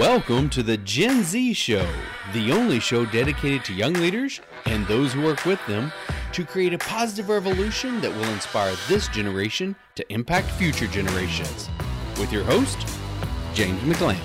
Welcome 0.00 0.48
to 0.50 0.62
the 0.62 0.78
Gen 0.78 1.22
Z 1.24 1.52
Show, 1.52 1.86
the 2.32 2.52
only 2.52 2.80
show 2.80 3.04
dedicated 3.04 3.66
to 3.66 3.74
young 3.74 3.92
leaders 3.92 4.40
and 4.64 4.86
those 4.86 5.12
who 5.12 5.20
work 5.20 5.44
with 5.44 5.60
them 5.66 5.92
to 6.32 6.42
create 6.42 6.72
a 6.72 6.78
positive 6.78 7.28
revolution 7.28 8.00
that 8.00 8.10
will 8.10 8.32
inspire 8.32 8.74
this 8.88 9.08
generation 9.08 9.76
to 9.96 10.10
impact 10.10 10.50
future 10.52 10.86
generations. 10.86 11.68
With 12.18 12.32
your 12.32 12.44
host, 12.44 12.88
James 13.52 13.82
McLean. 13.82 14.22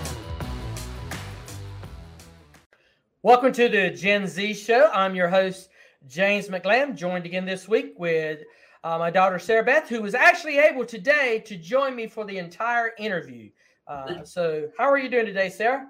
Welcome 3.21 3.51
to 3.51 3.67
the 3.67 3.89
Gen 3.89 4.27
Z 4.27 4.53
Show. 4.53 4.89
I'm 4.93 5.13
your 5.13 5.27
host, 5.27 5.67
James 6.07 6.49
McLean, 6.49 6.95
joined 6.95 7.25
again 7.25 7.43
this 7.43 7.67
week 7.67 7.95
with 7.97 8.43
uh, 8.85 8.97
my 8.97 9.11
daughter, 9.11 9.39
Sarah 9.39 9.65
Beth, 9.65 9.89
who 9.89 10.01
was 10.01 10.15
actually 10.15 10.57
able 10.57 10.85
today 10.85 11.43
to 11.47 11.57
join 11.57 11.97
me 11.97 12.07
for 12.07 12.23
the 12.23 12.37
entire 12.37 12.93
interview. 12.97 13.49
Uh, 13.87 14.23
so, 14.23 14.69
how 14.77 14.85
are 14.85 14.97
you 14.97 15.09
doing 15.09 15.25
today, 15.25 15.49
Sarah? 15.49 15.89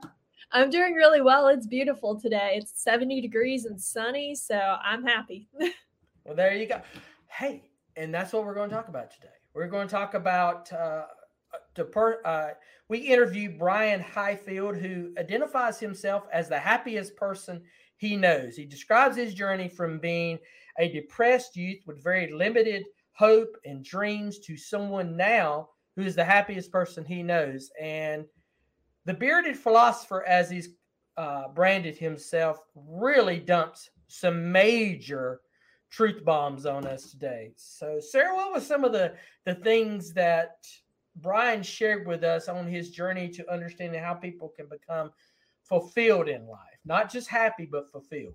I'm 0.51 0.69
doing 0.69 0.93
really 0.93 1.21
well. 1.21 1.47
It's 1.47 1.65
beautiful 1.65 2.19
today. 2.19 2.53
It's 2.55 2.81
70 2.81 3.21
degrees 3.21 3.65
and 3.65 3.79
sunny, 3.79 4.35
so 4.35 4.77
I'm 4.83 5.03
happy. 5.03 5.47
well, 6.23 6.35
there 6.35 6.55
you 6.55 6.67
go. 6.67 6.81
Hey, 7.27 7.69
and 7.95 8.13
that's 8.13 8.33
what 8.33 8.45
we're 8.45 8.53
going 8.53 8.69
to 8.69 8.75
talk 8.75 8.89
about 8.89 9.11
today. 9.11 9.33
We're 9.53 9.67
going 9.67 9.87
to 9.87 9.91
talk 9.91 10.13
about 10.13 10.71
uh, 10.73 11.05
to 11.75 11.85
per, 11.85 12.21
uh, 12.25 12.49
we 12.89 12.99
interviewed 12.99 13.57
Brian 13.57 14.01
Highfield, 14.01 14.75
who 14.75 15.13
identifies 15.17 15.79
himself 15.79 16.25
as 16.31 16.49
the 16.49 16.59
happiest 16.59 17.15
person 17.15 17.61
he 17.97 18.15
knows. 18.17 18.55
He 18.55 18.65
describes 18.65 19.15
his 19.15 19.33
journey 19.33 19.69
from 19.69 19.99
being 19.99 20.37
a 20.77 20.89
depressed 20.89 21.55
youth 21.55 21.79
with 21.87 22.03
very 22.03 22.31
limited 22.31 22.83
hope 23.13 23.55
and 23.63 23.83
dreams 23.83 24.39
to 24.39 24.57
someone 24.57 25.15
now 25.15 25.69
who 25.95 26.03
is 26.03 26.15
the 26.15 26.25
happiest 26.25 26.71
person 26.71 27.05
he 27.05 27.23
knows. 27.23 27.71
And 27.81 28.25
the 29.05 29.13
bearded 29.13 29.57
philosopher, 29.57 30.23
as 30.25 30.49
he's 30.49 30.69
uh, 31.17 31.47
branded 31.49 31.97
himself, 31.97 32.59
really 32.75 33.39
dumps 33.39 33.89
some 34.07 34.51
major 34.51 35.41
truth 35.89 36.23
bombs 36.25 36.65
on 36.65 36.85
us 36.85 37.11
today. 37.11 37.51
So, 37.55 37.99
Sarah, 37.99 38.35
what 38.35 38.53
was 38.53 38.67
some 38.67 38.83
of 38.83 38.91
the 38.91 39.13
the 39.45 39.55
things 39.55 40.13
that 40.13 40.57
Brian 41.17 41.63
shared 41.63 42.05
with 42.05 42.23
us 42.23 42.49
on 42.49 42.67
his 42.67 42.89
journey 42.89 43.29
to 43.29 43.51
understanding 43.51 44.03
how 44.03 44.13
people 44.13 44.51
can 44.55 44.67
become 44.67 45.11
fulfilled 45.63 46.27
in 46.27 46.45
life, 46.47 46.79
not 46.83 47.11
just 47.11 47.29
happy 47.29 47.67
but 47.71 47.89
fulfilled? 47.91 48.33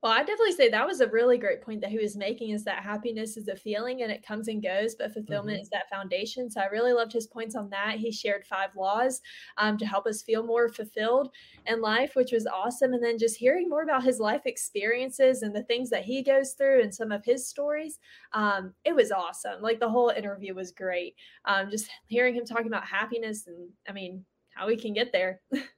Well, 0.00 0.12
I 0.12 0.20
definitely 0.20 0.52
say 0.52 0.68
that 0.68 0.86
was 0.86 1.00
a 1.00 1.08
really 1.08 1.38
great 1.38 1.60
point 1.60 1.80
that 1.80 1.90
he 1.90 1.98
was 1.98 2.16
making 2.16 2.50
is 2.50 2.62
that 2.64 2.84
happiness 2.84 3.36
is 3.36 3.48
a 3.48 3.56
feeling 3.56 4.02
and 4.02 4.12
it 4.12 4.24
comes 4.24 4.46
and 4.46 4.62
goes, 4.62 4.94
but 4.94 5.12
fulfillment 5.12 5.56
mm-hmm. 5.56 5.62
is 5.62 5.70
that 5.70 5.90
foundation. 5.90 6.48
So 6.48 6.60
I 6.60 6.66
really 6.66 6.92
loved 6.92 7.12
his 7.12 7.26
points 7.26 7.56
on 7.56 7.68
that. 7.70 7.96
He 7.98 8.12
shared 8.12 8.46
five 8.46 8.70
laws 8.76 9.20
um, 9.56 9.76
to 9.76 9.86
help 9.86 10.06
us 10.06 10.22
feel 10.22 10.46
more 10.46 10.68
fulfilled 10.68 11.30
in 11.66 11.80
life, 11.80 12.14
which 12.14 12.30
was 12.30 12.46
awesome. 12.46 12.92
And 12.92 13.02
then 13.02 13.18
just 13.18 13.36
hearing 13.36 13.68
more 13.68 13.82
about 13.82 14.04
his 14.04 14.20
life 14.20 14.42
experiences 14.46 15.42
and 15.42 15.54
the 15.54 15.64
things 15.64 15.90
that 15.90 16.04
he 16.04 16.22
goes 16.22 16.52
through 16.52 16.82
and 16.82 16.94
some 16.94 17.10
of 17.10 17.24
his 17.24 17.48
stories, 17.48 17.98
um, 18.34 18.74
it 18.84 18.94
was 18.94 19.10
awesome. 19.10 19.60
Like 19.60 19.80
the 19.80 19.90
whole 19.90 20.10
interview 20.10 20.54
was 20.54 20.70
great. 20.70 21.16
Um, 21.44 21.72
just 21.72 21.90
hearing 22.06 22.36
him 22.36 22.44
talking 22.44 22.68
about 22.68 22.86
happiness 22.86 23.48
and 23.48 23.68
I 23.88 23.92
mean, 23.92 24.24
how 24.54 24.68
we 24.68 24.76
can 24.76 24.92
get 24.92 25.10
there. 25.10 25.40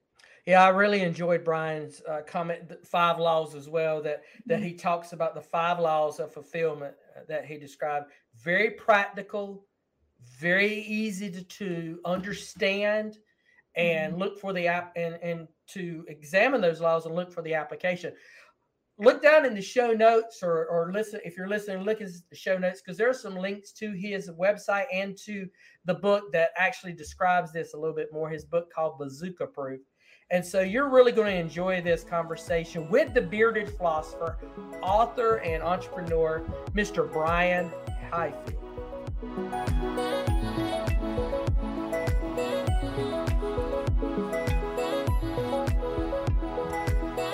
Yeah, 0.51 0.65
I 0.65 0.71
really 0.71 1.03
enjoyed 1.03 1.45
Brian's 1.45 2.03
uh, 2.09 2.23
comment, 2.27 2.85
five 2.85 3.21
laws 3.21 3.55
as 3.55 3.69
well. 3.69 4.03
That 4.03 4.25
that 4.47 4.57
mm-hmm. 4.59 4.65
he 4.65 4.75
talks 4.75 5.13
about 5.13 5.37
the 5.37 5.41
five 5.41 5.79
laws 5.79 6.19
of 6.19 6.35
fulfillment 6.35 6.97
uh, 7.17 7.21
that 7.29 7.45
he 7.45 7.57
described. 7.57 8.07
Very 8.35 8.73
practical, 8.73 9.65
very 10.41 10.83
easy 10.83 11.31
to, 11.31 11.45
to 11.45 12.01
understand, 12.05 13.19
and 13.77 14.15
mm-hmm. 14.15 14.23
look 14.23 14.41
for 14.41 14.53
the 14.53 14.67
app 14.67 14.93
and 14.97 15.15
and 15.23 15.47
to 15.69 16.05
examine 16.09 16.61
those 16.61 16.81
laws 16.81 17.07
and 17.07 17.15
look 17.15 17.31
for 17.31 17.43
the 17.43 17.55
application. 17.55 18.13
Look 18.99 19.23
down 19.23 19.47
in 19.47 19.55
the 19.55 19.63
show 19.63 19.93
notes 19.93 20.43
or 20.43 20.67
or 20.67 20.93
listen 20.93 21.21
if 21.25 21.37
you're 21.37 21.49
listening. 21.49 21.85
Look 21.85 22.01
at 22.01 22.11
the 22.29 22.35
show 22.35 22.59
notes 22.59 22.83
because 22.83 22.99
there 22.99 23.09
are 23.09 23.15
some 23.15 23.37
links 23.37 23.71
to 23.75 23.93
his 23.93 24.29
website 24.31 24.87
and 24.93 25.17
to 25.27 25.47
the 25.85 25.95
book 25.95 26.33
that 26.33 26.51
actually 26.57 26.95
describes 26.95 27.53
this 27.53 27.73
a 27.73 27.79
little 27.79 27.95
bit 27.95 28.13
more. 28.13 28.29
His 28.29 28.45
book 28.45 28.73
called 28.73 28.99
Bazooka 28.99 29.47
Proof 29.47 29.81
and 30.31 30.45
so 30.45 30.61
you're 30.61 30.89
really 30.89 31.11
going 31.11 31.33
to 31.33 31.41
enjoy 31.41 31.83
this 31.83 32.05
conversation 32.05 32.89
with 32.89 33.13
the 33.15 33.21
bearded 33.21 33.77
philosopher, 33.77 34.37
author, 34.81 35.37
and 35.41 35.63
entrepreneur, 35.63 36.43
Mr. 36.73 37.11
Brian 37.11 37.73
Highfield. 38.11 38.57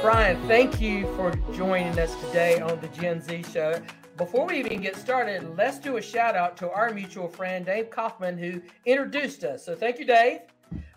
Brian, 0.00 0.40
thank 0.46 0.80
you 0.80 1.06
for 1.16 1.34
joining 1.52 1.98
us 1.98 2.14
today 2.26 2.60
on 2.60 2.80
the 2.80 2.88
Gen 2.88 3.20
Z 3.20 3.44
show. 3.52 3.82
Before 4.16 4.46
we 4.46 4.58
even 4.58 4.80
get 4.80 4.96
started, 4.96 5.54
let's 5.58 5.78
do 5.78 5.98
a 5.98 6.02
shout 6.02 6.34
out 6.34 6.56
to 6.58 6.70
our 6.70 6.94
mutual 6.94 7.28
friend, 7.28 7.66
Dave 7.66 7.90
Kaufman, 7.90 8.38
who 8.38 8.62
introduced 8.86 9.44
us. 9.44 9.62
So 9.62 9.74
thank 9.74 9.98
you, 9.98 10.06
Dave, 10.06 10.40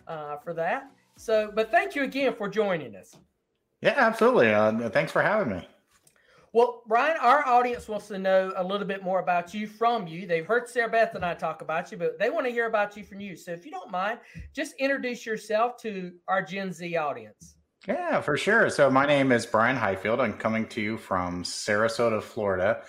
uh, 0.07 0.37
for 0.37 0.53
that. 0.53 0.89
So, 1.19 1.51
but 1.53 1.69
thank 1.69 1.95
you 1.95 2.03
again 2.03 2.33
for 2.33 2.47
joining 2.47 2.95
us. 2.95 3.17
Yeah, 3.81 3.95
absolutely. 3.97 4.53
Uh, 4.53 4.89
thanks 4.89 5.11
for 5.11 5.21
having 5.21 5.53
me. 5.53 5.67
Well, 6.53 6.81
Brian, 6.87 7.17
our 7.19 7.45
audience 7.45 7.89
wants 7.89 8.07
to 8.07 8.17
know 8.17 8.53
a 8.55 8.63
little 8.63 8.87
bit 8.87 9.03
more 9.03 9.19
about 9.19 9.53
you 9.53 9.67
from 9.67 10.07
you. 10.07 10.25
They've 10.25 10.45
heard 10.45 10.69
Sarah 10.69 10.89
Beth 10.89 11.15
and 11.15 11.25
I 11.25 11.33
talk 11.33 11.61
about 11.61 11.91
you, 11.91 11.97
but 11.97 12.17
they 12.17 12.29
want 12.29 12.45
to 12.45 12.51
hear 12.53 12.67
about 12.67 12.95
you 12.95 13.03
from 13.03 13.19
you. 13.19 13.35
So, 13.35 13.51
if 13.51 13.65
you 13.65 13.71
don't 13.71 13.91
mind, 13.91 14.19
just 14.55 14.75
introduce 14.79 15.25
yourself 15.25 15.75
to 15.81 16.13
our 16.29 16.41
Gen 16.41 16.71
Z 16.71 16.95
audience. 16.95 17.57
Yeah, 17.85 18.21
for 18.21 18.37
sure. 18.37 18.69
So, 18.69 18.89
my 18.89 19.05
name 19.05 19.33
is 19.33 19.45
Brian 19.45 19.75
Highfield. 19.75 20.21
I'm 20.21 20.33
coming 20.33 20.67
to 20.69 20.81
you 20.81 20.97
from 20.97 21.43
Sarasota, 21.43 22.23
Florida. 22.23 22.81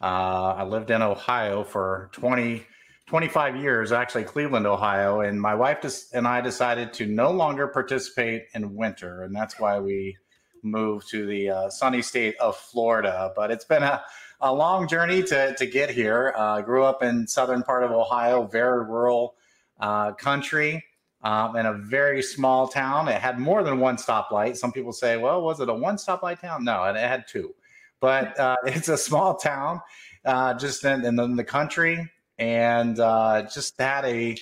Uh, 0.00 0.54
I 0.56 0.64
lived 0.64 0.90
in 0.90 1.02
Ohio 1.02 1.62
for 1.62 2.10
20 2.12 2.66
25 3.06 3.56
years, 3.56 3.92
actually 3.92 4.24
Cleveland, 4.24 4.66
Ohio, 4.66 5.20
and 5.20 5.40
my 5.40 5.54
wife 5.54 5.78
and 6.12 6.26
I 6.26 6.40
decided 6.40 6.92
to 6.94 7.06
no 7.06 7.30
longer 7.30 7.68
participate 7.68 8.46
in 8.54 8.74
winter, 8.74 9.22
and 9.22 9.34
that's 9.34 9.60
why 9.60 9.78
we 9.78 10.16
moved 10.62 11.08
to 11.10 11.24
the 11.24 11.50
uh, 11.50 11.70
sunny 11.70 12.02
state 12.02 12.36
of 12.40 12.56
Florida. 12.56 13.32
But 13.36 13.52
it's 13.52 13.64
been 13.64 13.84
a, 13.84 14.02
a 14.40 14.52
long 14.52 14.88
journey 14.88 15.22
to, 15.22 15.54
to 15.54 15.66
get 15.66 15.88
here. 15.88 16.34
Uh, 16.36 16.40
I 16.40 16.58
uh, 16.58 16.62
grew 16.62 16.82
up 16.82 17.04
in 17.04 17.28
southern 17.28 17.62
part 17.62 17.84
of 17.84 17.92
Ohio, 17.92 18.44
very 18.44 18.84
rural 18.84 19.36
uh, 19.78 20.12
country. 20.12 20.84
Um, 21.22 21.56
in 21.56 21.66
a 21.66 21.74
very 21.74 22.22
small 22.22 22.66
town, 22.68 23.08
it 23.08 23.20
had 23.20 23.38
more 23.38 23.62
than 23.62 23.78
one 23.78 23.96
stoplight. 23.96 24.56
Some 24.56 24.72
people 24.72 24.92
say, 24.92 25.16
"Well, 25.16 25.42
was 25.42 25.60
it 25.60 25.68
a 25.68 25.74
one 25.74 25.96
stoplight 25.96 26.40
town?" 26.40 26.64
No, 26.64 26.82
it 26.84 26.96
had 26.96 27.26
two. 27.28 27.54
But 28.00 28.38
uh, 28.38 28.56
it's 28.66 28.88
a 28.88 28.98
small 28.98 29.36
town, 29.36 29.80
uh, 30.24 30.54
just 30.54 30.84
in, 30.84 31.04
in 31.04 31.36
the 31.36 31.44
country 31.44 32.10
and 32.38 32.98
uh, 33.00 33.42
just 33.52 33.78
had 33.80 34.04
a 34.04 34.36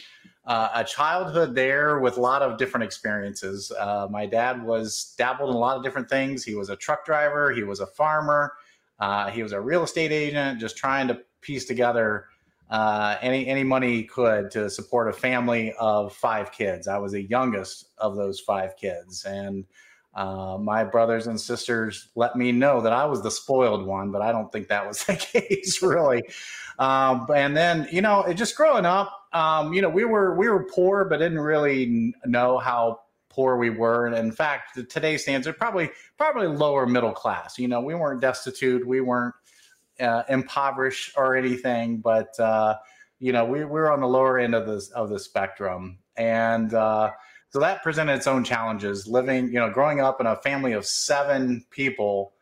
uh, 0.47 0.69
a 0.75 0.85
childhood 0.85 1.55
there 1.55 2.01
with 2.01 2.19
a 2.19 2.21
lot 2.21 2.43
of 2.43 2.59
different 2.59 2.85
experiences. 2.85 3.73
Uh, 3.79 4.07
my 4.11 4.27
dad 4.27 4.63
was 4.63 5.15
dabbled 5.17 5.49
in 5.49 5.57
a 5.57 5.59
lot 5.59 5.77
of 5.77 5.83
different 5.83 6.09
things. 6.09 6.45
He 6.45 6.55
was 6.55 6.69
a 6.69 6.77
truck 6.77 7.07
driver. 7.07 7.51
He 7.51 7.63
was 7.63 7.81
a 7.81 7.87
farmer. 7.87 8.53
Uh, 8.99 9.31
he 9.31 9.43
was 9.43 9.53
a 9.53 9.61
real 9.61 9.83
estate 9.83 10.13
agent, 10.13 10.61
just 10.61 10.77
trying 10.77 11.09
to 11.09 11.21
piece 11.41 11.65
together 11.65 12.27
uh, 12.71 13.17
any 13.21 13.47
any 13.47 13.65
money 13.65 13.93
he 13.93 14.05
could 14.05 14.51
to 14.51 14.71
support 14.71 15.09
a 15.09 15.13
family 15.13 15.73
of 15.79 16.15
five 16.15 16.53
kids. 16.53 16.89
I 16.89 16.99
was 16.99 17.13
the 17.13 17.23
youngest 17.23 17.89
of 17.99 18.17
those 18.17 18.41
five 18.41 18.77
kids, 18.77 19.25
and 19.25 19.65
uh, 20.15 20.57
my 20.61 20.85
brothers 20.85 21.27
and 21.27 21.41
sisters 21.41 22.09
let 22.15 22.37
me 22.37 22.53
know 22.53 22.81
that 22.81 22.93
I 22.93 23.05
was 23.05 23.23
the 23.23 23.31
spoiled 23.31 23.85
one, 23.85 24.13
but 24.13 24.23
I 24.23 24.31
don't 24.31 24.51
think 24.53 24.69
that 24.69 24.87
was 24.87 25.05
the 25.05 25.17
case 25.17 25.83
really. 25.83 26.23
Um, 26.79 27.27
and 27.35 27.57
then, 27.57 27.89
you 27.91 28.03
know, 28.03 28.33
just 28.35 28.57
growing 28.57 28.85
up, 28.87 29.13
um, 29.33 29.73
you 29.73 29.83
know, 29.83 29.89
we 29.89 30.05
were 30.05 30.37
we 30.37 30.49
were 30.49 30.65
poor, 30.65 31.05
but 31.05 31.19
didn't 31.19 31.41
really 31.41 32.15
know 32.25 32.59
how 32.59 33.01
poor 33.29 33.57
we 33.57 33.71
were. 33.71 34.07
And 34.07 34.17
in 34.17 34.31
fact, 34.31 34.79
today's 34.91 35.23
standards 35.23 35.57
probably 35.59 35.91
probably 36.17 36.47
lower 36.47 36.87
middle 36.87 37.13
class. 37.13 37.59
You 37.59 37.69
know, 37.69 37.81
we 37.81 37.95
weren't 37.95 38.21
destitute, 38.21 38.87
we 38.87 39.01
weren't 39.01 39.35
uh, 40.01 40.23
impoverished 40.29 41.13
or 41.17 41.37
anything, 41.37 41.99
but 41.99 42.39
uh, 42.39 42.77
you 43.19 43.33
know, 43.33 43.45
we, 43.45 43.61
we 43.61 43.65
were 43.65 43.93
on 43.93 44.01
the 44.01 44.09
lower 44.09 44.39
end 44.39 44.55
of 44.55 44.67
the 44.67 44.89
of 44.95 45.09
the 45.09 45.19
spectrum, 45.19 45.99
and 46.17 46.73
uh, 46.75 47.11
so 47.55 47.61
that 47.61 47.85
presented 47.85 48.15
its 48.15 48.27
own 48.27 48.43
challenges. 48.43 49.07
Living, 49.07 49.47
you 49.47 49.61
know, 49.61 49.71
growing 49.71 50.01
up 50.01 50.21
in 50.21 50.27
a 50.27 50.35
family 50.35 50.73
of 50.73 50.85
seven 50.85 51.65
people 51.71 52.33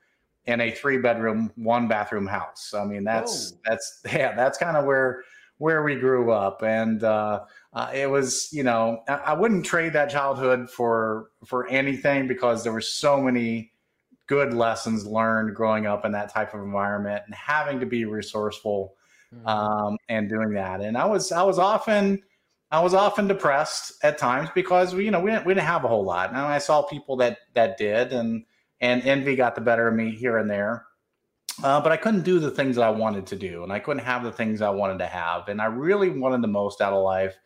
in 0.46 0.58
a 0.58 0.70
three 0.70 0.96
bedroom, 0.96 1.52
one 1.54 1.86
bathroom 1.86 2.26
house. 2.26 2.72
I 2.72 2.86
mean, 2.86 3.04
that's 3.04 3.52
that's 3.62 4.00
yeah, 4.10 4.34
that's 4.34 4.56
kind 4.56 4.74
of 4.74 4.86
where 4.86 5.22
where 5.58 5.82
we 5.82 5.96
grew 5.96 6.32
up, 6.32 6.62
and 6.62 7.04
uh, 7.04 7.40
uh, 7.74 7.90
it 7.92 8.08
was 8.08 8.48
you 8.54 8.62
know 8.62 9.02
I, 9.06 9.16
I 9.16 9.32
wouldn't 9.34 9.66
trade 9.66 9.92
that 9.92 10.08
childhood 10.08 10.70
for 10.70 11.28
for 11.44 11.68
anything 11.68 12.26
because 12.26 12.64
there 12.64 12.72
were 12.72 12.80
so 12.80 13.20
many 13.20 13.70
good 14.28 14.54
lessons 14.54 15.04
learned 15.04 15.54
growing 15.54 15.84
up 15.84 16.06
in 16.06 16.12
that 16.12 16.32
type 16.32 16.54
of 16.54 16.60
environment 16.60 17.22
and 17.26 17.34
having 17.34 17.80
to 17.80 17.86
be 17.86 18.06
resourceful 18.06 18.94
mm-hmm. 19.30 19.46
um, 19.46 19.98
and 20.08 20.30
doing 20.30 20.54
that. 20.54 20.80
And 20.80 20.96
I 20.96 21.04
was 21.04 21.32
I 21.32 21.42
was 21.42 21.58
often 21.58 22.22
I 22.72 22.80
was 22.80 22.94
often 22.94 23.28
depressed 23.28 24.02
at 24.02 24.16
times 24.16 24.48
because 24.54 24.94
we, 24.94 25.04
you 25.04 25.10
know, 25.10 25.20
we 25.20 25.30
didn't, 25.30 25.44
we 25.44 25.52
didn't 25.52 25.66
have 25.66 25.84
a 25.84 25.88
whole 25.88 26.04
lot. 26.04 26.30
And 26.30 26.38
I 26.38 26.56
saw 26.56 26.82
people 26.82 27.16
that 27.18 27.38
that 27.52 27.76
did, 27.76 28.12
and 28.14 28.44
and 28.80 29.02
envy 29.02 29.36
got 29.36 29.54
the 29.54 29.60
better 29.60 29.86
of 29.86 29.94
me 29.94 30.10
here 30.10 30.38
and 30.38 30.50
there. 30.50 30.86
Uh, 31.62 31.82
but 31.82 31.92
I 31.92 31.98
couldn't 31.98 32.22
do 32.22 32.38
the 32.38 32.50
things 32.50 32.76
that 32.76 32.82
I 32.82 32.90
wanted 32.90 33.26
to 33.26 33.36
do, 33.36 33.62
and 33.62 33.70
I 33.70 33.78
couldn't 33.78 34.04
have 34.04 34.24
the 34.24 34.32
things 34.32 34.62
I 34.62 34.70
wanted 34.70 34.98
to 35.00 35.06
have, 35.06 35.48
and 35.48 35.60
I 35.60 35.66
really 35.66 36.08
wanted 36.08 36.40
the 36.40 36.48
most 36.48 36.80
out 36.80 36.94
of 36.94 37.04
life. 37.04 37.36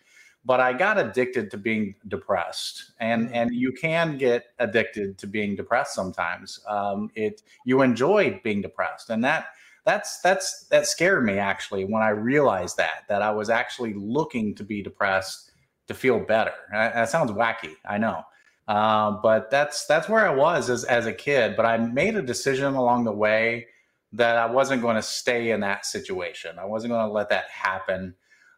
But 0.44 0.60
I 0.60 0.72
got 0.72 0.96
addicted 0.96 1.50
to 1.50 1.58
being 1.58 1.96
depressed, 2.06 2.92
and 3.00 3.28
mm. 3.28 3.32
and 3.34 3.50
you 3.52 3.72
can 3.72 4.16
get 4.16 4.44
addicted 4.60 5.18
to 5.18 5.26
being 5.26 5.56
depressed 5.56 5.92
sometimes. 5.92 6.60
Um, 6.68 7.10
it 7.16 7.42
you 7.64 7.82
enjoy 7.82 8.40
being 8.44 8.62
depressed, 8.62 9.10
and 9.10 9.24
that 9.24 9.48
that's 9.86 10.20
that's 10.20 10.66
that 10.70 10.86
scared 10.86 11.24
me 11.24 11.38
actually 11.38 11.84
when 11.84 12.02
I 12.02 12.10
realized 12.10 12.76
that 12.76 13.04
that 13.08 13.22
I 13.22 13.30
was 13.30 13.48
actually 13.48 13.94
looking 13.94 14.54
to 14.56 14.64
be 14.64 14.82
depressed 14.82 15.52
to 15.86 15.94
feel 15.94 16.18
better. 16.18 16.52
That 16.72 17.08
sounds 17.08 17.30
wacky, 17.30 17.76
I 17.88 17.96
know, 17.96 18.24
uh, 18.66 19.12
but 19.22 19.48
that's 19.50 19.86
that's 19.86 20.08
where 20.08 20.28
I 20.28 20.34
was 20.34 20.68
as 20.68 20.84
as 20.84 21.06
a 21.06 21.12
kid. 21.12 21.56
But 21.56 21.66
I 21.66 21.76
made 21.78 22.16
a 22.16 22.22
decision 22.22 22.74
along 22.74 23.04
the 23.04 23.12
way 23.12 23.68
that 24.12 24.36
I 24.36 24.46
wasn't 24.46 24.82
going 24.82 24.96
to 24.96 25.02
stay 25.02 25.52
in 25.52 25.60
that 25.60 25.86
situation. 25.86 26.58
I 26.58 26.64
wasn't 26.64 26.92
going 26.92 27.06
to 27.06 27.12
let 27.12 27.28
that 27.28 27.48
happen, 27.48 28.14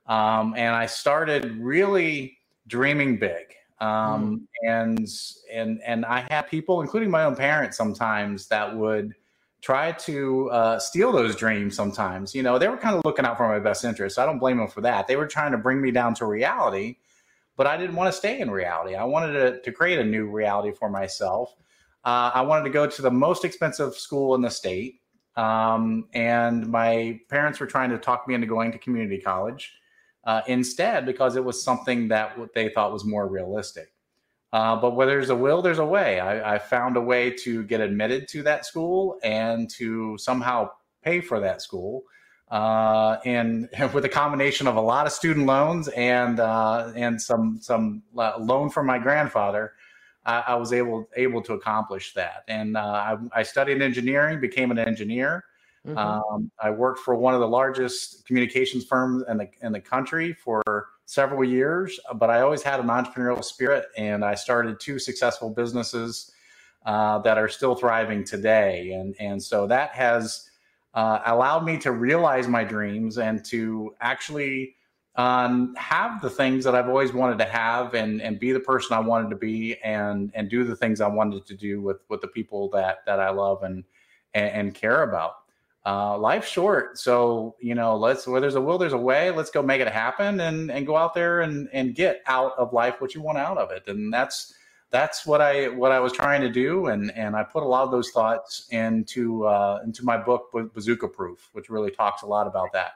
um, 0.07 0.55
and 0.57 0.75
I 0.75 0.87
started 0.87 1.59
really 1.59 2.39
dreaming 2.67 3.19
big. 3.19 3.55
Um, 3.81 4.49
mm. 4.65 4.67
and 4.67 5.09
and 5.53 5.81
and 5.85 6.07
I 6.07 6.27
had 6.31 6.43
people, 6.49 6.81
including 6.81 7.11
my 7.11 7.25
own 7.25 7.37
parents, 7.37 7.77
sometimes 7.77 8.49
that 8.49 8.75
would 8.75 9.15
try 9.61 9.93
to 9.93 10.51
uh, 10.51 10.79
steal 10.79 11.13
those 11.13 11.35
dreams 11.35 11.75
sometimes. 11.75 12.35
You 12.35 12.43
know, 12.43 12.59
they 12.59 12.69
were 12.69 12.77
kind 12.77 12.97
of 12.97 13.05
looking 13.05 13.25
out 13.25 13.37
for 13.37 13.49
my 13.49 13.59
best 13.59 13.85
interest. 13.85 14.19
I 14.19 14.27
don't 14.27 14.39
blame 14.39 14.59
them 14.59 14.69
for 14.69 14.81
that. 14.83 15.07
They 15.07 15.17
were 15.17 15.27
trying 15.27 15.53
to 15.53 15.59
bring 15.59 15.81
me 15.81 15.91
down 15.91 16.15
to 16.15 16.27
reality, 16.27 16.97
but 17.57 17.67
I 17.67 17.77
didn't 17.77 17.97
want 17.97 18.13
to 18.13 18.17
stay 18.17 18.41
in 18.41 18.51
reality. 18.51 18.95
I 18.95 19.05
wanted 19.05 19.33
to, 19.33 19.61
to 19.61 19.73
create 19.73 19.99
a 19.99 20.05
new 20.05 20.27
reality 20.31 20.73
for 20.73 20.89
myself. 20.89 21.55
Uh, 22.05 22.31
I 22.33 22.43
wanted 22.43 22.65
to 22.65 22.71
go 22.71 22.87
to 22.87 23.03
the 23.03 23.11
most 23.11 23.45
expensive 23.45 23.95
school 23.95 24.35
in 24.35 24.43
the 24.43 24.51
state. 24.51 25.01
Um, 25.37 26.09
and 26.15 26.69
my 26.69 27.21
parents 27.29 27.61
were 27.61 27.67
trying 27.67 27.91
to 27.91 27.99
talk 27.99 28.27
me 28.27 28.35
into 28.35 28.47
going 28.47 28.73
to 28.73 28.79
community 28.79 29.21
college 29.21 29.73
uh, 30.25 30.43
instead 30.47 31.07
because 31.07 31.37
it 31.37 31.45
was 31.45 31.63
something 31.63 32.09
that 32.09 32.37
they 32.55 32.69
thought 32.71 32.93
was 32.93 33.05
more 33.05 33.29
realistic. 33.29 33.93
Uh, 34.53 34.77
but 34.77 34.97
where 34.97 35.07
there's 35.07 35.29
a 35.29 35.37
will, 35.37 35.61
there's 35.61 35.79
a 35.79 35.85
way. 35.85 36.21
I, 36.21 36.55
I, 36.55 36.59
found 36.59 36.97
a 36.97 37.01
way 37.03 37.31
to 37.31 37.65
get 37.65 37.83
admitted 37.83 38.29
to 38.29 38.43
that 38.45 38.65
school 38.65 39.19
and 39.23 39.69
to 39.73 40.17
somehow 40.17 40.71
pay 41.03 41.21
for 41.21 41.39
that 41.41 41.61
school. 41.61 42.05
Uh, 42.51 43.19
and 43.27 43.69
with 43.93 44.07
a 44.07 44.09
combination 44.09 44.67
of 44.67 44.77
a 44.77 44.81
lot 44.81 45.07
of 45.07 45.13
student 45.13 45.45
loans 45.45 45.89
and 45.89 46.41
uh, 46.41 46.93
and 46.97 47.21
some 47.21 47.59
some 47.61 48.03
loan 48.15 48.71
from 48.71 48.87
my 48.87 48.99
grandfather, 48.99 49.75
I, 50.25 50.45
I, 50.49 50.55
was 50.55 50.73
able 50.73 51.09
able 51.15 51.43
to 51.43 51.53
accomplish 51.53 52.15
that. 52.15 52.45
And 52.49 52.77
uh, 52.77 52.81
I, 52.81 53.17
I, 53.41 53.43
studied 53.43 53.83
engineering, 53.83 54.41
became 54.41 54.71
an 54.71 54.79
engineer. 54.79 55.45
Mm-hmm. 55.87 55.99
Um, 55.99 56.51
I 56.59 56.71
worked 56.71 57.01
for 57.01 57.15
one 57.15 57.35
of 57.35 57.41
the 57.41 57.49
largest 57.49 58.27
communications 58.27 58.87
firms 58.87 59.25
in 59.29 59.37
the 59.37 59.51
in 59.61 59.73
the 59.73 59.81
country 59.81 60.33
for 60.33 60.63
several 61.09 61.43
years, 61.43 61.99
but 62.17 62.29
I 62.29 62.43
always 62.43 62.63
had 62.63 62.81
an 62.81 62.89
entrepreneurial 62.89 63.43
spirit, 63.43 63.87
and 63.97 64.23
I 64.23 64.35
started 64.35 64.79
two 64.79 64.99
successful 64.99 65.49
businesses 65.49 66.31
uh, 66.85 67.19
that 67.21 67.39
are 67.39 67.49
still 67.49 67.75
thriving 67.75 68.25
today. 68.25 68.93
And 68.93 69.17
and 69.19 69.43
so 69.43 69.67
that 69.69 69.93
has 69.93 70.51
uh, 70.93 71.21
allowed 71.25 71.65
me 71.65 71.79
to 71.79 71.93
realize 71.93 72.47
my 72.47 72.63
dreams 72.63 73.17
and 73.17 73.43
to 73.47 73.95
actually 74.03 74.77
um, 75.17 75.75
have 75.77 76.21
the 76.21 76.29
things 76.29 76.63
that 76.65 76.75
I've 76.75 76.89
always 76.89 77.15
wanted 77.15 77.39
to 77.39 77.47
have, 77.47 77.95
and 77.95 78.21
and 78.21 78.39
be 78.39 78.53
the 78.53 78.61
person 78.61 78.95
I 78.95 79.01
wanted 79.01 79.31
to 79.31 79.37
be, 79.37 79.77
and 79.83 80.31
and 80.35 80.51
do 80.51 80.63
the 80.63 80.77
things 80.77 81.01
I 81.01 81.09
wanted 81.09 81.47
to 81.47 81.55
do 81.55 81.81
with 81.81 82.03
with 82.11 82.21
the 82.21 82.29
people 82.29 82.69
that 82.75 82.99
that 83.07 83.19
I 83.19 83.31
love 83.31 83.63
and 83.63 83.83
and, 84.35 84.51
and 84.51 84.75
care 84.75 85.05
about 85.05 85.33
uh, 85.89 86.19
life's 86.19 86.49
short. 86.49 86.99
So, 86.99 87.57
you 87.61 87.75
know, 87.75 87.97
let's, 87.97 88.27
where 88.27 88.43
there's 88.43 88.57
a 88.57 88.61
will, 88.61 88.77
there's 88.77 88.93
a 88.93 88.99
way. 88.99 89.31
Let's 89.31 89.51
go 89.51 89.63
make 89.63 89.81
it 89.81 89.89
happen 89.89 90.41
and, 90.41 90.71
and 90.71 90.87
go 90.87 90.97
out 90.99 91.15
there 91.15 91.41
and, 91.41 91.67
and 91.73 91.95
get 91.95 92.21
out 92.27 92.53
of 92.59 92.75
life 92.75 93.01
what 93.01 93.15
you 93.15 93.23
want 93.23 93.39
out 93.39 93.57
of 93.57 93.71
it. 93.71 93.85
And 93.87 94.13
that's, 94.13 94.53
that's 94.91 95.25
what 95.25 95.41
I, 95.41 95.69
what 95.69 95.91
I 95.91 95.99
was 95.99 96.13
trying 96.13 96.43
to 96.43 96.51
do. 96.51 96.89
And, 96.89 97.11
and 97.13 97.35
I 97.35 97.43
put 97.43 97.63
a 97.63 97.67
lot 97.67 97.85
of 97.85 97.91
those 97.91 98.11
thoughts 98.11 98.67
into, 98.71 99.47
uh, 99.47 99.81
into 99.83 100.05
my 100.05 100.19
book, 100.19 100.51
Bazooka 100.75 101.09
Proof, 101.09 101.49
which 101.55 101.71
really 101.71 101.91
talks 101.91 102.21
a 102.21 102.27
lot 102.27 102.47
about 102.47 102.71
that. 102.75 102.93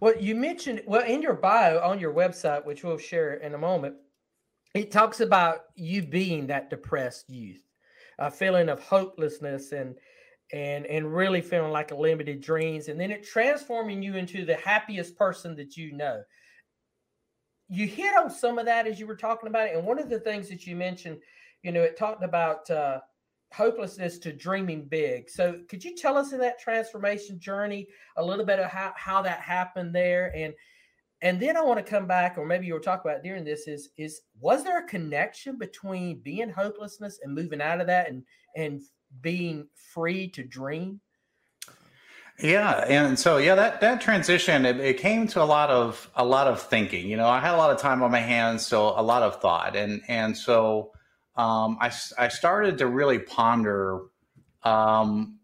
Well, 0.00 0.14
you 0.20 0.34
mentioned, 0.34 0.82
well, 0.86 1.04
in 1.04 1.22
your 1.22 1.34
bio 1.34 1.80
on 1.80 1.98
your 1.98 2.12
website, 2.12 2.66
which 2.66 2.84
we'll 2.84 2.98
share 2.98 3.34
in 3.34 3.54
a 3.54 3.58
moment, 3.58 3.96
it 4.74 4.90
talks 4.90 5.20
about 5.20 5.60
you 5.74 6.02
being 6.02 6.46
that 6.48 6.68
depressed 6.68 7.30
youth, 7.30 7.62
a 8.18 8.30
feeling 8.30 8.68
of 8.68 8.78
hopelessness 8.80 9.72
and, 9.72 9.96
and 10.52 10.86
and 10.86 11.14
really 11.14 11.40
feeling 11.40 11.72
like 11.72 11.90
a 11.90 11.96
limited 11.96 12.40
dreams 12.40 12.88
and 12.88 12.98
then 12.98 13.10
it 13.10 13.22
transforming 13.22 14.02
you 14.02 14.16
into 14.16 14.44
the 14.44 14.56
happiest 14.56 15.16
person 15.16 15.54
that 15.56 15.76
you 15.76 15.92
know. 15.92 16.22
You 17.70 17.86
hit 17.86 18.16
on 18.16 18.30
some 18.30 18.58
of 18.58 18.64
that 18.64 18.86
as 18.86 18.98
you 18.98 19.06
were 19.06 19.16
talking 19.16 19.48
about 19.48 19.68
it 19.68 19.76
and 19.76 19.86
one 19.86 19.98
of 19.98 20.08
the 20.08 20.20
things 20.20 20.48
that 20.48 20.66
you 20.66 20.74
mentioned 20.74 21.18
you 21.62 21.72
know 21.72 21.82
it 21.82 21.98
talked 21.98 22.24
about 22.24 22.70
uh, 22.70 23.00
hopelessness 23.52 24.18
to 24.18 24.32
dreaming 24.32 24.86
big. 24.86 25.28
So 25.30 25.60
could 25.68 25.84
you 25.84 25.96
tell 25.96 26.16
us 26.16 26.32
in 26.32 26.38
that 26.40 26.58
transformation 26.58 27.38
journey 27.40 27.88
a 28.16 28.24
little 28.24 28.44
bit 28.44 28.58
of 28.58 28.70
how, 28.70 28.92
how 28.96 29.22
that 29.22 29.40
happened 29.40 29.94
there? 29.94 30.32
And 30.34 30.54
and 31.22 31.40
then 31.40 31.56
i 31.56 31.60
want 31.60 31.84
to 31.84 31.90
come 31.90 32.06
back 32.06 32.38
or 32.38 32.46
maybe 32.46 32.66
you 32.66 32.74
were 32.74 32.80
talking 32.80 33.10
about 33.10 33.22
during 33.22 33.44
this 33.44 33.66
is 33.66 33.90
is 33.96 34.22
was 34.40 34.64
there 34.64 34.84
a 34.84 34.88
connection 34.88 35.58
between 35.58 36.20
being 36.20 36.50
hopelessness 36.50 37.18
and 37.22 37.34
moving 37.34 37.60
out 37.60 37.80
of 37.80 37.86
that 37.86 38.08
and 38.08 38.22
and 38.56 38.82
being 39.20 39.68
free 39.92 40.28
to 40.30 40.44
dream? 40.44 41.00
Yeah, 42.40 42.84
and 42.86 43.18
so 43.18 43.38
yeah, 43.38 43.56
that 43.56 43.80
that 43.80 44.00
transition 44.00 44.64
it, 44.64 44.78
it, 44.78 44.98
came 44.98 45.26
to 45.28 45.42
a 45.42 45.44
lot 45.44 45.70
of 45.70 46.08
a 46.14 46.24
lot 46.24 46.46
of 46.46 46.62
thinking. 46.62 47.08
You 47.08 47.16
know, 47.16 47.26
I 47.26 47.40
had 47.40 47.54
a 47.54 47.56
lot 47.56 47.72
of 47.72 47.78
time 47.78 48.00
on 48.02 48.12
my 48.12 48.20
hands, 48.20 48.64
so 48.64 48.88
a 48.88 49.02
lot 49.02 49.22
of 49.24 49.40
thought, 49.40 49.74
and 49.74 50.02
and 50.06 50.36
so 50.36 50.92
um, 51.34 51.78
I 51.80 51.90
I 52.16 52.28
started 52.28 52.78
to 52.78 52.86
really 52.86 53.18
ponder 53.18 54.02
um, 54.62 55.38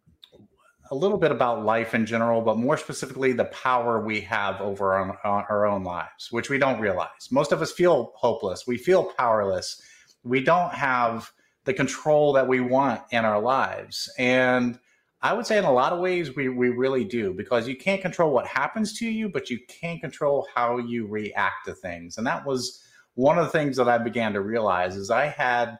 a 0.92 0.94
little 0.94 1.18
bit 1.18 1.32
about 1.32 1.64
life 1.64 1.94
in 1.94 2.06
general, 2.06 2.40
but 2.42 2.58
more 2.58 2.76
specifically 2.76 3.32
the 3.32 3.46
power 3.46 4.00
we 4.00 4.20
have 4.20 4.60
over 4.60 4.94
our, 4.94 5.18
our 5.24 5.66
own 5.66 5.82
lives, 5.82 6.30
which 6.30 6.48
we 6.48 6.58
don't 6.58 6.80
realize. 6.80 7.28
Most 7.32 7.50
of 7.50 7.60
us 7.60 7.72
feel 7.72 8.12
hopeless. 8.14 8.68
We 8.68 8.76
feel 8.76 9.12
powerless. 9.18 9.82
We 10.22 10.44
don't 10.44 10.72
have 10.72 11.32
the 11.64 11.74
control 11.74 12.32
that 12.34 12.46
we 12.46 12.60
want 12.60 13.00
in 13.10 13.24
our 13.24 13.40
lives. 13.40 14.10
And 14.18 14.78
I 15.22 15.32
would 15.32 15.46
say 15.46 15.56
in 15.56 15.64
a 15.64 15.72
lot 15.72 15.92
of 15.92 16.00
ways 16.00 16.36
we 16.36 16.48
we 16.50 16.68
really 16.68 17.04
do 17.04 17.32
because 17.32 17.66
you 17.66 17.76
can't 17.76 18.02
control 18.02 18.30
what 18.30 18.46
happens 18.46 18.98
to 18.98 19.06
you, 19.08 19.28
but 19.28 19.48
you 19.48 19.58
can 19.68 19.98
control 19.98 20.46
how 20.54 20.76
you 20.78 21.06
react 21.06 21.64
to 21.66 21.74
things. 21.74 22.18
And 22.18 22.26
that 22.26 22.44
was 22.46 22.82
one 23.14 23.38
of 23.38 23.44
the 23.46 23.50
things 23.50 23.76
that 23.78 23.88
I 23.88 23.98
began 23.98 24.32
to 24.34 24.40
realize 24.40 24.96
is 24.96 25.10
I 25.10 25.26
had 25.26 25.78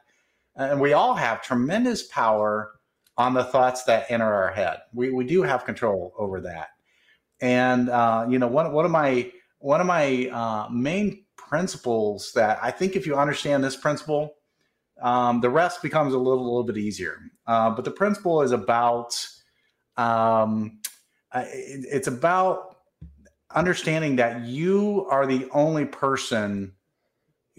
and 0.55 0.79
we 0.79 0.93
all 0.93 1.15
have 1.15 1.41
tremendous 1.41 2.03
power 2.03 2.71
on 3.17 3.33
the 3.33 3.43
thoughts 3.43 3.83
that 3.83 4.09
enter 4.09 4.31
our 4.33 4.51
head. 4.51 4.79
We 4.93 5.11
we 5.11 5.25
do 5.25 5.43
have 5.43 5.65
control 5.65 6.13
over 6.17 6.41
that. 6.41 6.69
And 7.41 7.89
uh, 7.89 8.25
you 8.29 8.39
know, 8.39 8.47
one 8.47 8.71
one 8.71 8.85
of 8.85 8.91
my 8.91 9.31
one 9.59 9.81
of 9.81 9.87
my 9.87 10.27
uh, 10.29 10.69
main 10.71 11.25
principles 11.37 12.31
that 12.33 12.57
I 12.61 12.71
think 12.71 12.95
if 12.95 13.05
you 13.05 13.15
understand 13.15 13.63
this 13.63 13.75
principle, 13.75 14.33
um, 15.01 15.41
the 15.41 15.49
rest 15.49 15.81
becomes 15.81 16.13
a 16.13 16.17
little, 16.17 16.43
a 16.43 16.45
little 16.45 16.63
bit 16.63 16.77
easier. 16.77 17.19
Uh, 17.47 17.69
but 17.69 17.85
the 17.85 17.91
principle 17.91 18.41
is 18.41 18.51
about 18.51 19.17
um, 19.97 20.79
it, 21.33 21.85
it's 21.91 22.07
about 22.07 22.77
understanding 23.53 24.15
that 24.17 24.41
you 24.41 25.07
are 25.09 25.25
the 25.25 25.47
only 25.51 25.85
person 25.85 26.73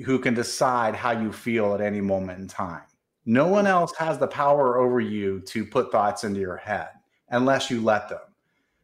who 0.04 0.18
can 0.18 0.34
decide 0.34 0.94
how 0.94 1.12
you 1.12 1.32
feel 1.32 1.74
at 1.74 1.80
any 1.80 2.00
moment 2.00 2.38
in 2.38 2.48
time. 2.48 2.82
No 3.24 3.48
one 3.48 3.66
else 3.66 3.94
has 3.96 4.18
the 4.18 4.26
power 4.26 4.78
over 4.78 5.00
you 5.00 5.40
to 5.40 5.64
put 5.64 5.90
thoughts 5.90 6.24
into 6.24 6.38
your 6.38 6.56
head 6.56 6.88
unless 7.30 7.70
you 7.70 7.80
let 7.80 8.08
them. 8.08 8.20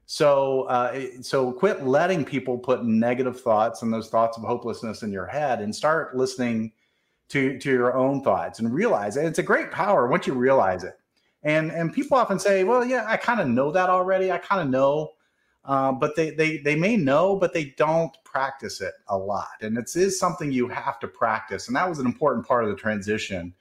So, 0.07 0.63
uh, 0.65 1.23
so 1.23 1.53
quit 1.53 1.85
letting 1.85 2.25
people 2.25 2.59
put 2.59 2.85
negative 2.85 3.41
thoughts 3.41 3.83
and 3.83 3.93
those 3.93 4.09
thoughts 4.09 4.37
of 4.37 4.43
hopelessness 4.43 5.03
in 5.03 5.13
your 5.13 5.27
head, 5.27 5.61
and 5.61 5.75
start 5.75 6.17
listening 6.17 6.73
to 7.33 7.59
to 7.59 7.71
your 7.71 7.97
own 7.97 8.23
thoughts 8.23 8.59
and 8.59 8.73
realize 8.73 9.17
it. 9.17 9.25
It's 9.25 9.39
a 9.39 9.43
great 9.43 9.71
power 9.71 10.07
once 10.07 10.27
you 10.27 10.35
realize 10.35 10.85
it. 10.85 10.99
And 11.43 11.73
and 11.73 11.93
people 11.93 12.17
often 12.17 12.39
say, 12.39 12.63
well, 12.63 12.85
yeah, 12.85 13.05
I 13.09 13.17
kind 13.17 13.41
of 13.41 13.49
know 13.49 13.73
that 13.73 13.89
already. 13.89 14.31
I 14.31 14.39
kind 14.39 14.61
of 14.61 14.69
know, 14.69 15.13
uh, 15.65 15.93
but 15.93 16.15
they 16.15 16.31
they 16.31 16.59
they 16.59 16.77
may 16.77 16.97
know, 16.97 17.37
but 17.37 17.55
they 17.55 17.75
don't 17.77 18.15
practice 18.25 18.81
it 18.81 18.93
a 19.09 19.17
lot. 19.17 19.49
And 19.63 19.77
it 19.79 19.91
is 19.97 20.19
something 20.19 20.53
you 20.53 20.69
have 20.69 21.01
to 21.01 21.09
practice. 21.09 21.67
And 21.67 21.77
that 21.77 21.89
was 21.89 21.99
an 21.99 22.07
important 22.07 22.47
part 22.47 22.65
of 22.65 22.71
the 22.71 22.77
transition. 22.77 23.55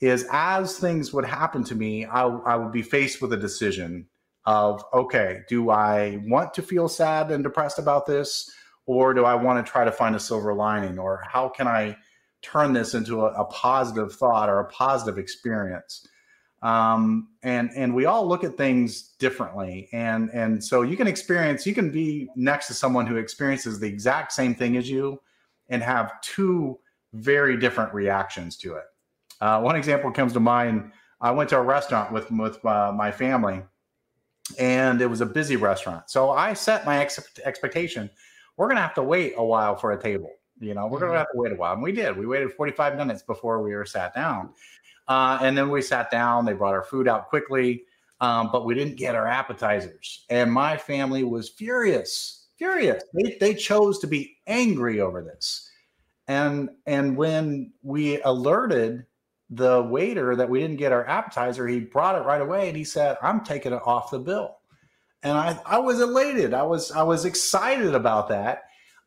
Is 0.00 0.26
as 0.32 0.76
things 0.76 1.12
would 1.14 1.24
happen 1.24 1.64
to 1.64 1.74
me, 1.74 2.04
I, 2.04 2.24
I 2.24 2.56
would 2.56 2.72
be 2.72 2.82
faced 2.82 3.22
with 3.22 3.32
a 3.32 3.38
decision 3.38 4.06
of 4.44 4.84
okay, 4.92 5.42
do 5.48 5.70
I 5.70 6.20
want 6.24 6.52
to 6.54 6.62
feel 6.62 6.88
sad 6.88 7.30
and 7.30 7.44
depressed 7.44 7.78
about 7.78 8.06
this? 8.06 8.50
or 8.86 9.14
do 9.14 9.24
I 9.24 9.34
want 9.34 9.64
to 9.64 9.70
try 9.70 9.84
to 9.84 9.92
find 9.92 10.14
a 10.14 10.20
silver 10.20 10.54
lining, 10.54 10.98
or 10.98 11.22
how 11.26 11.48
can 11.48 11.66
I 11.66 11.96
turn 12.44 12.72
this 12.72 12.94
into 12.94 13.22
a, 13.22 13.32
a 13.32 13.44
positive 13.46 14.12
thought 14.14 14.48
or 14.48 14.60
a 14.60 14.66
positive 14.66 15.18
experience? 15.18 16.06
Um, 16.62 17.28
and 17.42 17.70
and 17.76 17.94
we 17.94 18.06
all 18.06 18.26
look 18.26 18.42
at 18.42 18.56
things 18.56 19.10
differently, 19.18 19.88
and 19.92 20.30
and 20.30 20.64
so 20.64 20.80
you 20.80 20.96
can 20.96 21.06
experience, 21.06 21.66
you 21.66 21.74
can 21.74 21.90
be 21.90 22.28
next 22.36 22.68
to 22.68 22.74
someone 22.74 23.06
who 23.06 23.16
experiences 23.16 23.78
the 23.78 23.86
exact 23.86 24.32
same 24.32 24.54
thing 24.54 24.78
as 24.78 24.88
you, 24.88 25.20
and 25.68 25.82
have 25.82 26.18
two 26.22 26.78
very 27.12 27.58
different 27.58 27.92
reactions 27.92 28.56
to 28.58 28.76
it. 28.76 28.84
Uh, 29.42 29.60
one 29.60 29.76
example 29.76 30.10
comes 30.10 30.32
to 30.32 30.40
mind. 30.40 30.90
I 31.20 31.32
went 31.32 31.50
to 31.50 31.58
a 31.58 31.62
restaurant 31.62 32.12
with 32.12 32.30
with 32.30 32.64
uh, 32.64 32.92
my 32.96 33.12
family, 33.12 33.62
and 34.58 35.02
it 35.02 35.06
was 35.06 35.20
a 35.20 35.26
busy 35.26 35.56
restaurant. 35.56 36.08
So 36.08 36.30
I 36.30 36.54
set 36.54 36.86
my 36.86 36.98
ex- 36.98 37.38
expectation: 37.44 38.08
we're 38.56 38.68
going 38.68 38.76
to 38.76 38.82
have 38.82 38.94
to 38.94 39.02
wait 39.02 39.34
a 39.36 39.44
while 39.44 39.76
for 39.76 39.92
a 39.92 40.02
table. 40.02 40.30
You 40.60 40.74
know, 40.74 40.86
we're 40.86 41.00
going 41.00 41.12
to 41.12 41.18
mm-hmm. 41.18 41.18
have 41.18 41.32
to 41.32 41.38
wait 41.38 41.52
a 41.52 41.56
while, 41.56 41.74
and 41.74 41.82
we 41.82 41.92
did. 41.92 42.16
We 42.16 42.26
waited 42.26 42.52
45 42.52 42.96
minutes 42.96 43.22
before 43.22 43.62
we 43.62 43.74
were 43.74 43.84
sat 43.84 44.14
down, 44.14 44.50
uh, 45.08 45.38
and 45.42 45.56
then 45.56 45.68
we 45.68 45.82
sat 45.82 46.10
down. 46.10 46.44
They 46.44 46.52
brought 46.52 46.74
our 46.74 46.84
food 46.84 47.08
out 47.08 47.28
quickly, 47.28 47.84
um, 48.20 48.50
but 48.52 48.64
we 48.64 48.74
didn't 48.74 48.96
get 48.96 49.14
our 49.14 49.26
appetizers, 49.26 50.24
and 50.30 50.52
my 50.52 50.76
family 50.76 51.24
was 51.24 51.48
furious. 51.48 52.46
Furious. 52.56 53.02
They, 53.12 53.36
they 53.40 53.54
chose 53.54 53.98
to 53.98 54.06
be 54.06 54.36
angry 54.46 55.00
over 55.00 55.22
this 55.22 55.70
and 56.28 56.70
and 56.86 57.16
when 57.16 57.72
we 57.82 58.20
alerted 58.22 59.04
the 59.50 59.82
waiter 59.82 60.34
that 60.36 60.48
we 60.48 60.60
didn't 60.60 60.78
get 60.78 60.92
our 60.92 61.06
appetizer, 61.06 61.68
he 61.68 61.80
brought 61.80 62.16
it 62.16 62.24
right 62.24 62.40
away 62.40 62.68
and 62.68 62.76
he 62.76 62.84
said, 62.84 63.18
I'm 63.22 63.44
taking 63.44 63.72
it 63.72 63.82
off 63.84 64.10
the 64.10 64.18
bill. 64.18 64.56
And 65.22 65.36
I, 65.36 65.58
I 65.66 65.78
was 65.78 66.00
elated. 66.00 66.54
I 66.54 66.62
was 66.62 66.90
I 66.90 67.02
was 67.02 67.24
excited 67.24 67.94
about 67.94 68.28
that. 68.28 68.64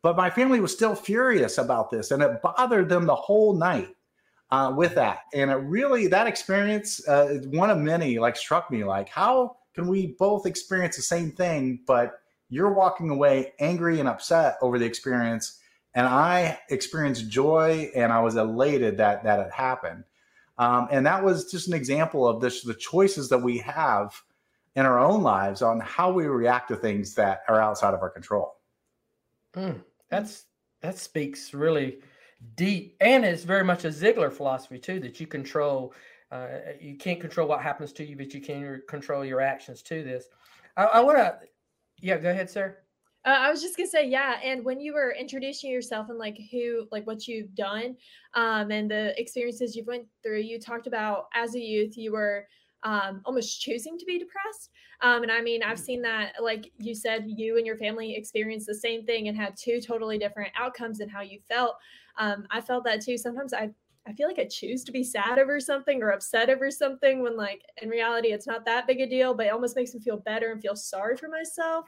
But 0.07 0.15
my 0.15 0.29
family 0.29 0.61
was 0.61 0.71
still 0.71 0.95
furious 0.95 1.57
about 1.57 1.91
this, 1.91 2.11
and 2.11 2.23
it 2.23 2.41
bothered 2.41 2.87
them 2.87 3.05
the 3.05 3.13
whole 3.13 3.53
night 3.53 3.89
uh, 4.51 4.71
with 4.73 4.95
that. 4.95 5.23
And 5.33 5.51
it 5.51 5.55
really 5.55 6.07
that 6.07 6.27
experience, 6.27 7.05
uh, 7.09 7.39
one 7.47 7.69
of 7.69 7.77
many, 7.77 8.17
like 8.17 8.37
struck 8.37 8.71
me 8.71 8.85
like 8.85 9.09
how 9.09 9.57
can 9.75 9.85
we 9.85 10.15
both 10.17 10.45
experience 10.45 10.95
the 10.95 11.01
same 11.01 11.33
thing, 11.33 11.81
but 11.85 12.21
you're 12.47 12.71
walking 12.71 13.09
away 13.09 13.51
angry 13.59 13.99
and 13.99 14.07
upset 14.07 14.55
over 14.61 14.79
the 14.79 14.85
experience, 14.85 15.59
and 15.93 16.07
I 16.07 16.57
experienced 16.69 17.27
joy 17.27 17.91
and 17.93 18.13
I 18.13 18.21
was 18.21 18.37
elated 18.37 18.95
that 18.99 19.25
that 19.25 19.39
had 19.39 19.51
happened. 19.51 20.05
Um, 20.57 20.87
and 20.89 21.05
that 21.05 21.21
was 21.21 21.51
just 21.51 21.67
an 21.67 21.73
example 21.73 22.25
of 22.25 22.39
this, 22.39 22.63
the 22.63 22.75
choices 22.75 23.27
that 23.27 23.39
we 23.39 23.57
have 23.57 24.15
in 24.77 24.85
our 24.85 24.99
own 24.99 25.21
lives 25.21 25.61
on 25.61 25.81
how 25.81 26.13
we 26.13 26.27
react 26.27 26.69
to 26.69 26.77
things 26.77 27.13
that 27.15 27.41
are 27.49 27.61
outside 27.61 27.93
of 27.93 28.01
our 28.01 28.09
control. 28.09 28.53
Mm, 29.53 29.81
that's 30.09 30.45
that 30.81 30.97
speaks 30.97 31.53
really 31.53 31.99
deep, 32.55 32.95
and 33.01 33.25
it's 33.25 33.43
very 33.43 33.63
much 33.63 33.85
a 33.85 33.89
Ziglar 33.89 34.31
philosophy 34.31 34.79
too. 34.79 34.99
That 34.99 35.19
you 35.19 35.27
control, 35.27 35.93
uh, 36.31 36.47
you 36.79 36.95
can't 36.97 37.19
control 37.19 37.47
what 37.47 37.61
happens 37.61 37.91
to 37.93 38.05
you, 38.05 38.15
but 38.15 38.33
you 38.33 38.41
can 38.41 38.81
control 38.87 39.25
your 39.25 39.41
actions 39.41 39.81
to 39.83 40.03
this. 40.03 40.25
I, 40.75 40.83
I 40.85 40.99
want 41.01 41.17
to, 41.17 41.39
yeah, 41.99 42.17
go 42.17 42.29
ahead, 42.29 42.49
sir. 42.49 42.77
Uh, 43.25 43.29
I 43.39 43.51
was 43.51 43.61
just 43.61 43.75
gonna 43.75 43.89
say, 43.89 44.07
yeah. 44.07 44.39
And 44.43 44.63
when 44.63 44.79
you 44.79 44.93
were 44.93 45.13
introducing 45.19 45.69
yourself 45.69 46.09
and 46.09 46.17
like 46.17 46.39
who, 46.51 46.87
like 46.91 47.05
what 47.05 47.27
you've 47.27 47.53
done, 47.55 47.97
um, 48.35 48.71
and 48.71 48.89
the 48.89 49.19
experiences 49.19 49.75
you've 49.75 49.87
went 49.87 50.05
through, 50.23 50.39
you 50.39 50.59
talked 50.59 50.87
about 50.87 51.25
as 51.33 51.55
a 51.55 51.59
youth 51.59 51.97
you 51.97 52.13
were 52.13 52.47
um, 52.87 53.21
almost 53.25 53.59
choosing 53.59 53.97
to 53.97 54.05
be 54.05 54.17
depressed. 54.17 54.69
Um, 55.01 55.23
and 55.23 55.31
I 55.31 55.41
mean, 55.41 55.61
I've 55.61 55.77
seen 55.79 56.01
that, 56.03 56.35
like 56.41 56.71
you 56.77 56.95
said, 56.95 57.25
you 57.27 57.57
and 57.57 57.65
your 57.65 57.75
family 57.75 58.15
experienced 58.15 58.65
the 58.65 58.73
same 58.73 59.05
thing 59.05 59.27
and 59.27 59.35
had 59.35 59.57
two 59.57 59.81
totally 59.81 60.17
different 60.17 60.53
outcomes 60.57 61.01
in 61.01 61.09
how 61.09 61.19
you 61.19 61.39
felt. 61.49 61.75
Um, 62.17 62.47
I 62.49 62.61
felt 62.61 62.85
that 62.85 63.01
too. 63.01 63.17
Sometimes 63.17 63.53
I 63.53 63.71
I 64.07 64.13
feel 64.13 64.29
like 64.29 64.39
I 64.39 64.45
choose 64.45 64.85
to 64.85 64.93
be 64.93 65.03
sad 65.03 65.37
over 65.37 65.59
something 65.59 66.01
or 66.01 66.11
upset 66.11 66.49
over 66.49 66.71
something 66.71 67.21
when 67.21 67.35
like 67.35 67.61
in 67.81 67.89
reality 67.89 68.29
it's 68.29 68.47
not 68.47 68.63
that 68.63 68.87
big 68.87 69.01
a 69.01 69.05
deal, 69.05 69.33
but 69.33 69.47
it 69.47 69.51
almost 69.51 69.75
makes 69.75 69.93
me 69.93 69.99
feel 69.99 70.15
better 70.15 70.53
and 70.53 70.61
feel 70.61 70.77
sorry 70.77 71.17
for 71.17 71.27
myself 71.27 71.85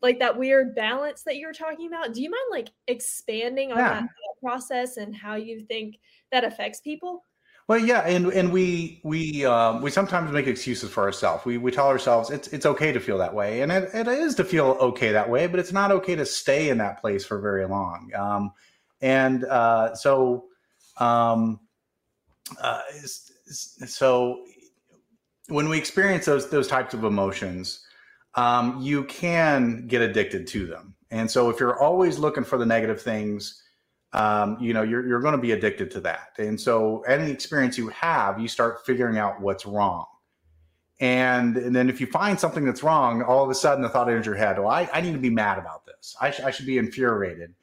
like 0.00 0.18
that 0.18 0.36
weird 0.36 0.74
balance 0.74 1.22
that 1.24 1.36
you 1.36 1.46
were 1.46 1.52
talking 1.52 1.88
about. 1.88 2.14
Do 2.14 2.22
you 2.22 2.30
mind 2.30 2.40
like 2.50 2.70
expanding 2.86 3.72
on 3.72 3.78
yeah. 3.78 4.00
that 4.00 4.08
process 4.42 4.96
and 4.96 5.14
how 5.14 5.34
you 5.34 5.64
think 5.66 5.98
that 6.30 6.44
affects 6.44 6.80
people? 6.80 7.22
Well, 7.68 7.78
yeah, 7.78 8.00
and 8.00 8.28
and 8.32 8.50
we 8.50 8.98
we 9.04 9.44
um, 9.44 9.82
we 9.82 9.90
sometimes 9.90 10.32
make 10.32 10.46
excuses 10.46 10.90
for 10.90 11.02
ourselves. 11.04 11.44
We 11.44 11.58
we 11.58 11.70
tell 11.70 11.86
ourselves 11.88 12.30
it's 12.30 12.48
it's 12.48 12.64
okay 12.64 12.92
to 12.92 12.98
feel 13.00 13.18
that 13.18 13.34
way, 13.34 13.60
and 13.60 13.70
it, 13.70 13.90
it 13.94 14.08
is 14.08 14.34
to 14.36 14.44
feel 14.44 14.78
okay 14.80 15.12
that 15.12 15.28
way, 15.28 15.46
but 15.46 15.60
it's 15.60 15.72
not 15.72 15.90
okay 15.92 16.16
to 16.16 16.24
stay 16.24 16.70
in 16.70 16.78
that 16.78 16.98
place 17.02 17.26
for 17.26 17.38
very 17.40 17.66
long. 17.66 18.10
Um, 18.14 18.52
and 19.02 19.44
uh, 19.44 19.94
so, 19.94 20.46
um, 20.96 21.60
uh, 22.58 22.80
so 23.46 24.44
when 25.48 25.68
we 25.68 25.76
experience 25.76 26.24
those 26.24 26.48
those 26.48 26.68
types 26.68 26.94
of 26.94 27.04
emotions, 27.04 27.84
um, 28.34 28.80
you 28.80 29.04
can 29.04 29.86
get 29.86 30.00
addicted 30.00 30.46
to 30.48 30.66
them. 30.66 30.94
And 31.10 31.30
so 31.30 31.50
if 31.50 31.60
you're 31.60 31.78
always 31.78 32.18
looking 32.18 32.44
for 32.44 32.56
the 32.58 32.66
negative 32.66 33.00
things, 33.02 33.62
um, 34.12 34.56
you 34.60 34.72
know, 34.72 34.82
you're, 34.82 35.06
you're 35.06 35.20
going 35.20 35.32
to 35.32 35.40
be 35.40 35.52
addicted 35.52 35.90
to 35.92 36.00
that. 36.00 36.30
And 36.38 36.60
so 36.60 37.02
any 37.02 37.30
experience 37.30 37.76
you 37.76 37.88
have, 37.88 38.40
you 38.40 38.48
start 38.48 38.84
figuring 38.86 39.18
out 39.18 39.40
what's 39.40 39.66
wrong. 39.66 40.06
And, 41.00 41.56
and 41.56 41.76
then 41.76 41.88
if 41.88 42.00
you 42.00 42.06
find 42.06 42.38
something 42.40 42.64
that's 42.64 42.82
wrong, 42.82 43.22
all 43.22 43.44
of 43.44 43.50
a 43.50 43.54
sudden 43.54 43.82
the 43.82 43.88
thought 43.88 44.08
enters 44.08 44.26
your 44.26 44.34
head, 44.34 44.58
well, 44.58 44.68
I, 44.68 44.88
I 44.92 45.00
need 45.00 45.12
to 45.12 45.18
be 45.18 45.30
mad 45.30 45.58
about 45.58 45.86
this. 45.86 46.16
I, 46.20 46.30
sh- 46.30 46.40
I 46.40 46.50
should 46.50 46.66
be 46.66 46.78
infuriated. 46.78 47.54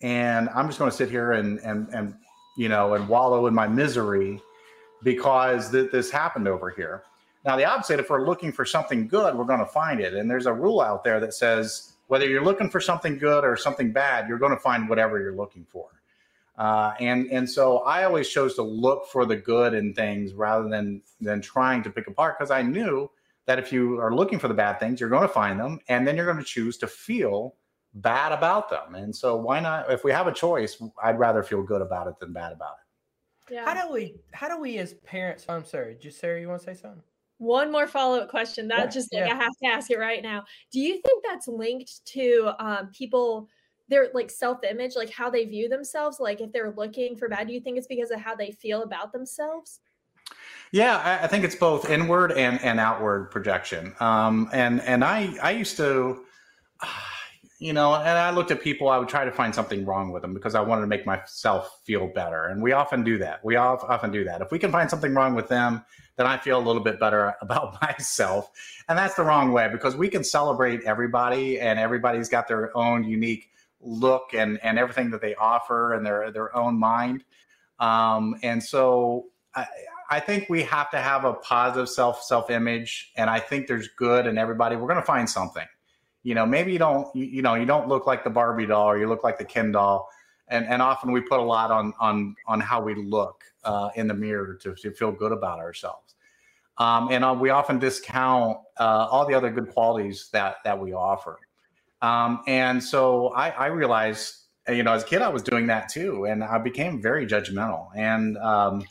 And 0.00 0.48
I'm 0.50 0.66
just 0.66 0.78
going 0.78 0.90
to 0.90 0.96
sit 0.96 1.10
here 1.10 1.32
and, 1.32 1.58
and, 1.60 1.88
and, 1.88 2.14
you 2.56 2.68
know, 2.68 2.94
and 2.94 3.08
wallow 3.08 3.46
in 3.46 3.54
my 3.54 3.66
misery 3.66 4.40
because 5.02 5.70
th- 5.70 5.90
this 5.90 6.10
happened 6.10 6.46
over 6.46 6.70
here. 6.70 7.02
Now, 7.44 7.56
the 7.56 7.64
opposite, 7.64 7.98
if 7.98 8.10
we're 8.10 8.26
looking 8.26 8.52
for 8.52 8.64
something 8.64 9.08
good, 9.08 9.34
we're 9.34 9.44
going 9.44 9.60
to 9.60 9.66
find 9.66 10.00
it. 10.00 10.14
And 10.14 10.30
there's 10.30 10.46
a 10.46 10.52
rule 10.52 10.80
out 10.80 11.02
there 11.04 11.18
that 11.20 11.34
says 11.34 11.94
whether 12.06 12.26
you're 12.28 12.44
looking 12.44 12.70
for 12.70 12.80
something 12.80 13.18
good 13.18 13.44
or 13.44 13.56
something 13.56 13.92
bad, 13.92 14.28
you're 14.28 14.38
going 14.38 14.52
to 14.52 14.60
find 14.60 14.88
whatever 14.88 15.20
you're 15.20 15.34
looking 15.34 15.66
for. 15.68 15.88
Uh, 16.56 16.94
and 17.00 17.26
and 17.32 17.48
so 17.48 17.78
I 17.78 18.04
always 18.04 18.28
chose 18.28 18.54
to 18.54 18.62
look 18.62 19.06
for 19.08 19.26
the 19.26 19.36
good 19.36 19.74
in 19.74 19.92
things 19.92 20.34
rather 20.34 20.68
than 20.68 21.02
than 21.20 21.40
trying 21.40 21.82
to 21.82 21.90
pick 21.90 22.06
apart 22.06 22.38
because 22.38 22.50
I 22.52 22.62
knew 22.62 23.10
that 23.46 23.58
if 23.58 23.72
you 23.72 24.00
are 24.00 24.14
looking 24.14 24.38
for 24.38 24.48
the 24.48 24.54
bad 24.54 24.78
things, 24.78 25.00
you're 25.00 25.10
going 25.10 25.22
to 25.22 25.28
find 25.28 25.58
them, 25.58 25.80
and 25.88 26.06
then 26.06 26.16
you're 26.16 26.26
going 26.26 26.38
to 26.38 26.44
choose 26.44 26.78
to 26.78 26.86
feel 26.86 27.56
bad 27.94 28.32
about 28.32 28.68
them. 28.70 28.94
And 28.94 29.14
so 29.14 29.36
why 29.36 29.60
not? 29.60 29.90
If 29.90 30.04
we 30.04 30.12
have 30.12 30.26
a 30.26 30.32
choice, 30.32 30.80
I'd 31.02 31.18
rather 31.18 31.42
feel 31.42 31.62
good 31.62 31.82
about 31.82 32.06
it 32.06 32.18
than 32.20 32.32
bad 32.32 32.52
about 32.52 32.74
it. 32.78 33.54
Yeah. 33.54 33.64
How 33.64 33.86
do 33.86 33.92
we? 33.92 34.14
How 34.32 34.48
do 34.48 34.60
we 34.60 34.78
as 34.78 34.94
parents? 35.04 35.44
I'm 35.48 35.64
sorry, 35.64 35.96
just 36.00 36.20
Sarah, 36.20 36.40
you 36.40 36.48
want 36.48 36.60
to 36.62 36.66
say 36.66 36.80
something? 36.80 37.02
One 37.38 37.72
more 37.72 37.88
follow 37.88 38.20
up 38.20 38.30
question. 38.30 38.68
That 38.68 38.78
yeah, 38.78 38.86
just 38.86 39.12
like 39.12 39.26
yeah. 39.26 39.34
I 39.34 39.36
have 39.36 39.52
to 39.62 39.68
ask 39.68 39.90
it 39.90 39.98
right 39.98 40.22
now. 40.22 40.44
Do 40.72 40.80
you 40.80 41.00
think 41.04 41.24
that's 41.24 41.48
linked 41.48 42.06
to 42.06 42.52
um, 42.58 42.90
people? 42.96 43.48
Their 43.88 44.08
like 44.14 44.30
self-image 44.30 44.96
like 44.96 45.10
how 45.10 45.28
they 45.28 45.44
view 45.44 45.68
themselves 45.68 46.20
like 46.20 46.40
if 46.40 46.52
they're 46.52 46.72
looking 46.76 47.16
for 47.16 47.28
bad 47.28 47.46
do 47.46 47.52
you 47.52 47.60
think 47.60 47.76
it's 47.76 47.86
because 47.86 48.10
of 48.10 48.20
how 48.20 48.34
they 48.34 48.50
feel 48.50 48.82
about 48.82 49.12
themselves? 49.12 49.80
Yeah 50.72 50.96
i, 50.98 51.24
I 51.24 51.26
think 51.26 51.44
it's 51.44 51.54
both 51.54 51.90
inward 51.90 52.32
and, 52.32 52.60
and 52.62 52.80
outward 52.80 53.30
projection. 53.30 53.94
Um, 54.00 54.48
and 54.52 54.80
and 54.82 55.04
i 55.04 55.34
i 55.42 55.50
used 55.50 55.76
to 55.78 56.24
you 57.58 57.72
know 57.72 57.94
and 57.94 58.18
i 58.18 58.30
looked 58.30 58.50
at 58.50 58.60
people 58.60 58.88
i 58.88 58.98
would 58.98 59.08
try 59.08 59.24
to 59.24 59.30
find 59.30 59.54
something 59.54 59.86
wrong 59.86 60.10
with 60.10 60.22
them 60.22 60.34
because 60.34 60.54
i 60.54 60.60
wanted 60.60 60.82
to 60.82 60.88
make 60.88 61.06
myself 61.06 61.80
feel 61.84 62.08
better. 62.08 62.46
And 62.46 62.62
we 62.62 62.72
often 62.72 63.04
do 63.04 63.18
that. 63.18 63.44
We 63.44 63.56
often 63.56 64.10
do 64.10 64.24
that. 64.24 64.40
If 64.40 64.50
we 64.50 64.58
can 64.58 64.72
find 64.72 64.90
something 64.90 65.14
wrong 65.14 65.34
with 65.34 65.48
them 65.48 65.84
then 66.16 66.26
I 66.26 66.38
feel 66.38 66.58
a 66.58 66.64
little 66.64 66.82
bit 66.82 67.00
better 67.00 67.34
about 67.42 67.80
myself. 67.82 68.50
And 68.88 68.98
that's 68.98 69.14
the 69.14 69.24
wrong 69.24 69.52
way 69.52 69.68
because 69.70 69.96
we 69.96 70.08
can 70.08 70.24
celebrate 70.24 70.82
everybody 70.84 71.60
and 71.60 71.78
everybody's 71.78 72.28
got 72.28 72.48
their 72.48 72.76
own 72.76 73.04
unique 73.04 73.50
look 73.84 74.34
and, 74.34 74.58
and 74.62 74.78
everything 74.78 75.10
that 75.10 75.20
they 75.20 75.34
offer 75.34 75.92
and 75.94 76.04
their, 76.04 76.30
their 76.30 76.56
own 76.56 76.78
mind. 76.78 77.24
Um, 77.78 78.36
and 78.42 78.62
so 78.62 79.26
I, 79.54 79.66
I 80.10 80.20
think 80.20 80.48
we 80.48 80.62
have 80.62 80.90
to 80.90 81.00
have 81.00 81.24
a 81.24 81.34
positive 81.34 81.88
self 81.88 82.22
self 82.22 82.50
image, 82.50 83.12
and 83.16 83.30
I 83.30 83.40
think 83.40 83.66
there's 83.66 83.88
good 83.88 84.26
in 84.26 84.38
everybody. 84.38 84.76
We're 84.76 84.88
going 84.88 85.00
to 85.00 85.06
find 85.06 85.28
something. 85.28 85.66
You 86.22 86.34
know, 86.34 86.46
maybe 86.46 86.72
you 86.72 86.78
don't 86.78 87.14
you, 87.14 87.24
you, 87.24 87.42
know 87.42 87.54
you 87.54 87.66
don't 87.66 87.88
look 87.88 88.06
like 88.06 88.24
the 88.24 88.30
Barbie 88.30 88.66
doll 88.66 88.90
or 88.90 88.98
you 88.98 89.08
look 89.08 89.24
like 89.24 89.38
the 89.38 89.44
Ken 89.44 89.72
doll, 89.72 90.08
and 90.48 90.66
and 90.66 90.82
often 90.82 91.12
we 91.12 91.20
put 91.20 91.40
a 91.40 91.42
lot 91.42 91.70
on 91.70 91.92
on 92.00 92.34
on 92.46 92.60
how 92.60 92.82
we 92.82 92.94
look 92.94 93.44
uh, 93.64 93.90
in 93.96 94.06
the 94.06 94.14
mirror 94.14 94.54
to, 94.62 94.74
to 94.74 94.90
feel 94.92 95.12
good 95.12 95.32
about 95.32 95.58
ourselves. 95.58 96.14
Um, 96.76 97.08
and 97.10 97.24
uh, 97.24 97.36
we 97.38 97.50
often 97.50 97.78
discount 97.78 98.58
uh, 98.78 99.06
all 99.10 99.26
the 99.26 99.34
other 99.34 99.50
good 99.50 99.68
qualities 99.68 100.28
that 100.32 100.56
that 100.64 100.78
we 100.78 100.92
offer. 100.92 101.38
Um, 102.04 102.42
and 102.46 102.82
so 102.82 103.28
I, 103.28 103.48
I, 103.48 103.66
realized, 103.68 104.34
you 104.68 104.82
know, 104.82 104.92
as 104.92 105.04
a 105.04 105.06
kid, 105.06 105.22
I 105.22 105.30
was 105.30 105.42
doing 105.42 105.68
that 105.68 105.88
too, 105.88 106.26
and 106.26 106.44
I 106.44 106.58
became 106.58 107.00
very 107.00 107.26
judgmental. 107.26 107.88
And 107.96 108.36
um, 108.36 108.84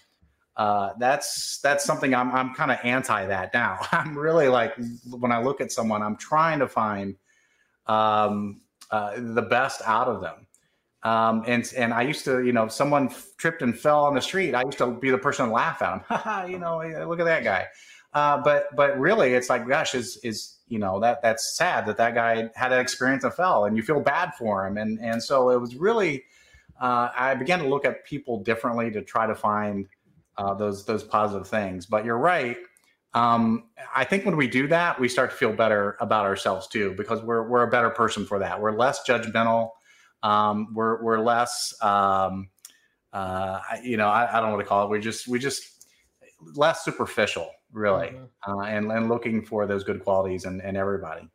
uh, 0.57 0.93
that's 0.97 1.59
that's 1.59 1.85
something 1.85 2.15
I'm 2.15 2.31
I'm 2.31 2.55
kind 2.55 2.71
of 2.71 2.79
anti 2.83 3.27
that 3.27 3.53
now. 3.53 3.77
I'm 3.91 4.17
really 4.17 4.47
like 4.47 4.73
when 5.11 5.31
I 5.31 5.43
look 5.43 5.61
at 5.61 5.71
someone, 5.71 6.01
I'm 6.01 6.15
trying 6.15 6.57
to 6.59 6.67
find 6.67 7.15
um, 7.85 8.61
uh, 8.89 9.13
the 9.15 9.43
best 9.43 9.83
out 9.85 10.07
of 10.07 10.21
them. 10.21 10.47
Um, 11.03 11.43
and 11.45 11.71
and 11.77 11.93
I 11.93 12.01
used 12.01 12.25
to, 12.25 12.43
you 12.43 12.51
know, 12.51 12.63
if 12.63 12.71
someone 12.71 13.13
tripped 13.37 13.61
and 13.61 13.77
fell 13.77 14.05
on 14.05 14.15
the 14.15 14.21
street, 14.21 14.55
I 14.55 14.63
used 14.63 14.79
to 14.79 14.89
be 14.89 15.11
the 15.11 15.19
person 15.19 15.47
to 15.47 15.51
laugh 15.51 15.83
at 15.83 16.07
them. 16.09 16.49
you 16.49 16.57
know, 16.57 16.77
look 17.07 17.19
at 17.19 17.25
that 17.25 17.43
guy. 17.43 17.67
Uh, 18.13 18.37
but 18.37 18.75
but 18.75 18.97
really, 18.99 19.33
it's 19.33 19.49
like, 19.49 19.67
gosh, 19.67 19.95
is 19.95 20.17
is 20.23 20.57
you 20.67 20.79
know 20.79 20.99
that 20.99 21.21
that's 21.21 21.57
sad 21.57 21.85
that 21.87 21.97
that 21.97 22.13
guy 22.13 22.49
had 22.55 22.69
that 22.69 22.79
experience 22.79 23.23
and 23.23 23.33
fell, 23.33 23.65
and 23.65 23.75
you 23.75 23.83
feel 23.83 23.99
bad 23.99 24.33
for 24.35 24.65
him. 24.65 24.77
And 24.77 24.99
and 24.99 25.21
so 25.21 25.49
it 25.49 25.59
was 25.59 25.75
really, 25.75 26.23
uh, 26.79 27.09
I 27.15 27.35
began 27.35 27.59
to 27.59 27.67
look 27.67 27.85
at 27.85 28.05
people 28.05 28.43
differently 28.43 28.91
to 28.91 29.01
try 29.01 29.25
to 29.25 29.35
find 29.35 29.87
uh, 30.37 30.53
those 30.53 30.85
those 30.85 31.03
positive 31.03 31.47
things. 31.47 31.85
But 31.85 32.05
you're 32.05 32.17
right. 32.17 32.57
Um, 33.15 33.65
I 33.95 34.05
think 34.05 34.25
when 34.25 34.35
we 34.35 34.47
do 34.47 34.67
that, 34.67 34.99
we 34.99 35.07
start 35.07 35.29
to 35.31 35.35
feel 35.35 35.53
better 35.53 35.97
about 35.99 36.25
ourselves 36.25 36.67
too, 36.67 36.93
because 36.97 37.21
we're 37.21 37.47
we're 37.47 37.63
a 37.63 37.69
better 37.69 37.89
person 37.89 38.25
for 38.25 38.39
that. 38.39 38.59
We're 38.59 38.75
less 38.75 39.07
judgmental. 39.07 39.69
Um, 40.23 40.73
we're 40.73 41.03
we're 41.03 41.19
less, 41.19 41.73
um, 41.81 42.49
uh, 43.11 43.59
you 43.83 43.97
know, 43.97 44.07
I, 44.07 44.37
I, 44.37 44.39
don't 44.39 44.49
know 44.49 44.55
what 44.55 44.63
to 44.63 44.67
call 44.69 44.85
it. 44.85 44.89
We 44.89 44.99
just 44.99 45.27
we 45.27 45.37
just 45.37 45.85
less 46.55 46.83
superficial, 46.83 47.51
really, 47.73 48.07
mm-hmm. 48.07 48.59
uh, 48.59 48.63
and 48.63 48.91
and 48.91 49.09
looking 49.09 49.43
for 49.43 49.65
those 49.65 49.83
good 49.83 50.03
qualities 50.03 50.45
and 50.45 50.61
in 50.61 50.77
everybody. 50.77 51.27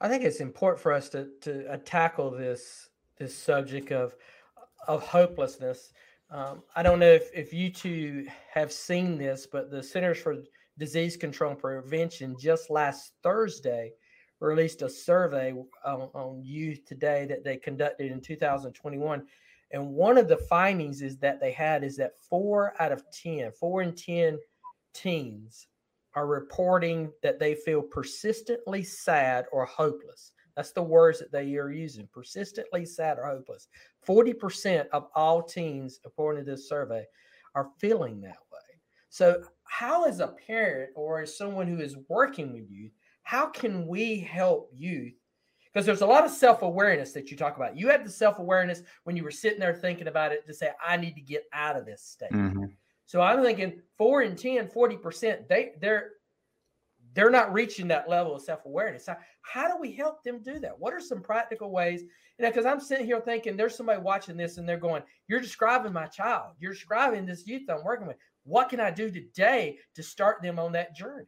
I 0.00 0.08
think 0.08 0.24
it's 0.24 0.40
important 0.40 0.82
for 0.82 0.92
us 0.92 1.08
to 1.10 1.28
to 1.42 1.72
uh, 1.72 1.76
tackle 1.84 2.30
this 2.30 2.88
this 3.18 3.36
subject 3.36 3.92
of 3.92 4.16
of 4.88 5.06
hopelessness 5.06 5.92
um, 6.32 6.62
I 6.74 6.82
don't 6.82 6.98
know 6.98 7.12
if, 7.12 7.30
if 7.34 7.52
you 7.52 7.70
two 7.70 8.26
have 8.52 8.72
seen 8.72 9.18
this, 9.18 9.46
but 9.46 9.70
the 9.70 9.82
Centers 9.82 10.18
for 10.18 10.36
Disease 10.78 11.14
Control 11.14 11.50
and 11.50 11.60
Prevention 11.60 12.36
just 12.40 12.70
last 12.70 13.12
Thursday 13.22 13.92
released 14.40 14.80
a 14.80 14.88
survey 14.88 15.52
on, 15.84 16.08
on 16.14 16.42
youth 16.42 16.86
today 16.86 17.26
that 17.26 17.44
they 17.44 17.58
conducted 17.58 18.10
in 18.10 18.22
2021. 18.22 19.26
And 19.72 19.90
one 19.90 20.16
of 20.16 20.26
the 20.26 20.38
findings 20.38 21.02
is 21.02 21.18
that 21.18 21.38
they 21.38 21.52
had 21.52 21.84
is 21.84 21.96
that 21.98 22.18
four 22.18 22.72
out 22.80 22.92
of 22.92 23.04
10, 23.12 23.52
four 23.52 23.82
in 23.82 23.94
10 23.94 24.38
teens 24.94 25.66
are 26.14 26.26
reporting 26.26 27.10
that 27.22 27.38
they 27.38 27.54
feel 27.54 27.82
persistently 27.82 28.82
sad 28.82 29.46
or 29.52 29.64
hopeless. 29.64 30.32
That's 30.56 30.72
the 30.72 30.82
words 30.82 31.18
that 31.18 31.32
they 31.32 31.56
are 31.56 31.70
using 31.70 32.08
persistently 32.12 32.84
sad 32.84 33.18
or 33.18 33.26
hopeless. 33.26 33.68
40% 34.06 34.86
of 34.92 35.08
all 35.14 35.42
teens, 35.42 35.98
according 36.04 36.44
to 36.44 36.50
this 36.50 36.68
survey, 36.68 37.04
are 37.54 37.70
feeling 37.78 38.20
that 38.20 38.38
way. 38.52 38.58
So, 39.08 39.42
how, 39.64 40.04
as 40.04 40.20
a 40.20 40.34
parent 40.46 40.90
or 40.94 41.22
as 41.22 41.36
someone 41.36 41.66
who 41.66 41.80
is 41.80 41.96
working 42.08 42.52
with 42.52 42.70
youth, 42.70 42.92
how 43.22 43.46
can 43.46 43.86
we 43.86 44.18
help 44.18 44.70
youth? 44.74 45.14
Because 45.72 45.86
there's 45.86 46.02
a 46.02 46.06
lot 46.06 46.24
of 46.24 46.30
self 46.30 46.62
awareness 46.62 47.12
that 47.12 47.30
you 47.30 47.36
talk 47.36 47.56
about. 47.56 47.76
You 47.76 47.88
had 47.88 48.04
the 48.04 48.10
self 48.10 48.38
awareness 48.38 48.82
when 49.04 49.16
you 49.16 49.24
were 49.24 49.30
sitting 49.30 49.60
there 49.60 49.74
thinking 49.74 50.08
about 50.08 50.32
it 50.32 50.46
to 50.46 50.54
say, 50.54 50.70
I 50.86 50.98
need 50.98 51.14
to 51.14 51.22
get 51.22 51.44
out 51.52 51.76
of 51.76 51.86
this 51.86 52.02
state. 52.02 52.32
Mm-hmm. 52.32 52.64
So 53.12 53.20
I'm 53.20 53.42
thinking 53.42 53.74
four 53.98 54.22
and 54.22 54.38
10, 54.38 54.68
40%, 54.68 55.46
they, 55.46 55.72
they're, 55.82 56.12
they're 57.12 57.28
not 57.28 57.52
reaching 57.52 57.88
that 57.88 58.08
level 58.08 58.34
of 58.34 58.40
self-awareness. 58.40 59.06
How, 59.06 59.18
how 59.42 59.68
do 59.68 59.78
we 59.78 59.92
help 59.92 60.24
them 60.24 60.42
do 60.42 60.58
that? 60.60 60.78
What 60.78 60.94
are 60.94 61.00
some 61.00 61.20
practical 61.20 61.70
ways? 61.70 62.00
You 62.00 62.44
know, 62.44 62.48
because 62.48 62.64
I'm 62.64 62.80
sitting 62.80 63.04
here 63.04 63.20
thinking 63.20 63.54
there's 63.54 63.76
somebody 63.76 64.00
watching 64.00 64.38
this 64.38 64.56
and 64.56 64.66
they're 64.66 64.78
going, 64.78 65.02
You're 65.28 65.40
describing 65.40 65.92
my 65.92 66.06
child, 66.06 66.54
you're 66.58 66.72
describing 66.72 67.26
this 67.26 67.46
youth 67.46 67.68
I'm 67.68 67.84
working 67.84 68.06
with. 68.06 68.16
What 68.44 68.70
can 68.70 68.80
I 68.80 68.90
do 68.90 69.10
today 69.10 69.76
to 69.94 70.02
start 70.02 70.40
them 70.40 70.58
on 70.58 70.72
that 70.72 70.96
journey? 70.96 71.26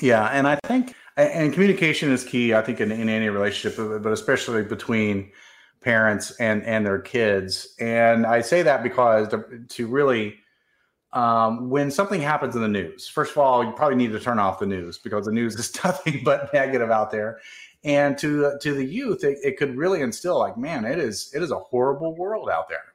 Yeah, 0.00 0.26
and 0.26 0.46
I 0.46 0.60
think 0.68 0.94
and 1.16 1.52
communication 1.52 2.12
is 2.12 2.22
key, 2.22 2.54
I 2.54 2.62
think, 2.62 2.80
in, 2.80 2.92
in 2.92 3.08
any 3.08 3.30
relationship, 3.30 4.00
but 4.00 4.12
especially 4.12 4.62
between 4.62 5.32
parents 5.80 6.36
and 6.38 6.62
and 6.62 6.86
their 6.86 7.00
kids. 7.00 7.74
And 7.80 8.24
I 8.24 8.42
say 8.42 8.62
that 8.62 8.84
because 8.84 9.26
to, 9.30 9.64
to 9.70 9.88
really 9.88 10.38
um, 11.12 11.70
when 11.70 11.90
something 11.90 12.20
happens 12.20 12.54
in 12.54 12.62
the 12.62 12.68
news, 12.68 13.08
first 13.08 13.32
of 13.32 13.38
all, 13.38 13.64
you 13.64 13.72
probably 13.72 13.96
need 13.96 14.12
to 14.12 14.20
turn 14.20 14.38
off 14.38 14.58
the 14.58 14.66
news 14.66 14.98
because 14.98 15.24
the 15.24 15.32
news 15.32 15.54
is 15.56 15.74
nothing 15.84 16.22
but 16.24 16.52
negative 16.52 16.90
out 16.90 17.10
there. 17.10 17.38
And 17.84 18.18
to 18.18 18.58
to 18.60 18.74
the 18.74 18.84
youth, 18.84 19.24
it, 19.24 19.38
it 19.42 19.56
could 19.56 19.76
really 19.76 20.00
instill 20.00 20.38
like, 20.38 20.58
man, 20.58 20.84
it 20.84 20.98
is 20.98 21.30
it 21.34 21.42
is 21.42 21.50
a 21.50 21.58
horrible 21.58 22.14
world 22.16 22.50
out 22.50 22.68
there. 22.68 22.94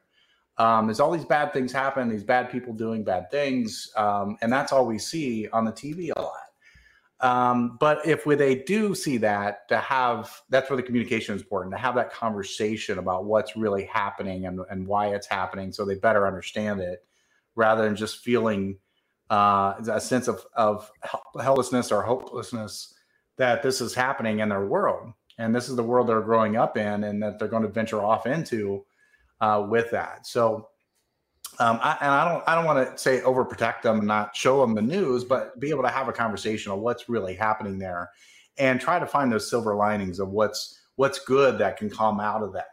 Um, 0.56 0.86
there's 0.86 1.00
all 1.00 1.10
these 1.10 1.24
bad 1.24 1.52
things 1.52 1.72
happen, 1.72 2.08
these 2.08 2.22
bad 2.22 2.50
people 2.50 2.72
doing 2.72 3.02
bad 3.02 3.30
things, 3.30 3.90
um, 3.96 4.36
and 4.40 4.52
that's 4.52 4.72
all 4.72 4.86
we 4.86 4.98
see 4.98 5.48
on 5.48 5.64
the 5.64 5.72
TV 5.72 6.10
a 6.14 6.22
lot. 6.22 6.32
Um, 7.20 7.76
but 7.80 8.06
if 8.06 8.26
we, 8.26 8.34
they 8.34 8.56
do 8.56 8.94
see 8.94 9.16
that, 9.18 9.66
to 9.68 9.78
have 9.78 10.42
that's 10.50 10.70
where 10.70 10.76
the 10.76 10.82
communication 10.82 11.34
is 11.34 11.42
important 11.42 11.74
to 11.74 11.78
have 11.78 11.96
that 11.96 12.12
conversation 12.12 12.98
about 12.98 13.24
what's 13.24 13.56
really 13.56 13.84
happening 13.86 14.46
and, 14.46 14.60
and 14.70 14.86
why 14.86 15.08
it's 15.08 15.26
happening, 15.26 15.72
so 15.72 15.84
they 15.84 15.96
better 15.96 16.26
understand 16.26 16.80
it 16.80 17.04
rather 17.56 17.84
than 17.84 17.96
just 17.96 18.18
feeling 18.18 18.78
uh, 19.30 19.74
a 19.90 20.00
sense 20.00 20.28
of, 20.28 20.44
of 20.54 20.90
helplessness 21.40 21.90
or 21.92 22.02
hopelessness 22.02 22.94
that 23.36 23.62
this 23.62 23.80
is 23.80 23.94
happening 23.94 24.40
in 24.40 24.48
their 24.48 24.66
world. 24.66 25.12
And 25.38 25.54
this 25.54 25.68
is 25.68 25.76
the 25.76 25.82
world 25.82 26.08
they're 26.08 26.20
growing 26.20 26.56
up 26.56 26.76
in 26.76 27.04
and 27.04 27.22
that 27.22 27.38
they're 27.38 27.48
going 27.48 27.62
to 27.62 27.68
venture 27.68 28.02
off 28.02 28.26
into 28.26 28.84
uh, 29.40 29.66
with 29.68 29.90
that. 29.90 30.26
So, 30.26 30.68
um, 31.58 31.78
I, 31.82 31.96
and 32.00 32.10
I 32.10 32.28
don't, 32.28 32.44
I 32.48 32.54
don't 32.54 32.64
want 32.64 32.90
to 32.90 32.98
say 32.98 33.20
overprotect 33.20 33.82
them 33.82 33.98
and 33.98 34.08
not 34.08 34.36
show 34.36 34.60
them 34.60 34.74
the 34.74 34.82
news, 34.82 35.24
but 35.24 35.58
be 35.60 35.70
able 35.70 35.82
to 35.82 35.88
have 35.88 36.08
a 36.08 36.12
conversation 36.12 36.72
of 36.72 36.80
what's 36.80 37.08
really 37.08 37.34
happening 37.34 37.78
there, 37.78 38.10
and 38.58 38.80
try 38.80 38.98
to 38.98 39.06
find 39.06 39.30
those 39.30 39.48
silver 39.48 39.74
linings 39.76 40.18
of 40.18 40.30
what's 40.30 40.80
what's 40.96 41.20
good 41.20 41.58
that 41.58 41.76
can 41.76 41.90
come 41.90 42.18
out 42.18 42.42
of 42.42 42.52
that 42.52 42.66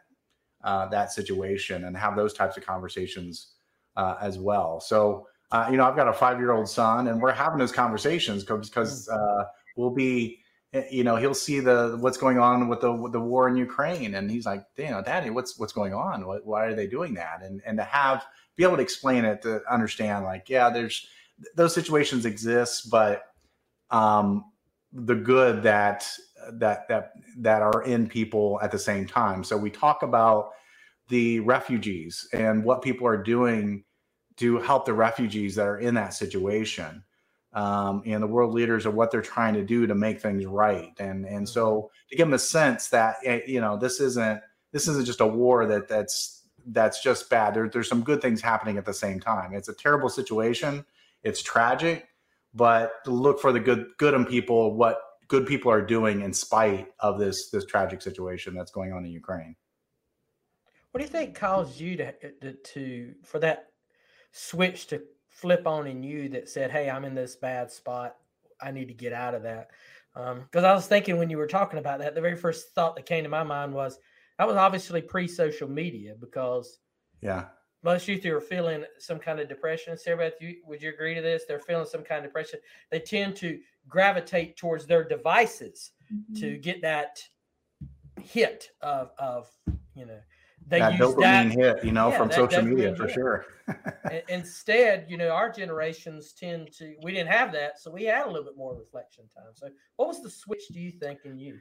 uh, 0.64 0.86
that 0.86 1.12
situation, 1.12 1.84
and 1.84 1.96
have 1.96 2.16
those 2.16 2.32
types 2.32 2.56
of 2.56 2.66
conversations 2.66 3.51
uh, 3.96 4.16
as 4.20 4.38
well. 4.38 4.80
So, 4.80 5.26
uh, 5.50 5.68
you 5.70 5.76
know, 5.76 5.84
I've 5.84 5.96
got 5.96 6.08
a 6.08 6.12
five 6.12 6.38
year 6.38 6.52
old 6.52 6.68
son, 6.68 7.08
and 7.08 7.20
we're 7.20 7.32
having 7.32 7.58
those 7.58 7.72
conversations 7.72 8.44
because 8.44 9.08
mm. 9.08 9.12
uh, 9.12 9.44
we'll 9.76 9.90
be, 9.90 10.38
eh, 10.72 10.84
you 10.90 11.04
know, 11.04 11.16
he'll 11.16 11.34
see 11.34 11.60
the 11.60 11.96
what's 12.00 12.16
going 12.16 12.38
on 12.38 12.68
with 12.68 12.80
the 12.80 13.08
the 13.10 13.20
war 13.20 13.48
in 13.48 13.56
Ukraine, 13.56 14.14
and 14.14 14.30
he's 14.30 14.46
like, 14.46 14.64
you 14.76 14.90
know, 14.90 15.02
Daddy, 15.02 15.30
what's 15.30 15.58
what's 15.58 15.72
going 15.72 15.94
on? 15.94 16.26
What, 16.26 16.46
why 16.46 16.64
are 16.64 16.74
they 16.74 16.86
doing 16.86 17.14
that? 17.14 17.42
And 17.42 17.60
and 17.66 17.78
to 17.78 17.84
have 17.84 18.24
be 18.56 18.64
able 18.64 18.76
to 18.76 18.82
explain 18.82 19.24
it 19.24 19.42
to 19.42 19.62
understand, 19.70 20.24
like, 20.24 20.48
yeah, 20.48 20.70
there's 20.70 21.06
those 21.54 21.74
situations 21.74 22.26
exist, 22.26 22.90
but 22.90 23.24
um, 23.90 24.44
the 24.92 25.14
good 25.14 25.62
that 25.62 26.08
that 26.52 26.88
that 26.88 27.12
that 27.38 27.62
are 27.62 27.82
in 27.82 28.06
people 28.06 28.58
at 28.62 28.70
the 28.70 28.78
same 28.78 29.06
time. 29.06 29.44
So 29.44 29.56
we 29.56 29.70
talk 29.70 30.02
about 30.02 30.50
the 31.12 31.40
refugees 31.40 32.26
and 32.32 32.64
what 32.64 32.80
people 32.80 33.06
are 33.06 33.22
doing 33.22 33.84
to 34.38 34.58
help 34.58 34.86
the 34.86 34.94
refugees 34.94 35.54
that 35.54 35.66
are 35.66 35.78
in 35.78 35.94
that 35.94 36.14
situation 36.14 37.04
um, 37.52 38.02
and 38.06 38.22
the 38.22 38.26
world 38.26 38.54
leaders 38.54 38.86
of 38.86 38.94
what 38.94 39.10
they're 39.10 39.20
trying 39.20 39.52
to 39.52 39.62
do 39.62 39.86
to 39.86 39.94
make 39.94 40.20
things 40.20 40.46
right. 40.46 40.88
And 40.98 41.26
and 41.26 41.46
so 41.46 41.74
mm-hmm. 41.74 41.86
to 42.10 42.16
give 42.16 42.26
them 42.26 42.34
a 42.34 42.38
sense 42.38 42.88
that 42.88 43.16
eh, 43.24 43.40
you 43.46 43.60
know 43.60 43.76
this 43.76 44.00
isn't 44.00 44.40
this 44.72 44.88
isn't 44.88 45.04
just 45.04 45.20
a 45.20 45.26
war 45.26 45.66
that 45.66 45.86
that's 45.86 46.44
that's 46.68 47.02
just 47.02 47.28
bad. 47.28 47.54
There, 47.54 47.68
there's 47.68 47.88
some 47.88 48.02
good 48.02 48.22
things 48.22 48.40
happening 48.40 48.78
at 48.78 48.86
the 48.86 48.94
same 48.94 49.20
time. 49.20 49.52
It's 49.52 49.68
a 49.68 49.74
terrible 49.74 50.08
situation. 50.08 50.84
It's 51.22 51.42
tragic 51.42 52.08
but 52.54 52.92
look 53.06 53.40
for 53.40 53.52
the 53.52 53.60
good 53.60 53.86
good 53.98 54.14
in 54.14 54.24
people 54.24 54.74
what 54.74 54.98
good 55.28 55.46
people 55.46 55.70
are 55.70 55.84
doing 55.84 56.20
in 56.20 56.32
spite 56.32 56.88
of 57.00 57.18
this 57.18 57.50
this 57.50 57.64
tragic 57.64 58.02
situation 58.02 58.54
that's 58.54 58.70
going 58.70 58.92
on 58.92 59.04
in 59.04 59.10
ukraine 59.10 59.56
what 60.92 60.98
do 60.98 61.04
you 61.04 61.10
think 61.10 61.34
caused 61.34 61.80
you 61.80 61.96
to, 61.96 62.12
to, 62.40 62.52
to 62.52 63.14
for 63.24 63.38
that 63.40 63.70
switch 64.30 64.86
to 64.88 65.02
flip 65.28 65.66
on 65.66 65.86
in 65.86 66.02
you 66.02 66.28
that 66.30 66.48
said, 66.48 66.70
"Hey, 66.70 66.88
I'm 66.88 67.04
in 67.04 67.14
this 67.14 67.36
bad 67.36 67.72
spot. 67.72 68.16
I 68.60 68.70
need 68.70 68.88
to 68.88 68.94
get 68.94 69.12
out 69.12 69.34
of 69.34 69.42
that." 69.42 69.70
Because 70.14 70.64
um, 70.64 70.64
I 70.64 70.74
was 70.74 70.86
thinking 70.86 71.18
when 71.18 71.30
you 71.30 71.38
were 71.38 71.46
talking 71.46 71.78
about 71.78 71.98
that, 72.00 72.14
the 72.14 72.20
very 72.20 72.36
first 72.36 72.74
thought 72.74 72.94
that 72.96 73.06
came 73.06 73.24
to 73.24 73.30
my 73.30 73.42
mind 73.42 73.72
was 73.72 73.98
that 74.38 74.46
was 74.46 74.56
obviously 74.56 75.00
pre-social 75.00 75.68
media 75.68 76.14
because 76.20 76.78
yeah, 77.22 77.46
most 77.82 78.06
youth 78.06 78.24
are 78.26 78.40
feeling 78.40 78.84
some 78.98 79.18
kind 79.18 79.40
of 79.40 79.48
depression. 79.48 79.96
Sarah 79.96 80.18
Beth, 80.18 80.34
you, 80.40 80.56
would 80.66 80.82
you 80.82 80.90
agree 80.90 81.14
to 81.14 81.22
this? 81.22 81.44
They're 81.48 81.58
feeling 81.58 81.86
some 81.86 82.02
kind 82.02 82.18
of 82.18 82.24
depression. 82.24 82.60
They 82.90 83.00
tend 83.00 83.36
to 83.36 83.58
gravitate 83.88 84.56
towards 84.56 84.86
their 84.86 85.02
devices 85.04 85.92
mm-hmm. 86.12 86.34
to 86.40 86.58
get 86.58 86.82
that 86.82 87.22
hit 88.20 88.70
of 88.82 89.10
of 89.18 89.48
you 89.96 90.06
know 90.06 90.18
they 90.68 90.78
that 90.78 90.92
use 90.92 91.00
dopamine 91.00 91.48
that, 91.48 91.52
hit, 91.52 91.84
you 91.84 91.92
know, 91.92 92.10
yeah, 92.10 92.18
from 92.18 92.30
social 92.30 92.62
media 92.62 92.94
for 92.94 93.06
hit. 93.06 93.14
sure. 93.14 93.46
Instead, 94.28 95.06
you 95.08 95.16
know, 95.16 95.30
our 95.30 95.50
generations 95.50 96.32
tend 96.32 96.72
to 96.78 96.94
we 97.02 97.12
didn't 97.12 97.30
have 97.30 97.52
that, 97.52 97.80
so 97.80 97.90
we 97.90 98.04
had 98.04 98.26
a 98.26 98.30
little 98.30 98.44
bit 98.44 98.56
more 98.56 98.74
reflection 98.76 99.24
time. 99.34 99.52
So, 99.54 99.68
what 99.96 100.08
was 100.08 100.22
the 100.22 100.30
switch? 100.30 100.62
Do 100.72 100.80
you 100.80 100.90
think 100.90 101.20
in 101.24 101.38
you? 101.38 101.58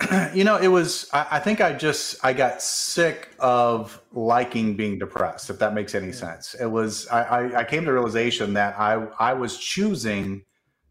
you 0.34 0.44
know, 0.44 0.56
it 0.56 0.68
was. 0.68 1.08
I, 1.12 1.26
I, 1.32 1.38
think 1.38 1.60
I 1.60 1.72
just 1.72 2.22
I 2.24 2.32
got 2.32 2.60
sick 2.60 3.30
of 3.38 4.00
liking 4.12 4.76
being 4.76 4.98
depressed. 4.98 5.48
If 5.48 5.58
that 5.60 5.74
makes 5.74 5.94
any 5.94 6.12
sense, 6.12 6.54
it 6.54 6.66
was. 6.66 7.08
I, 7.08 7.22
I 7.22 7.58
I 7.60 7.64
came 7.64 7.84
to 7.86 7.92
realization 7.92 8.54
that 8.54 8.78
I 8.78 9.06
I 9.18 9.32
was 9.32 9.56
choosing 9.56 10.44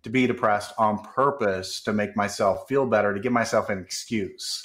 to 0.03 0.09
be 0.09 0.27
depressed 0.27 0.73
on 0.77 0.99
purpose 1.03 1.81
to 1.81 1.93
make 1.93 2.15
myself 2.15 2.67
feel 2.67 2.85
better, 2.85 3.13
to 3.13 3.19
give 3.19 3.31
myself 3.31 3.69
an 3.69 3.79
excuse 3.79 4.61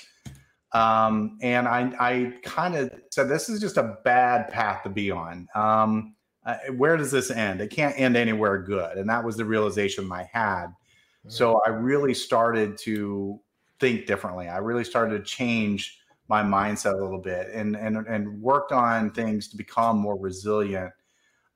Um, 0.72 1.38
and 1.42 1.66
I, 1.66 1.92
I 1.98 2.32
kind 2.42 2.76
of 2.76 2.90
said, 3.10 3.28
this 3.28 3.48
is 3.48 3.60
just 3.60 3.76
a 3.76 3.98
bad 4.04 4.48
path 4.48 4.82
to 4.84 4.88
be 4.88 5.10
on. 5.10 5.48
Um, 5.54 6.14
uh, 6.46 6.56
where 6.76 6.96
does 6.96 7.10
this 7.10 7.30
end? 7.30 7.60
It 7.60 7.70
can't 7.70 7.98
end 7.98 8.16
anywhere 8.16 8.58
good. 8.58 8.96
And 8.96 9.08
that 9.08 9.24
was 9.24 9.36
the 9.36 9.44
realization 9.44 10.10
I 10.10 10.28
had. 10.32 10.66
Mm-hmm. 10.66 11.30
So 11.30 11.60
I 11.66 11.70
really 11.70 12.14
started 12.14 12.78
to 12.78 13.40
think 13.78 14.06
differently. 14.06 14.48
I 14.48 14.58
really 14.58 14.84
started 14.84 15.18
to 15.18 15.24
change 15.24 15.98
my 16.28 16.42
mindset 16.42 16.92
a 16.92 17.02
little 17.02 17.18
bit 17.18 17.48
and 17.52 17.74
and 17.74 18.06
and 18.06 18.40
worked 18.40 18.70
on 18.70 19.10
things 19.10 19.48
to 19.48 19.56
become 19.56 19.98
more 19.98 20.16
resilient, 20.16 20.92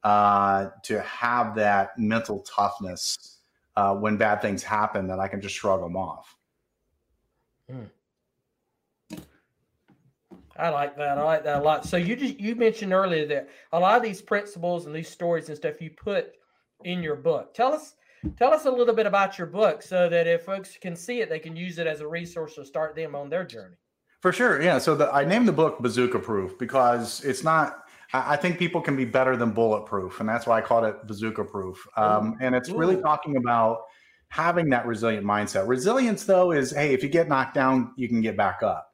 uh, 0.03 0.71
to 0.83 1.01
have 1.03 1.55
that 1.55 1.97
mental 1.97 2.41
toughness 2.41 3.39
uh, 3.77 3.95
when 3.95 4.17
bad 4.17 4.43
things 4.43 4.65
happen 4.65 5.07
that 5.07 5.21
I 5.21 5.29
can 5.29 5.41
just 5.41 5.55
shrug 5.55 5.81
them 5.81 5.97
off. 5.97 6.37
Mm. 7.71 7.89
I 10.57 10.69
like 10.69 10.97
that. 10.97 11.19
I 11.19 11.23
like 11.23 11.45
that 11.45 11.61
a 11.61 11.65
lot. 11.65 11.85
So 11.85 11.97
you 11.97 12.17
just 12.17 12.39
you 12.39 12.55
mentioned 12.55 12.93
earlier 12.93 13.27
that 13.27 13.49
a 13.73 13.81
lot 13.81 13.97
of 13.97 14.03
these 14.03 14.23
principles 14.23 14.87
and 14.87 14.95
these 14.95 15.09
stories 15.09 15.49
and 15.49 15.57
stuff 15.57 15.81
you 15.81 15.91
put 15.91 16.33
in 16.85 17.03
your 17.03 17.17
book. 17.17 17.55
Tell 17.55 17.73
us 17.73 17.95
tell 18.39 18.53
us 18.53 18.65
a 18.65 18.71
little 18.71 18.95
bit 18.95 19.07
about 19.07 19.37
your 19.37 19.47
book 19.47 19.83
so 19.83 20.09
that 20.09 20.27
if 20.27 20.43
folks 20.43 20.77
can 20.81 20.95
see 20.97 21.21
it, 21.21 21.29
they 21.29 21.39
can 21.39 21.57
use 21.57 21.79
it 21.79 21.87
as 21.87 22.01
a 22.01 22.07
resource 22.07 22.55
to 22.55 22.65
start 22.65 22.95
them 22.95 23.15
on 23.15 23.29
their 23.29 23.45
journey. 23.45 23.77
For 24.21 24.33
sure, 24.33 24.63
yeah. 24.63 24.79
So 24.79 24.95
the, 24.95 25.13
I 25.13 25.25
named 25.25 25.47
the 25.47 25.53
book 25.53 25.81
Bazooka 25.81 26.19
Proof 26.21 26.59
because 26.59 27.23
it's 27.25 27.45
not. 27.45 27.81
I, 28.13 28.37
think 28.37 28.59
people 28.59 28.81
can 28.81 28.95
be 28.97 29.05
better 29.05 29.37
than 29.37 29.51
bulletproof, 29.51 30.21
and 30.21 30.29
that's 30.29 30.47
why 30.47 30.59
I 30.59 30.61
called 30.61 30.85
it 30.85 31.05
Bazooka 31.05 31.45
Proof. 31.45 31.85
Um, 31.97 32.37
and 32.41 32.55
it's 32.55 32.71
really 32.71 32.97
talking 32.97 33.37
about 33.37 33.81
having 34.29 34.71
that 34.71 34.87
resilient 34.87 35.27
mindset. 35.27 35.67
Resilience, 35.67 36.25
though, 36.25 36.53
is 36.53 36.71
hey, 36.71 36.95
if 36.95 37.03
you 37.03 37.09
get 37.09 37.29
knocked 37.29 37.55
down, 37.55 37.93
you 37.97 38.09
can 38.09 38.21
get 38.21 38.37
back 38.37 38.63
up 38.63 38.94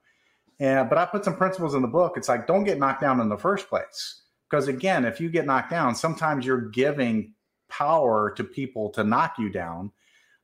and 0.61 0.89
but 0.89 0.99
I 0.99 1.07
put 1.07 1.25
some 1.25 1.37
principles 1.37 1.75
in 1.75 1.83
the 1.83 1.89
book. 1.89 2.15
It's 2.17 2.29
like 2.29 2.47
don't 2.47 2.65
get 2.65 2.79
knocked 2.79 3.01
down 3.01 3.21
in 3.21 3.29
the 3.29 3.39
first 3.39 3.69
place. 3.69 4.23
Because 4.49 4.69
again, 4.69 5.05
if 5.05 5.21
you 5.21 5.31
get 5.31 5.47
knocked 5.47 5.71
down, 5.71 5.95
sometimes 5.95 6.45
you're 6.45 6.69
giving 6.71 7.35
power 7.69 8.33
to 8.37 8.45
people 8.45 8.91
to 8.91 9.05
knock 9.05 9.37
you 9.39 9.49
down. 9.49 9.91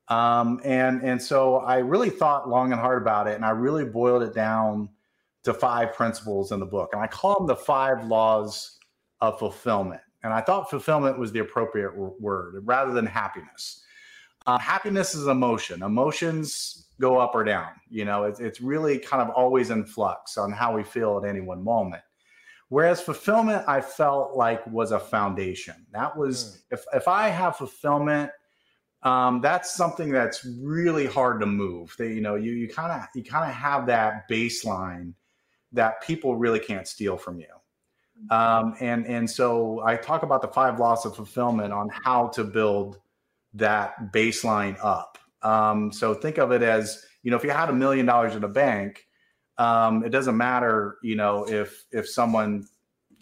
Um, 0.08 0.60
and 0.64 1.02
and 1.02 1.20
so 1.20 1.56
I 1.56 1.78
really 1.78 2.10
thought 2.10 2.48
long 2.48 2.72
and 2.72 2.80
hard 2.80 3.02
about 3.02 3.26
it, 3.28 3.34
and 3.34 3.44
I 3.44 3.50
really 3.50 3.84
boiled 3.84 4.22
it 4.22 4.34
down 4.34 4.88
to 5.44 5.52
five 5.52 5.92
principles 5.94 6.50
in 6.50 6.60
the 6.60 6.66
book, 6.66 6.90
and 6.92 7.02
I 7.02 7.06
call 7.06 7.34
them 7.34 7.46
the 7.46 7.56
five 7.56 8.06
laws 8.06 8.78
of 9.20 9.38
fulfillment. 9.38 10.00
And 10.22 10.32
I 10.32 10.40
thought 10.40 10.70
fulfillment 10.70 11.18
was 11.18 11.30
the 11.30 11.40
appropriate 11.40 11.96
word 11.96 12.62
rather 12.64 12.92
than 12.92 13.06
happiness. 13.06 13.84
Uh, 14.46 14.58
happiness 14.58 15.14
is 15.14 15.26
emotion. 15.26 15.82
Emotions 15.82 16.85
go 17.00 17.18
up 17.18 17.34
or 17.34 17.44
down. 17.44 17.68
You 17.88 18.04
know, 18.04 18.24
it's, 18.24 18.40
it's 18.40 18.60
really 18.60 18.98
kind 18.98 19.22
of 19.22 19.30
always 19.34 19.70
in 19.70 19.84
flux 19.84 20.36
on 20.38 20.52
how 20.52 20.74
we 20.74 20.82
feel 20.82 21.20
at 21.22 21.28
any 21.28 21.40
one 21.40 21.62
moment. 21.62 22.02
Whereas 22.68 23.00
fulfillment, 23.00 23.64
I 23.68 23.80
felt 23.80 24.36
like 24.36 24.66
was 24.66 24.90
a 24.92 24.98
foundation. 24.98 25.86
That 25.92 26.16
was 26.16 26.64
mm. 26.70 26.74
if 26.74 26.84
if 26.92 27.08
I 27.08 27.28
have 27.28 27.56
fulfillment, 27.56 28.30
um, 29.02 29.40
that's 29.40 29.74
something 29.74 30.10
that's 30.10 30.44
really 30.60 31.06
hard 31.06 31.40
to 31.40 31.46
move. 31.46 31.94
That 31.98 32.08
you 32.08 32.20
know, 32.20 32.34
you 32.34 32.52
you 32.52 32.68
kind 32.68 32.90
of 32.90 33.06
you 33.14 33.22
kind 33.22 33.48
of 33.48 33.54
have 33.54 33.86
that 33.86 34.28
baseline 34.28 35.14
that 35.72 36.02
people 36.02 36.36
really 36.36 36.58
can't 36.58 36.88
steal 36.88 37.16
from 37.16 37.38
you. 37.38 37.46
Um, 38.30 38.74
and 38.80 39.06
and 39.06 39.30
so 39.30 39.82
I 39.84 39.96
talk 39.96 40.22
about 40.22 40.42
the 40.42 40.48
five 40.48 40.80
laws 40.80 41.06
of 41.06 41.14
fulfillment 41.14 41.72
on 41.72 41.88
how 41.88 42.28
to 42.28 42.44
build 42.44 42.98
that 43.54 44.12
baseline 44.12 44.76
up. 44.82 45.18
Um, 45.42 45.92
so 45.92 46.14
think 46.14 46.38
of 46.38 46.50
it 46.52 46.62
as, 46.62 47.04
you 47.22 47.30
know, 47.30 47.36
if 47.36 47.44
you 47.44 47.50
had 47.50 47.68
a 47.68 47.72
million 47.72 48.06
dollars 48.06 48.34
in 48.34 48.44
a 48.44 48.48
bank, 48.48 49.06
um, 49.58 50.04
it 50.04 50.10
doesn't 50.10 50.36
matter, 50.36 50.96
you 51.02 51.16
know, 51.16 51.44
if 51.48 51.84
if 51.92 52.08
someone 52.08 52.66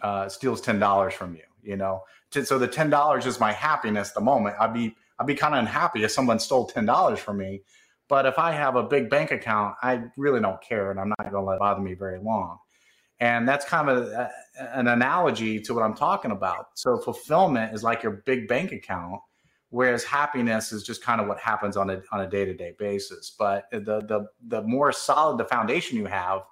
uh, 0.00 0.28
steals 0.28 0.60
ten 0.60 0.78
dollars 0.78 1.14
from 1.14 1.34
you, 1.34 1.42
you 1.62 1.76
know. 1.76 2.02
So 2.30 2.58
the 2.58 2.68
ten 2.68 2.90
dollars 2.90 3.26
is 3.26 3.38
my 3.38 3.52
happiness. 3.52 4.10
The 4.10 4.20
moment 4.20 4.56
I'd 4.58 4.74
be 4.74 4.96
I'd 5.18 5.26
be 5.26 5.34
kind 5.34 5.54
of 5.54 5.60
unhappy 5.60 6.02
if 6.02 6.10
someone 6.10 6.38
stole 6.38 6.66
ten 6.66 6.86
dollars 6.86 7.18
from 7.18 7.38
me. 7.38 7.62
But 8.08 8.26
if 8.26 8.38
I 8.38 8.52
have 8.52 8.76
a 8.76 8.82
big 8.82 9.08
bank 9.08 9.30
account, 9.30 9.76
I 9.82 10.04
really 10.16 10.40
don't 10.40 10.60
care, 10.60 10.90
and 10.90 11.00
I'm 11.00 11.08
not 11.08 11.30
going 11.30 11.32
to 11.32 11.40
let 11.40 11.54
it 11.54 11.60
bother 11.60 11.80
me 11.80 11.94
very 11.94 12.20
long. 12.20 12.58
And 13.20 13.48
that's 13.48 13.64
kind 13.64 13.88
of 13.88 14.08
a, 14.08 14.30
an 14.58 14.88
analogy 14.88 15.60
to 15.60 15.72
what 15.72 15.82
I'm 15.82 15.94
talking 15.94 16.30
about. 16.30 16.66
So 16.74 16.98
fulfillment 16.98 17.72
is 17.72 17.82
like 17.82 18.02
your 18.02 18.22
big 18.26 18.46
bank 18.48 18.72
account 18.72 19.20
whereas 19.74 20.04
happiness 20.04 20.72
is 20.72 20.82
just 20.82 21.02
kind 21.02 21.20
of 21.20 21.26
what 21.26 21.38
happens 21.38 21.76
on 21.76 21.90
a 21.90 22.00
on 22.12 22.20
a 22.20 22.28
day-to-day 22.28 22.74
basis. 22.78 23.34
But 23.38 23.64
the 23.70 23.78
the 23.80 24.26
the 24.48 24.62
more 24.62 24.92
solid 24.92 25.38
the 25.38 25.44
foundation 25.44 25.98
you 25.98 26.06
have 26.06 26.42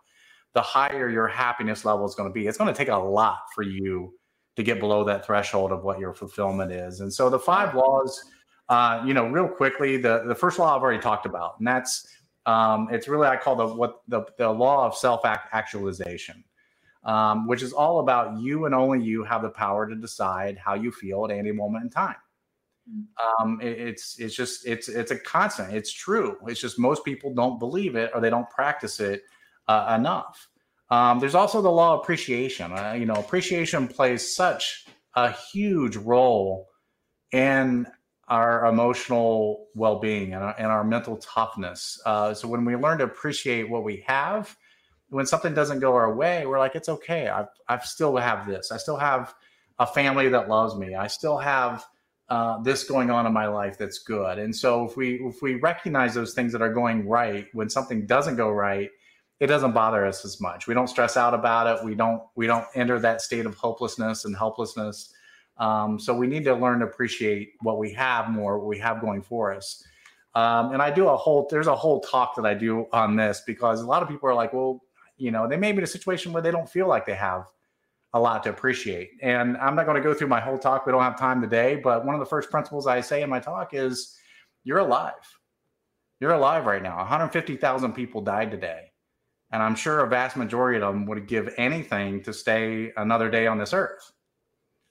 the 0.54 0.60
higher 0.60 1.08
your 1.08 1.28
happiness 1.28 1.84
level 1.84 2.04
is 2.04 2.14
going 2.14 2.28
to 2.28 2.32
be. 2.32 2.46
It's 2.46 2.58
going 2.58 2.72
to 2.72 2.76
take 2.76 2.88
a 2.88 2.96
lot 2.96 3.38
for 3.54 3.62
you 3.62 4.12
to 4.56 4.62
get 4.62 4.80
below 4.80 5.02
that 5.04 5.24
threshold 5.24 5.72
of 5.72 5.82
what 5.82 5.98
your 5.98 6.12
fulfillment 6.12 6.70
is. 6.70 7.00
And 7.00 7.10
so 7.10 7.30
the 7.30 7.38
five 7.38 7.74
laws 7.74 8.22
uh, 8.68 9.02
you 9.04 9.12
know 9.12 9.26
real 9.26 9.48
quickly 9.48 9.96
the 9.98 10.22
the 10.26 10.34
first 10.34 10.58
law 10.58 10.74
i've 10.74 10.82
already 10.82 11.00
talked 11.00 11.26
about 11.26 11.58
and 11.58 11.66
that's 11.66 12.06
um, 12.46 12.88
it's 12.90 13.06
really 13.06 13.26
i 13.26 13.36
call 13.36 13.54
the 13.54 13.66
what 13.66 14.00
the, 14.08 14.22
the 14.38 14.48
law 14.48 14.86
of 14.86 14.96
self 14.96 15.20
actualization 15.24 16.42
um, 17.04 17.46
which 17.46 17.62
is 17.62 17.72
all 17.72 18.00
about 18.00 18.38
you 18.40 18.64
and 18.64 18.74
only 18.74 19.02
you 19.02 19.24
have 19.24 19.42
the 19.42 19.50
power 19.50 19.86
to 19.86 19.94
decide 19.94 20.56
how 20.56 20.74
you 20.74 20.90
feel 20.90 21.24
at 21.24 21.30
any 21.30 21.52
moment 21.52 21.84
in 21.84 21.90
time 21.90 22.16
um, 23.40 23.60
it, 23.60 23.78
it's 23.78 24.18
it's 24.18 24.34
just 24.34 24.66
it's 24.66 24.88
it's 24.88 25.10
a 25.10 25.18
constant. 25.18 25.72
It's 25.74 25.92
true. 25.92 26.36
It's 26.46 26.60
just 26.60 26.78
most 26.78 27.04
people 27.04 27.34
don't 27.34 27.58
believe 27.58 27.96
it 27.96 28.10
or 28.14 28.20
they 28.20 28.30
don't 28.30 28.48
practice 28.50 29.00
it 29.00 29.22
uh, 29.68 29.96
enough. 29.98 30.48
Um, 30.90 31.20
there's 31.20 31.34
also 31.34 31.62
the 31.62 31.70
law 31.70 31.94
of 31.94 32.00
appreciation. 32.00 32.72
Uh, 32.72 32.92
you 32.92 33.06
know, 33.06 33.14
appreciation 33.14 33.88
plays 33.88 34.34
such 34.34 34.86
a 35.14 35.30
huge 35.30 35.96
role 35.96 36.68
in 37.32 37.86
our 38.28 38.66
emotional 38.66 39.68
well-being 39.74 40.32
and 40.34 40.42
our, 40.42 40.54
and 40.58 40.66
our 40.66 40.84
mental 40.84 41.16
toughness. 41.18 42.00
Uh, 42.06 42.32
so 42.34 42.48
when 42.48 42.64
we 42.64 42.76
learn 42.76 42.98
to 42.98 43.04
appreciate 43.04 43.68
what 43.68 43.84
we 43.84 44.04
have, 44.06 44.56
when 45.08 45.26
something 45.26 45.54
doesn't 45.54 45.80
go 45.80 45.94
our 45.94 46.14
way, 46.14 46.46
we're 46.46 46.58
like, 46.58 46.74
it's 46.74 46.88
okay. 46.88 47.28
I 47.28 47.46
I 47.68 47.78
still 47.80 48.16
have 48.16 48.46
this. 48.46 48.72
I 48.72 48.76
still 48.76 48.96
have 48.96 49.34
a 49.78 49.86
family 49.86 50.28
that 50.30 50.48
loves 50.48 50.74
me. 50.76 50.94
I 50.94 51.06
still 51.06 51.38
have 51.38 51.86
uh, 52.32 52.62
this 52.62 52.84
going 52.84 53.10
on 53.10 53.26
in 53.26 53.32
my 53.34 53.46
life 53.46 53.76
that's 53.76 53.98
good. 53.98 54.38
And 54.38 54.56
so 54.56 54.86
if 54.86 54.96
we 54.96 55.16
if 55.16 55.42
we 55.42 55.56
recognize 55.56 56.14
those 56.14 56.32
things 56.32 56.50
that 56.52 56.62
are 56.62 56.72
going 56.72 57.06
right 57.06 57.46
when 57.52 57.68
something 57.68 58.06
doesn't 58.06 58.36
go 58.36 58.50
right, 58.50 58.88
it 59.38 59.48
doesn't 59.48 59.72
bother 59.72 60.06
us 60.06 60.24
as 60.24 60.40
much. 60.40 60.66
We 60.66 60.72
don't 60.72 60.88
stress 60.88 61.18
out 61.18 61.34
about 61.34 61.66
it. 61.66 61.84
We 61.84 61.94
don't 61.94 62.22
we 62.34 62.46
don't 62.46 62.64
enter 62.74 62.98
that 63.00 63.20
state 63.20 63.44
of 63.44 63.54
hopelessness 63.56 64.24
and 64.24 64.34
helplessness. 64.34 65.12
Um, 65.58 65.98
so 65.98 66.14
we 66.14 66.26
need 66.26 66.44
to 66.44 66.54
learn 66.54 66.78
to 66.78 66.86
appreciate 66.86 67.52
what 67.60 67.76
we 67.76 67.92
have 67.92 68.30
more, 68.30 68.58
what 68.58 68.68
we 68.68 68.78
have 68.78 69.02
going 69.02 69.20
for 69.20 69.52
us. 69.52 69.84
Um, 70.34 70.72
and 70.72 70.80
I 70.80 70.90
do 70.90 71.08
a 71.08 71.16
whole 71.18 71.46
there's 71.50 71.66
a 71.66 71.76
whole 71.76 72.00
talk 72.00 72.34
that 72.36 72.46
I 72.46 72.54
do 72.54 72.86
on 72.94 73.14
this 73.14 73.42
because 73.46 73.82
a 73.82 73.86
lot 73.86 74.02
of 74.02 74.08
people 74.08 74.26
are 74.30 74.34
like, 74.34 74.54
well, 74.54 74.80
you 75.18 75.32
know, 75.32 75.46
they 75.46 75.58
may 75.58 75.70
be 75.72 75.78
in 75.78 75.84
a 75.84 75.86
situation 75.98 76.32
where 76.32 76.42
they 76.42 76.50
don't 76.50 76.70
feel 76.70 76.88
like 76.88 77.04
they 77.04 77.14
have 77.14 77.44
a 78.14 78.20
lot 78.20 78.42
to 78.42 78.50
appreciate. 78.50 79.12
And 79.22 79.56
I'm 79.56 79.74
not 79.74 79.86
going 79.86 79.96
to 79.96 80.02
go 80.02 80.14
through 80.14 80.28
my 80.28 80.40
whole 80.40 80.58
talk. 80.58 80.84
We 80.84 80.92
don't 80.92 81.02
have 81.02 81.18
time 81.18 81.40
today. 81.40 81.76
But 81.76 82.04
one 82.04 82.14
of 82.14 82.20
the 82.20 82.26
first 82.26 82.50
principles 82.50 82.86
I 82.86 83.00
say 83.00 83.22
in 83.22 83.30
my 83.30 83.40
talk 83.40 83.72
is 83.72 84.16
you're 84.64 84.78
alive. 84.78 85.12
You're 86.20 86.32
alive 86.32 86.66
right 86.66 86.82
now. 86.82 86.98
150,000 86.98 87.92
people 87.94 88.20
died 88.20 88.50
today. 88.50 88.92
And 89.50 89.62
I'm 89.62 89.74
sure 89.74 90.00
a 90.00 90.08
vast 90.08 90.36
majority 90.36 90.80
of 90.80 90.92
them 90.92 91.06
would 91.06 91.26
give 91.26 91.52
anything 91.58 92.22
to 92.22 92.32
stay 92.32 92.92
another 92.96 93.30
day 93.30 93.46
on 93.46 93.58
this 93.58 93.72
earth. 93.72 94.12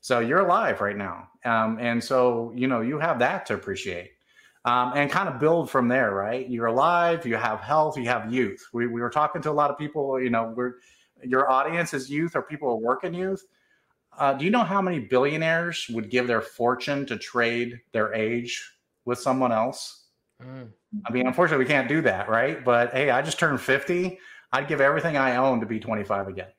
So 0.02 0.20
you're 0.20 0.40
alive 0.40 0.82
right 0.82 0.98
now. 0.98 1.30
Um, 1.46 1.78
and 1.80 2.04
so, 2.04 2.52
you 2.56 2.68
know, 2.68 2.82
you 2.82 3.00
have 3.00 3.20
that 3.20 3.46
to 3.48 3.54
appreciate. 3.54 4.12
Um, 4.66 4.94
and 4.96 5.10
kind 5.10 5.28
of 5.28 5.40
build 5.40 5.72
from 5.72 5.88
there, 5.88 6.14
right? 6.14 6.48
You're 6.48 6.68
alive, 6.68 7.26
you 7.26 7.36
have 7.36 7.62
health, 7.62 7.98
you 7.98 8.06
have 8.06 8.32
youth. 8.32 8.64
We, 8.74 8.86
we 8.86 9.02
were 9.02 9.10
talking 9.10 9.42
to 9.42 9.50
a 9.50 9.54
lot 9.54 9.72
of 9.72 9.78
people, 9.78 10.22
you 10.22 10.30
know, 10.30 10.54
we're 10.56 10.76
your 11.24 11.50
audience 11.50 11.94
is 11.94 12.10
youth 12.10 12.36
or 12.36 12.42
people 12.42 12.70
who 12.70 12.86
work 12.86 13.04
in 13.04 13.14
youth, 13.14 13.46
uh, 14.18 14.34
do 14.34 14.46
you 14.46 14.52
know 14.52 14.64
how 14.64 14.82
many 14.82 15.00
billionaires 15.00 15.88
would 15.90 16.10
give 16.10 16.28
their 16.28 16.42
fortune 16.42 17.06
to 17.06 17.18
trade 17.18 17.80
their 17.92 18.14
age 18.14 18.72
with 19.06 19.20
someone 19.20 19.52
else? 19.52 20.06
Mm. 20.42 20.70
I 21.06 21.12
mean, 21.12 21.28
unfortunately, 21.28 21.64
we 21.64 21.70
can't 21.70 21.88
do 21.88 22.02
that, 22.02 22.28
right? 22.28 22.64
But 22.64 22.92
hey, 22.92 23.10
I 23.10 23.22
just 23.22 23.40
turned 23.40 23.62
50. 23.62 24.20
I'd 24.52 24.68
give 24.68 24.82
everything 24.82 25.16
I 25.16 25.38
own 25.38 25.62
to 25.62 25.66
be 25.66 25.80
25 25.80 26.28
again. 26.28 26.50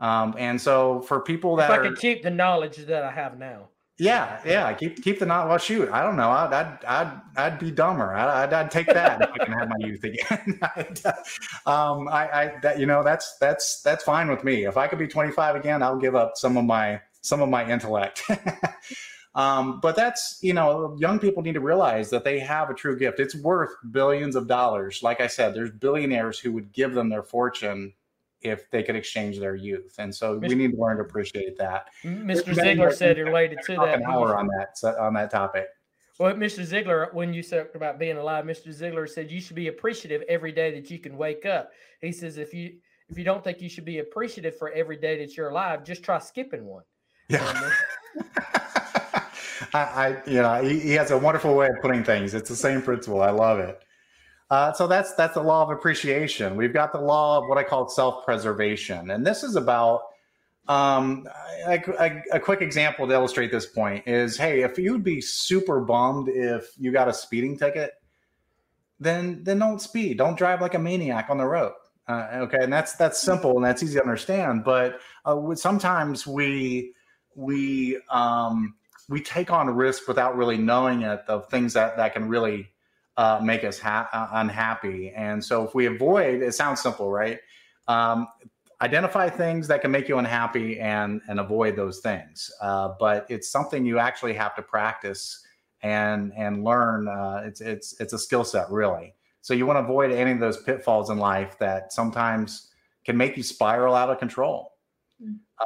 Um, 0.00 0.34
and 0.38 0.60
so 0.60 1.00
for 1.02 1.20
people 1.20 1.56
that 1.56 1.70
if 1.70 1.78
I 1.78 1.88
could 1.88 1.98
keep 1.98 2.22
the 2.22 2.30
knowledge 2.30 2.76
that 2.76 3.02
I 3.02 3.10
have 3.10 3.38
now. 3.38 3.68
Yeah, 3.98 4.40
yeah. 4.44 4.72
Keep 4.74 5.02
keep 5.02 5.18
the 5.18 5.26
not. 5.26 5.48
Well, 5.48 5.58
shoot, 5.58 5.90
I 5.90 6.02
don't 6.02 6.16
know. 6.16 6.30
I'd 6.30 6.52
I'd 6.52 6.84
I'd, 6.84 7.20
I'd 7.36 7.58
be 7.58 7.72
dumber. 7.72 8.14
I'd, 8.14 8.52
I'd, 8.52 8.70
take 8.70 8.86
that 8.86 9.20
if 9.20 9.30
I 9.32 9.44
can 9.44 9.52
have 9.52 9.68
my 9.68 9.86
youth 9.86 10.04
again. 10.04 10.60
um, 11.66 12.06
I, 12.08 12.28
I 12.28 12.54
that 12.62 12.78
you 12.78 12.86
know 12.86 13.02
that's 13.02 13.36
that's 13.38 13.82
that's 13.82 14.04
fine 14.04 14.28
with 14.28 14.44
me. 14.44 14.66
If 14.66 14.76
I 14.76 14.86
could 14.86 15.00
be 15.00 15.08
25 15.08 15.56
again, 15.56 15.82
I'll 15.82 15.98
give 15.98 16.14
up 16.14 16.36
some 16.36 16.56
of 16.56 16.64
my 16.64 17.00
some 17.22 17.42
of 17.42 17.48
my 17.48 17.68
intellect. 17.68 18.22
Um, 19.34 19.78
but 19.78 19.94
that's, 19.94 20.40
you 20.42 20.52
know, 20.52 20.96
young 20.98 21.20
people 21.20 21.44
need 21.44 21.52
to 21.52 21.60
realize 21.60 22.10
that 22.10 22.24
they 22.24 22.40
have 22.40 22.70
a 22.70 22.74
true 22.74 22.98
gift. 22.98 23.20
It's 23.20 23.36
worth 23.36 23.70
billions 23.92 24.34
of 24.34 24.48
dollars. 24.48 25.00
Like 25.00 25.20
I 25.20 25.28
said, 25.28 25.54
there's 25.54 25.70
billionaires 25.70 26.40
who 26.40 26.50
would 26.52 26.72
give 26.72 26.92
them 26.92 27.08
their 27.08 27.22
fortune 27.22 27.92
if 28.42 28.70
they 28.70 28.82
could 28.82 28.96
exchange 28.96 29.38
their 29.38 29.54
youth. 29.54 29.94
And 29.98 30.14
so 30.14 30.38
Mr. 30.38 30.48
we 30.48 30.54
need 30.54 30.72
to 30.72 30.76
learn 30.76 30.96
to 30.98 31.02
appreciate 31.02 31.56
that. 31.58 31.86
Mr. 32.04 32.54
Ziglar 32.54 32.92
said 32.92 33.18
related 33.18 33.58
to 33.66 33.74
that. 33.76 33.94
An 33.94 34.04
hour 34.04 34.36
on 34.36 34.48
that 34.48 34.98
on 34.98 35.14
that 35.14 35.30
topic. 35.30 35.66
Well, 36.18 36.34
Mr. 36.34 36.66
Ziglar, 36.66 37.14
when 37.14 37.32
you 37.32 37.44
talked 37.44 37.76
about 37.76 37.98
being 37.98 38.16
alive, 38.16 38.44
Mr. 38.44 38.68
Ziglar 38.68 39.08
said 39.08 39.30
you 39.30 39.40
should 39.40 39.54
be 39.54 39.68
appreciative 39.68 40.22
every 40.28 40.50
day 40.50 40.72
that 40.72 40.90
you 40.90 40.98
can 40.98 41.16
wake 41.16 41.46
up. 41.46 41.70
He 42.00 42.10
says 42.12 42.38
if 42.38 42.52
you 42.52 42.78
if 43.08 43.16
you 43.16 43.24
don't 43.24 43.42
think 43.42 43.60
you 43.60 43.68
should 43.68 43.84
be 43.84 44.00
appreciative 44.00 44.56
for 44.58 44.70
every 44.70 44.96
day 44.96 45.18
that 45.18 45.36
you're 45.36 45.48
alive, 45.48 45.84
just 45.84 46.02
try 46.02 46.18
skipping 46.18 46.64
one. 46.64 46.82
Yeah. 47.28 47.44
Um, 47.44 48.24
I, 49.74 49.80
I, 49.80 50.22
you 50.26 50.42
know, 50.42 50.62
he, 50.62 50.78
he, 50.78 50.92
has 50.92 51.10
a 51.10 51.18
wonderful 51.18 51.54
way 51.54 51.68
of 51.68 51.80
putting 51.80 52.04
things. 52.04 52.34
It's 52.34 52.48
the 52.48 52.56
same 52.56 52.82
principle. 52.82 53.22
I 53.22 53.30
love 53.30 53.58
it. 53.58 53.82
Uh, 54.50 54.72
so 54.72 54.86
that's 54.86 55.14
that's 55.14 55.34
the 55.34 55.42
law 55.42 55.62
of 55.62 55.70
appreciation. 55.70 56.56
We've 56.56 56.72
got 56.72 56.92
the 56.92 57.00
law 57.00 57.38
of 57.38 57.48
what 57.48 57.58
I 57.58 57.64
call 57.64 57.88
self-preservation, 57.88 59.10
and 59.10 59.26
this 59.26 59.42
is 59.42 59.56
about 59.56 60.02
um, 60.68 61.26
a, 61.66 62.40
quick 62.40 62.62
example 62.62 63.06
to 63.06 63.12
illustrate 63.12 63.50
this 63.50 63.66
point 63.66 64.06
is: 64.06 64.36
Hey, 64.36 64.62
if 64.62 64.78
you'd 64.78 65.04
be 65.04 65.20
super 65.20 65.80
bummed 65.80 66.28
if 66.28 66.70
you 66.78 66.92
got 66.92 67.08
a 67.08 67.12
speeding 67.12 67.58
ticket, 67.58 67.92
then 68.98 69.42
then 69.44 69.58
don't 69.58 69.80
speed. 69.80 70.18
Don't 70.18 70.36
drive 70.36 70.60
like 70.60 70.74
a 70.74 70.78
maniac 70.78 71.28
on 71.28 71.38
the 71.38 71.46
road. 71.46 71.72
Uh, 72.06 72.28
okay, 72.32 72.58
and 72.62 72.72
that's 72.72 72.94
that's 72.94 73.18
simple 73.18 73.56
and 73.56 73.64
that's 73.64 73.82
easy 73.82 73.96
to 73.96 74.02
understand. 74.02 74.64
But 74.64 75.00
uh, 75.26 75.54
sometimes 75.54 76.26
we 76.26 76.94
we 77.34 78.00
um, 78.10 78.74
we 79.10 79.20
take 79.20 79.50
on 79.50 79.68
risk 79.70 80.08
without 80.08 80.36
really 80.36 80.56
knowing 80.56 81.02
it 81.02 81.20
of 81.28 81.48
things 81.50 81.74
that 81.74 81.98
that 81.98 82.14
can 82.14 82.28
really 82.28 82.70
uh, 83.18 83.40
make 83.42 83.64
us 83.64 83.78
ha- 83.80 84.08
uh, 84.12 84.28
unhappy. 84.34 85.10
And 85.10 85.44
so 85.44 85.64
if 85.64 85.74
we 85.74 85.86
avoid, 85.86 86.40
it 86.40 86.54
sounds 86.54 86.80
simple, 86.80 87.10
right? 87.10 87.40
Um, 87.88 88.28
identify 88.80 89.28
things 89.28 89.66
that 89.66 89.82
can 89.82 89.90
make 89.90 90.08
you 90.08 90.18
unhappy 90.18 90.78
and 90.78 91.20
and 91.28 91.40
avoid 91.40 91.74
those 91.74 91.98
things. 91.98 92.50
Uh, 92.62 92.90
but 92.98 93.26
it's 93.28 93.48
something 93.50 93.84
you 93.84 93.98
actually 93.98 94.34
have 94.34 94.54
to 94.54 94.62
practice 94.62 95.44
and 95.82 96.32
and 96.36 96.62
learn. 96.62 97.08
Uh, 97.08 97.42
it's 97.44 97.60
it's 97.60 98.00
it's 98.00 98.12
a 98.12 98.18
skill 98.18 98.44
set 98.44 98.70
really. 98.70 99.14
So 99.40 99.52
you 99.52 99.66
want 99.66 99.78
to 99.78 99.82
avoid 99.82 100.12
any 100.12 100.30
of 100.30 100.38
those 100.38 100.62
pitfalls 100.62 101.10
in 101.10 101.18
life 101.18 101.58
that 101.58 101.92
sometimes 101.92 102.70
can 103.04 103.16
make 103.16 103.36
you 103.36 103.42
spiral 103.42 103.94
out 103.96 104.10
of 104.10 104.18
control. 104.18 104.77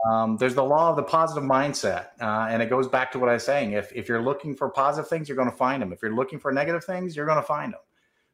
Um, 0.06 0.36
there's 0.38 0.54
the 0.54 0.64
law 0.64 0.90
of 0.90 0.96
the 0.96 1.02
positive 1.02 1.44
mindset, 1.44 2.08
uh, 2.20 2.46
and 2.48 2.62
it 2.62 2.70
goes 2.70 2.88
back 2.88 3.12
to 3.12 3.18
what 3.18 3.28
I 3.28 3.34
was 3.34 3.44
saying. 3.44 3.72
If 3.72 3.92
if 3.92 4.08
you're 4.08 4.22
looking 4.22 4.54
for 4.54 4.70
positive 4.70 5.08
things, 5.08 5.28
you're 5.28 5.36
going 5.36 5.50
to 5.50 5.56
find 5.56 5.82
them. 5.82 5.92
If 5.92 6.00
you're 6.02 6.14
looking 6.14 6.38
for 6.38 6.50
negative 6.50 6.84
things, 6.84 7.14
you're 7.14 7.26
going 7.26 7.36
to 7.36 7.42
find 7.42 7.72
them. 7.72 7.80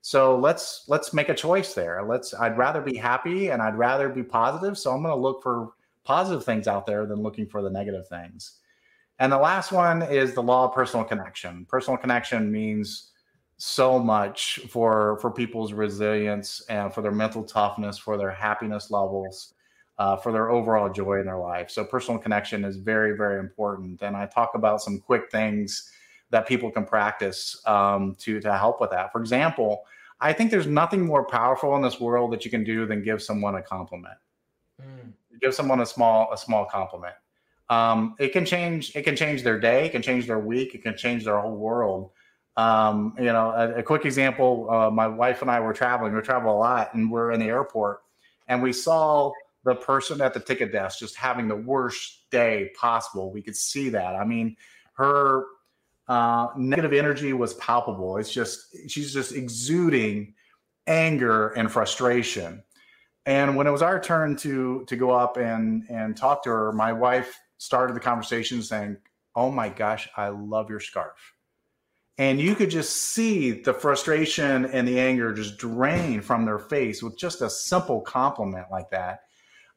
So 0.00 0.38
let's 0.38 0.84
let's 0.86 1.12
make 1.12 1.28
a 1.28 1.34
choice 1.34 1.74
there. 1.74 2.02
Let's. 2.04 2.32
I'd 2.32 2.56
rather 2.56 2.80
be 2.80 2.96
happy 2.96 3.48
and 3.48 3.60
I'd 3.60 3.76
rather 3.76 4.08
be 4.08 4.22
positive. 4.22 4.78
So 4.78 4.92
I'm 4.92 5.02
going 5.02 5.14
to 5.14 5.20
look 5.20 5.42
for 5.42 5.70
positive 6.04 6.44
things 6.44 6.68
out 6.68 6.86
there 6.86 7.06
than 7.06 7.22
looking 7.22 7.46
for 7.46 7.60
the 7.60 7.70
negative 7.70 8.06
things. 8.06 8.60
And 9.18 9.32
the 9.32 9.38
last 9.38 9.72
one 9.72 10.02
is 10.02 10.34
the 10.34 10.42
law 10.42 10.66
of 10.66 10.74
personal 10.74 11.04
connection. 11.04 11.66
Personal 11.68 11.98
connection 11.98 12.52
means 12.52 13.10
so 13.56 13.98
much 13.98 14.60
for 14.68 15.18
for 15.20 15.32
people's 15.32 15.72
resilience 15.72 16.62
and 16.70 16.94
for 16.94 17.02
their 17.02 17.10
mental 17.10 17.42
toughness, 17.42 17.98
for 17.98 18.16
their 18.16 18.30
happiness 18.30 18.92
levels 18.92 19.54
uh, 19.98 20.16
for 20.16 20.32
their 20.32 20.50
overall 20.50 20.88
joy 20.88 21.20
in 21.20 21.26
their 21.26 21.38
life. 21.38 21.70
So 21.70 21.84
personal 21.84 22.20
connection 22.20 22.64
is 22.64 22.76
very, 22.76 23.16
very 23.16 23.38
important. 23.40 24.02
And 24.02 24.16
I 24.16 24.26
talk 24.26 24.52
about 24.54 24.80
some 24.80 25.00
quick 25.00 25.30
things 25.30 25.90
that 26.30 26.46
people 26.46 26.70
can 26.70 26.84
practice 26.84 27.60
um, 27.66 28.14
to 28.20 28.40
to 28.40 28.56
help 28.56 28.80
with 28.80 28.90
that. 28.90 29.12
For 29.12 29.20
example, 29.20 29.84
I 30.20 30.32
think 30.32 30.50
there's 30.50 30.66
nothing 30.66 31.04
more 31.04 31.24
powerful 31.24 31.74
in 31.76 31.82
this 31.82 32.00
world 32.00 32.32
that 32.32 32.44
you 32.44 32.50
can 32.50 32.64
do 32.64 32.86
than 32.86 33.02
give 33.02 33.22
someone 33.22 33.54
a 33.54 33.62
compliment. 33.62 34.18
Mm. 34.80 35.12
Give 35.40 35.54
someone 35.54 35.80
a 35.80 35.86
small 35.86 36.32
a 36.32 36.38
small 36.38 36.64
compliment. 36.64 37.14
Um, 37.70 38.14
it 38.18 38.32
can 38.32 38.44
change. 38.44 38.94
It 38.94 39.02
can 39.02 39.16
change 39.16 39.42
their 39.42 39.58
day. 39.58 39.86
It 39.86 39.92
can 39.92 40.02
change 40.02 40.26
their 40.26 40.38
week. 40.38 40.74
It 40.74 40.82
can 40.82 40.96
change 40.96 41.24
their 41.24 41.38
whole 41.38 41.56
world. 41.56 42.10
Um, 42.56 43.14
you 43.18 43.26
know, 43.26 43.50
a, 43.50 43.74
a 43.74 43.82
quick 43.82 44.04
example. 44.04 44.68
Uh, 44.70 44.90
my 44.90 45.06
wife 45.06 45.42
and 45.42 45.50
I 45.50 45.60
were 45.60 45.72
traveling. 45.72 46.14
We 46.14 46.20
travel 46.22 46.52
a 46.52 46.58
lot, 46.58 46.94
and 46.94 47.10
we're 47.10 47.30
in 47.30 47.40
the 47.40 47.46
airport, 47.46 48.02
and 48.48 48.62
we 48.62 48.72
saw 48.72 49.32
the 49.68 49.74
person 49.74 50.20
at 50.20 50.32
the 50.32 50.40
ticket 50.40 50.72
desk 50.72 50.98
just 50.98 51.14
having 51.14 51.46
the 51.46 51.56
worst 51.56 52.30
day 52.30 52.70
possible. 52.74 53.30
We 53.30 53.42
could 53.42 53.56
see 53.56 53.90
that. 53.90 54.16
I 54.16 54.24
mean, 54.24 54.56
her 54.94 55.44
uh, 56.08 56.48
negative 56.56 56.94
energy 56.94 57.34
was 57.34 57.52
palpable. 57.54 58.16
It's 58.16 58.32
just 58.32 58.74
she's 58.88 59.12
just 59.12 59.32
exuding 59.32 60.34
anger 60.86 61.48
and 61.48 61.70
frustration. 61.70 62.62
And 63.26 63.56
when 63.56 63.66
it 63.66 63.70
was 63.70 63.82
our 63.82 64.00
turn 64.00 64.36
to 64.36 64.84
to 64.86 64.96
go 64.96 65.10
up 65.10 65.36
and 65.36 65.84
and 65.90 66.16
talk 66.16 66.42
to 66.44 66.50
her, 66.50 66.72
my 66.72 66.94
wife 66.94 67.38
started 67.58 67.94
the 67.94 68.00
conversation 68.00 68.62
saying, 68.62 68.96
"Oh 69.36 69.50
my 69.50 69.68
gosh, 69.68 70.08
I 70.16 70.28
love 70.28 70.70
your 70.70 70.80
scarf." 70.80 71.34
And 72.16 72.40
you 72.40 72.56
could 72.56 72.70
just 72.70 72.96
see 72.96 73.52
the 73.52 73.74
frustration 73.74 74.64
and 74.64 74.88
the 74.88 74.98
anger 74.98 75.32
just 75.32 75.58
drain 75.58 76.20
from 76.20 76.46
their 76.46 76.58
face 76.58 77.00
with 77.00 77.16
just 77.16 77.42
a 77.42 77.50
simple 77.50 78.00
compliment 78.00 78.66
like 78.72 78.90
that. 78.90 79.20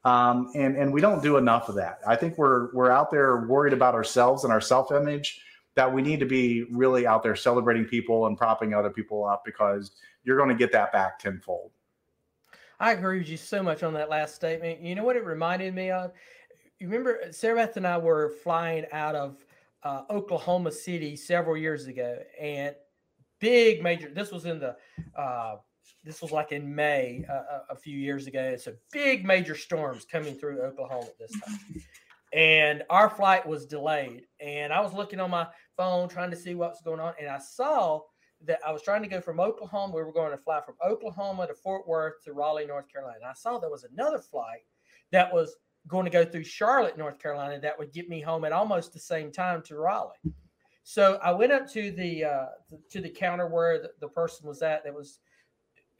Um, 0.04 0.52
and 0.56 0.76
and 0.76 0.92
we 0.92 1.00
don't 1.00 1.22
do 1.22 1.38
enough 1.38 1.70
of 1.70 1.76
that. 1.76 2.00
I 2.08 2.16
think 2.16 2.38
we're 2.38 2.74
we're 2.74 2.90
out 2.90 3.12
there 3.12 3.46
worried 3.48 3.74
about 3.74 3.94
ourselves 3.94 4.44
and 4.44 4.52
our 4.52 4.62
self 4.62 4.92
image. 4.92 5.42
That 5.76 5.94
we 5.94 6.02
need 6.02 6.20
to 6.20 6.26
be 6.26 6.64
really 6.72 7.08
out 7.08 7.24
there 7.24 7.36
celebrating 7.36 7.86
people 7.86 8.28
and 8.28 8.38
propping 8.38 8.74
other 8.74 8.90
people 8.90 9.26
up 9.26 9.44
because 9.46 9.92
you're 10.24 10.36
going 10.36 10.50
to 10.50 10.56
get 10.56 10.74
that 10.74 10.92
back 10.92 11.18
tenfold. 11.20 11.72
I 12.80 12.92
agree 12.92 13.20
with 13.20 13.30
you 13.30 13.38
so 13.38 13.64
much 13.64 13.84
on 13.84 13.94
that 13.94 14.10
last 14.10 14.36
statement. 14.36 14.82
You 14.82 14.96
know 14.96 15.04
what 15.04 15.16
it 15.16 15.24
reminded 15.24 15.74
me 15.74 15.92
of? 15.92 16.12
You 16.80 16.88
remember 16.88 17.20
Sarah 17.32 17.56
Beth 17.56 17.78
and 17.78 17.88
I 17.88 17.98
were 17.98 18.34
flying 18.44 18.86
out 18.92 19.16
of 19.16 19.38
uh, 19.84 20.02
Oklahoma 20.10 20.72
City 20.72 21.16
several 21.16 21.56
years 21.56 21.86
ago, 21.86 22.18
and 22.40 22.76
big 23.40 23.84
major. 23.84 24.10
This 24.10 24.32
was 24.32 24.46
in 24.46 24.60
the 24.60 24.76
uh, 25.16 25.58
this 26.04 26.22
was 26.22 26.32
like 26.32 26.52
in 26.52 26.74
May 26.74 27.26
uh, 27.30 27.60
a 27.70 27.76
few 27.76 27.98
years 27.98 28.28
ago. 28.28 28.56
A 28.66 28.72
big 28.92 29.26
major 29.26 29.56
storms 29.56 30.06
coming 30.06 30.36
through 30.36 30.62
Oklahoma 30.62 31.06
at 31.06 31.18
this 31.20 31.32
time. 31.32 31.84
And 32.34 32.84
our 32.90 33.10
flight 33.10 33.46
was 33.46 33.66
delayed. 33.66 34.24
And 34.40 34.72
I 34.72 34.80
was 34.82 34.94
looking 34.94 35.20
on 35.20 35.30
my 35.30 35.48
phone 35.78 36.10
trying 36.10 36.32
to 36.32 36.38
see 36.38 36.56
what's 36.56 36.82
going 36.82 37.00
on. 37.00 37.14
And 37.20 37.30
I 37.30 37.40
saw 37.40 38.02
that 38.46 38.60
I 38.66 38.72
was 38.72 38.82
trying 38.82 39.04
to 39.04 39.08
go 39.08 39.22
from 39.22 39.40
Oklahoma. 39.40 39.96
We 39.96 40.04
were 40.04 40.14
going 40.14 40.32
to 40.32 40.38
fly 40.38 40.62
from 40.62 40.76
Oklahoma 40.84 41.48
to 41.48 41.54
Fort 41.54 41.88
Worth 41.88 42.24
to 42.26 42.34
Raleigh, 42.34 42.66
North 42.66 42.92
Carolina. 42.92 43.26
I 43.30 43.34
saw 43.34 43.60
there 43.60 43.70
was 43.70 43.84
another 43.84 44.20
flight 44.20 44.62
that 45.12 45.32
was 45.32 45.56
going 45.88 46.06
to 46.06 46.12
go 46.12 46.24
through 46.24 46.44
Charlotte, 46.44 46.98
North 46.98 47.20
Carolina, 47.20 47.60
that 47.60 47.78
would 47.78 47.92
get 47.92 48.10
me 48.10 48.22
home 48.22 48.46
at 48.46 48.52
almost 48.52 48.94
the 48.94 49.00
same 49.00 49.32
time 49.32 49.62
to 49.64 49.76
Raleigh. 49.76 50.34
So 50.84 51.20
I 51.24 51.32
went 51.32 51.52
up 51.52 51.70
to 51.72 51.92
the 51.92 52.26
uh, 52.26 52.46
to 52.90 53.02
the 53.02 53.10
counter 53.10 53.48
where 53.48 53.80
the, 53.80 53.92
the 54.00 54.08
person 54.08 54.48
was 54.48 54.62
at 54.62 54.84
that 54.84 54.94
was 54.94 55.20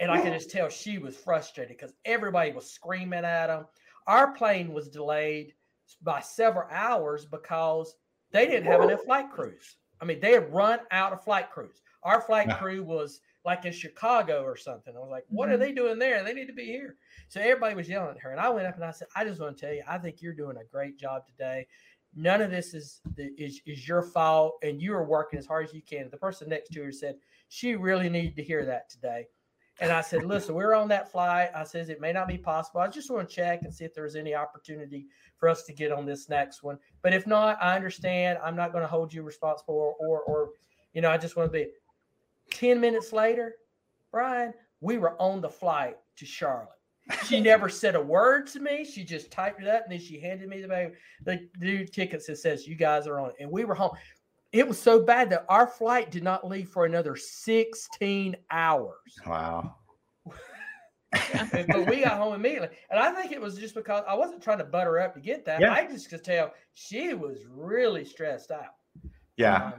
and 0.02 0.12
I 0.12 0.20
could 0.20 0.34
just 0.34 0.50
tell 0.50 0.68
she 0.68 0.98
was 0.98 1.16
frustrated 1.16 1.78
because 1.78 1.94
everybody 2.06 2.52
was 2.52 2.70
screaming 2.70 3.24
at 3.24 3.48
them. 3.48 3.68
Our 4.08 4.34
plane 4.34 4.74
was 4.74 4.90
delayed 4.90 5.54
by 6.02 6.22
several 6.22 6.68
hours 6.72 7.26
because 7.26 7.96
they 8.32 8.48
didn't 8.48 8.66
have 8.66 8.82
enough 8.82 9.04
flight 9.04 9.32
crews. 9.32 9.78
I 10.02 10.06
mean, 10.06 10.20
they 10.20 10.32
had 10.32 10.52
run 10.52 10.80
out 10.90 11.14
of 11.14 11.24
flight 11.24 11.52
crews. 11.52 11.84
Our 12.02 12.20
flight 12.20 12.50
crew 12.58 12.84
was 12.84 13.22
like 13.46 13.66
in 13.66 13.74
Chicago 13.74 14.44
or 14.44 14.58
something. 14.58 14.96
I 14.96 15.00
was 15.00 15.12
like, 15.12 15.26
what 15.30 15.50
are 15.50 15.54
mm-hmm. 15.54 15.62
they 15.62 15.72
doing 15.72 16.00
there? 16.00 16.24
They 16.24 16.34
need 16.34 16.48
to 16.48 16.54
be 16.54 16.66
here. 16.66 16.96
So 17.28 17.40
everybody 17.40 17.76
was 17.76 17.88
yelling 17.88 18.16
at 18.16 18.22
her. 18.22 18.32
And 18.32 18.40
I 18.40 18.50
went 18.50 18.66
up 18.66 18.76
and 18.76 18.84
I 18.84 18.92
said, 18.92 19.08
I 19.16 19.24
just 19.24 19.40
want 19.40 19.56
to 19.56 19.66
tell 19.66 19.74
you, 19.74 19.84
I 19.88 20.00
think 20.00 20.22
you're 20.22 20.34
doing 20.34 20.58
a 20.58 20.66
great 20.72 20.98
job 20.98 21.28
today. 21.28 21.68
None 22.16 22.42
of 22.42 22.50
this 22.50 22.74
is, 22.74 23.02
is, 23.18 23.62
is 23.68 23.88
your 23.88 24.02
fault. 24.02 24.58
And 24.64 24.82
you 24.82 24.96
are 24.96 25.06
working 25.06 25.38
as 25.38 25.46
hard 25.46 25.66
as 25.66 25.74
you 25.74 25.84
can. 25.84 26.10
The 26.10 26.18
person 26.18 26.50
next 26.50 26.72
to 26.72 26.84
her 26.84 26.92
said, 26.92 27.16
she 27.50 27.76
really 27.76 28.10
needed 28.10 28.36
to 28.38 28.44
hear 28.44 28.66
that 28.66 28.90
today. 28.90 29.28
And 29.82 29.92
I 29.92 30.02
said, 30.02 30.24
listen, 30.24 30.54
we're 30.54 30.76
on 30.76 30.88
that 30.90 31.12
flight. 31.12 31.50
I 31.56 31.64
says 31.64 31.90
it 31.90 32.00
may 32.00 32.14
not 32.14 32.28
be 32.28 32.38
possible. 32.38 32.82
I 32.82 32.88
just 32.88 33.10
want 33.10 33.28
to 33.28 33.36
check 33.36 33.64
and 33.64 33.74
see 33.74 33.84
if 33.84 33.96
there's 33.96 34.16
any 34.16 34.36
opportunity 34.36 35.08
for 35.38 35.50
us 35.50 35.64
to 35.64 35.74
get 35.74 35.92
on 35.92 36.06
this 36.06 36.30
next 36.30 36.62
one. 36.62 36.78
But 37.02 37.16
if 37.16 37.26
not, 37.26 37.58
I 37.60 37.76
understand. 37.76 38.38
I'm 38.44 38.56
not 38.56 38.74
going 38.74 38.84
to 38.84 38.88
hold 38.88 39.12
you 39.12 39.24
responsible 39.24 39.74
or, 39.76 39.96
or, 40.00 40.22
or 40.22 40.50
you 40.94 41.02
know, 41.02 41.10
I 41.10 41.18
just 41.18 41.36
want 41.36 41.52
to 41.52 41.58
be 41.58 41.72
10 42.52 42.80
minutes 42.80 43.12
later, 43.12 43.56
Brian, 44.12 44.54
we 44.82 45.00
were 45.00 45.20
on 45.20 45.42
the 45.42 45.50
flight 45.50 45.98
to 46.18 46.26
Charlotte. 46.28 46.70
She 47.26 47.40
never 47.42 47.68
said 47.68 47.96
a 47.96 48.02
word 48.02 48.46
to 48.48 48.60
me. 48.60 48.86
She 48.86 49.04
just 49.04 49.32
typed 49.32 49.64
it 49.64 49.68
up 49.68 49.84
and 49.84 49.94
then 49.94 50.00
she 50.00 50.20
handed 50.20 50.48
me 50.48 50.62
the, 50.62 50.92
the 51.24 51.50
new 51.60 51.88
tickets 51.88 52.28
that 52.28 52.38
says 52.38 52.68
you 52.68 52.76
guys 52.76 53.08
are 53.08 53.20
on. 53.20 53.32
And 53.40 53.50
we 53.50 53.66
were 53.66 53.74
home 53.74 53.98
it 54.54 54.68
was 54.68 54.80
so 54.80 55.02
bad 55.02 55.30
that 55.30 55.46
our 55.48 55.68
flight 55.68 56.12
did 56.12 56.24
not 56.24 56.48
leave 56.48 56.70
for 56.70 56.86
another 56.86 57.16
16 57.16 58.36
hours. 58.50 58.96
Wow. 59.26 59.76
but 61.12 61.88
we 61.88 62.02
got 62.02 62.18
home 62.18 62.34
immediately. 62.34 62.70
And 62.90 63.00
I 63.00 63.12
think 63.12 63.32
it 63.32 63.42
was 63.42 63.58
just 63.58 63.76
because 63.76 64.04
I 64.08 64.16
wasn't 64.16 64.44
trying 64.44 64.58
to 64.58 64.64
butter 64.66 65.00
up 65.00 65.14
to 65.14 65.22
get 65.22 65.46
that. 65.46 65.62
Yeah. 65.62 65.74
I 65.74 65.88
just 65.88 66.10
could 66.10 66.24
tell 66.24 66.54
she 66.74 67.14
was 67.14 67.46
really 67.50 68.04
stressed 68.04 68.52
out. 68.52 68.76
Yeah. 69.38 69.66
Um, 69.66 69.74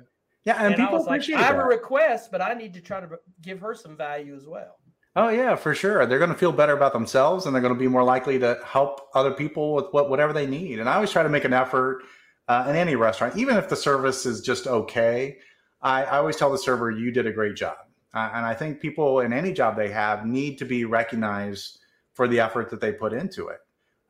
yeah, 0.45 0.57
and, 0.57 0.75
and 0.75 0.77
people 0.77 0.97
I 0.97 0.99
was 0.99 1.07
like, 1.07 1.31
I 1.31 1.43
have 1.43 1.57
that. 1.57 1.63
a 1.63 1.69
request, 1.69 2.33
but 2.33 2.43
I 2.43 2.55
need 2.55 2.75
to 2.75 2.81
try 2.81 3.01
to 3.01 3.09
give 3.43 3.61
her 3.61 3.75
some 3.75 3.97
value 3.97 4.35
as 4.35 4.47
well. 4.47 4.77
Oh 5.15 5.29
yeah, 5.29 5.55
for 5.55 5.75
sure. 5.75 6.05
They're 6.07 6.19
going 6.19 6.33
to 6.33 6.37
feel 6.37 6.53
better 6.53 6.73
about 6.73 6.95
themselves, 6.95 7.45
and 7.47 7.55
they're 7.55 7.63
going 7.63 7.75
to 7.75 7.79
be 7.79 7.87
more 7.87 8.03
likely 8.03 8.39
to 8.39 8.59
help 8.65 9.09
other 9.15 9.31
people 9.31 9.75
with 9.75 9.87
what 9.93 10.09
whatever 10.09 10.33
they 10.33 10.47
need. 10.47 10.81
And 10.81 10.89
I 10.89 10.95
always 10.95 11.11
try 11.11 11.23
to 11.23 11.29
make 11.29 11.45
an 11.45 11.53
effort 11.53 12.03
uh, 12.49 12.67
in 12.69 12.77
any 12.77 12.97
restaurant, 12.97 13.37
even 13.37 13.57
if 13.57 13.69
the 13.69 13.77
service 13.77 14.27
is 14.27 14.41
just 14.41 14.67
okay. 14.67 15.39
I, 15.81 16.05
I 16.05 16.19
always 16.19 16.37
tell 16.37 16.51
the 16.51 16.59
server, 16.59 16.91
"You 16.91 17.11
did 17.11 17.27
a 17.27 17.33
great 17.33 17.57
job." 17.57 17.77
Uh, 18.15 18.31
and 18.35 18.45
I 18.45 18.55
think 18.55 18.81
people 18.81 19.21
in 19.21 19.33
any 19.33 19.53
job 19.53 19.77
they 19.77 19.91
have 19.91 20.27
need 20.27 20.59
to 20.59 20.65
be 20.65 20.85
recognized 20.85 21.79
for 22.13 22.29
the 22.29 22.41
effort 22.41 22.69
that 22.71 22.81
they 22.81 22.93
put 22.93 23.13
into 23.13 23.49
it. 23.49 23.61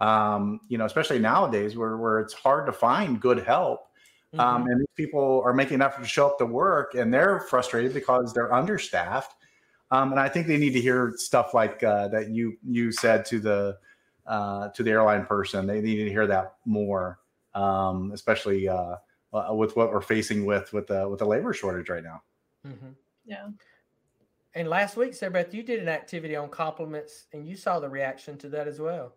Um, 0.01 0.61
you 0.68 0.79
know, 0.79 0.87
especially 0.87 1.18
nowadays 1.18 1.77
where 1.77 1.97
where 1.97 2.21
it's 2.21 2.35
hard 2.35 2.66
to 2.66 2.73
find 2.73 3.21
good 3.21 3.40
help. 3.40 3.88
Um, 4.38 4.62
mm-hmm. 4.62 4.71
and 4.71 4.81
these 4.81 4.95
people 4.97 5.42
are 5.45 5.53
making 5.53 5.75
an 5.75 5.83
effort 5.83 6.01
to 6.01 6.09
show 6.09 6.27
up 6.27 6.38
to 6.38 6.47
work 6.47 6.95
and 6.95 7.12
they're 7.12 7.40
frustrated 7.40 7.92
because 7.92 8.33
they're 8.33 8.51
understaffed 8.51 9.35
um, 9.92 10.11
and 10.11 10.18
I 10.18 10.29
think 10.31 10.47
they 10.47 10.57
need 10.57 10.73
to 10.73 10.81
hear 10.81 11.12
stuff 11.16 11.53
like 11.53 11.85
uh, 11.85 12.09
that 12.09 12.31
you 12.31 12.57
you 12.66 12.90
said 12.92 13.27
to 13.27 13.38
the 13.38 13.77
uh, 14.27 14.71
to 14.71 14.83
the 14.83 14.90
airline 14.90 15.27
person. 15.27 15.66
They 15.66 15.83
need 15.83 15.97
to 15.97 16.09
hear 16.09 16.27
that 16.27 16.55
more, 16.64 17.18
um, 17.55 18.12
especially 18.12 18.69
uh, 18.69 18.97
uh 19.33 19.55
with 19.55 19.77
what 19.77 19.91
we're 19.91 20.01
facing 20.01 20.45
with 20.45 20.73
with 20.73 20.87
the 20.87 21.09
with 21.09 21.19
the 21.19 21.27
labor 21.27 21.53
shortage 21.53 21.88
right 21.88 22.05
now. 22.05 22.23
Mm-hmm. 22.67 22.91
Yeah. 23.25 23.49
And 24.55 24.69
last 24.69 24.97
week, 24.97 25.15
Sarah 25.15 25.33
Beth, 25.33 25.55
you 25.55 25.62
did 25.62 25.81
an 25.81 25.88
activity 25.88 26.37
on 26.37 26.51
compliments, 26.51 27.27
and 27.33 27.49
you 27.49 27.57
saw 27.57 27.81
the 27.81 27.88
reaction 27.88 28.37
to 28.38 28.49
that 28.51 28.69
as 28.69 28.79
well. 28.79 29.15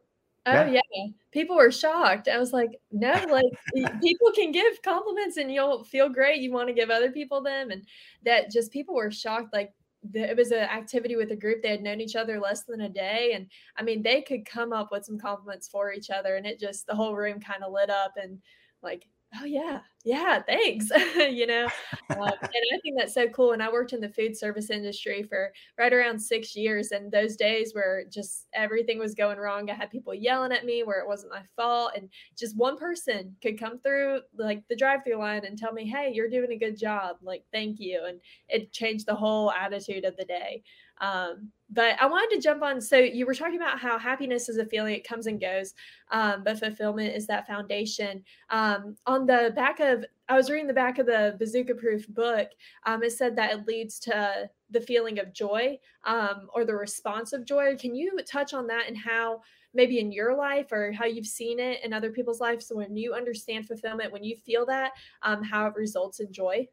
Oh 0.48 0.66
yeah. 0.66 0.80
yeah. 0.94 1.08
people 1.32 1.56
were 1.56 1.72
shocked. 1.72 2.28
I 2.28 2.38
was 2.38 2.54
like, 2.54 2.80
no, 2.92 3.12
like 3.30 3.46
people 4.02 4.32
can 4.34 4.52
give 4.52 4.82
compliments 4.84 5.38
and 5.38 5.52
you'll 5.52 5.84
feel 5.84 6.08
great. 6.08 6.40
You 6.40 6.52
want 6.52 6.68
to 6.68 6.74
give 6.74 6.92
other 6.92 7.12
people 7.12 7.42
them, 7.42 7.72
and 7.72 7.84
that 8.24 8.52
just 8.52 8.72
people 8.72 8.96
were 8.96 9.12
shocked. 9.12 9.54
Like 9.54 9.74
it 10.14 10.38
was 10.38 10.52
an 10.52 10.60
activity 10.60 11.16
with 11.16 11.32
a 11.32 11.36
group 11.36 11.62
they 11.62 11.70
had 11.70 11.82
known 11.82 12.02
each 12.02 12.16
other 12.16 12.40
less 12.40 12.64
than 12.64 12.82
a 12.82 12.90
day 12.90 13.34
and 13.34 13.48
i 13.78 13.84
mean 13.84 14.02
they 14.02 14.22
could 14.22 14.46
come 14.46 14.74
up 14.74 14.90
with 14.92 15.06
some 15.06 15.18
compliments 15.18 15.68
for 15.68 15.92
each 15.92 16.10
other 16.10 16.36
and 16.36 16.46
it 16.46 16.60
just 16.60 16.86
the 16.88 16.96
whole 16.96 17.16
room 17.16 17.40
kind 17.40 17.64
of 17.64 17.72
lit 17.72 17.90
up 17.90 18.14
and 18.22 18.40
like 18.84 19.08
oh 19.42 19.46
yeah. 19.46 19.80
Yeah 20.04 20.42
thanks. 20.44 20.90
You 21.16 21.48
know 21.48 21.66
um, 21.66 22.20
and 22.42 22.64
i 22.74 22.78
think 22.84 22.96
that's 22.98 23.14
so 23.14 23.28
cool 23.30 23.52
and 23.54 23.64
i 23.64 23.72
worked 23.72 23.94
in 23.94 24.00
the 24.02 24.10
food 24.10 24.38
service 24.38 24.70
industry 24.70 25.24
for 25.24 25.52
right 25.78 25.92
around 25.94 26.20
six 26.20 26.56
years 26.56 26.92
and 26.92 27.12
those 27.12 27.36
days 27.36 27.74
where 27.74 28.04
just 28.12 28.48
everything 28.54 29.00
was 29.00 29.16
going 29.16 29.38
wrong 29.40 29.70
i 29.70 29.74
had 29.74 29.90
people 29.90 30.14
yelling 30.14 30.52
at 30.52 30.66
me 30.66 30.84
where 30.84 31.00
it 31.00 31.08
wasn't 31.08 31.32
my 31.32 31.42
fault 31.56 31.92
and 31.96 32.10
just 32.38 32.56
one 32.58 32.78
person 32.78 33.36
could 33.42 33.60
come 33.60 33.80
through 33.80 34.20
like 34.38 34.64
the 34.70 34.76
drive 34.76 35.00
through 35.04 35.18
line 35.18 35.46
and 35.46 35.58
tell 35.58 35.74
me 35.74 35.88
hey 35.88 36.12
you're 36.14 36.30
doing 36.30 36.52
a 36.52 36.58
good 36.58 36.78
job 36.78 37.18
like 37.22 37.44
thank 37.52 37.80
you 37.80 38.04
and 38.08 38.20
it 38.48 38.72
changed 38.72 39.06
the 39.08 39.16
whole 39.16 39.52
attitude 39.52 40.06
of 40.06 40.16
the 40.18 40.26
day 40.26 40.62
um, 41.02 41.52
but 41.70 42.00
I 42.00 42.06
wanted 42.06 42.36
to 42.36 42.42
jump 42.42 42.62
on. 42.62 42.80
So 42.80 42.98
you 42.98 43.26
were 43.26 43.34
talking 43.34 43.56
about 43.56 43.80
how 43.80 43.98
happiness 43.98 44.50
is 44.50 44.58
a 44.58 44.66
feeling; 44.66 44.94
it 44.96 45.08
comes 45.08 45.28
and 45.28 45.42
goes, 45.42 45.74
um, 46.12 46.44
but 46.44 46.60
fulfillment 46.60 47.16
is 47.16 47.28
that 47.28 47.48
foundation. 47.48 48.24
Um, 48.50 48.96
on 49.06 49.26
the 49.26 49.52
back 49.56 49.80
of, 49.80 50.06
I 50.30 50.38
was 50.38 50.50
reading 50.50 50.68
the 50.68 50.74
back 50.74 51.00
of 51.00 51.06
the 51.06 51.36
Bazooka 51.40 51.76
Proof 51.76 52.08
book. 52.08 52.50
Um, 52.86 53.04
it 53.04 53.12
said 53.12 53.36
that 53.36 53.52
it 53.52 53.68
leads 53.68 54.00
to 54.02 54.50
the 54.70 54.82
feeling 54.82 55.20
of 55.20 55.34
joy 55.34 55.78
um, 56.06 56.48
or 56.54 56.66
the 56.66 56.76
response 56.76 57.34
of 57.34 57.46
joy. 57.46 57.76
Can 57.78 57.96
you 57.96 58.18
touch 58.30 58.54
on 58.54 58.68
that 58.68 58.88
and 58.88 58.98
how? 58.98 59.42
maybe 59.76 60.00
in 60.00 60.10
your 60.10 60.36
life 60.36 60.72
or 60.72 60.94
how 60.94 61.06
you've 61.06 61.26
seen 61.28 61.60
it 61.60 61.84
in 61.84 61.92
other 61.92 62.10
people's 62.10 62.40
lives 62.40 62.66
so 62.66 62.78
when 62.78 62.96
you 62.96 63.14
understand 63.14 63.68
fulfillment 63.68 64.12
when 64.12 64.24
you 64.24 64.36
feel 64.38 64.66
that 64.66 64.94
um, 65.22 65.44
how 65.44 65.68
it 65.68 65.76
results 65.76 66.22
in 66.22 66.32
joy 66.32 66.66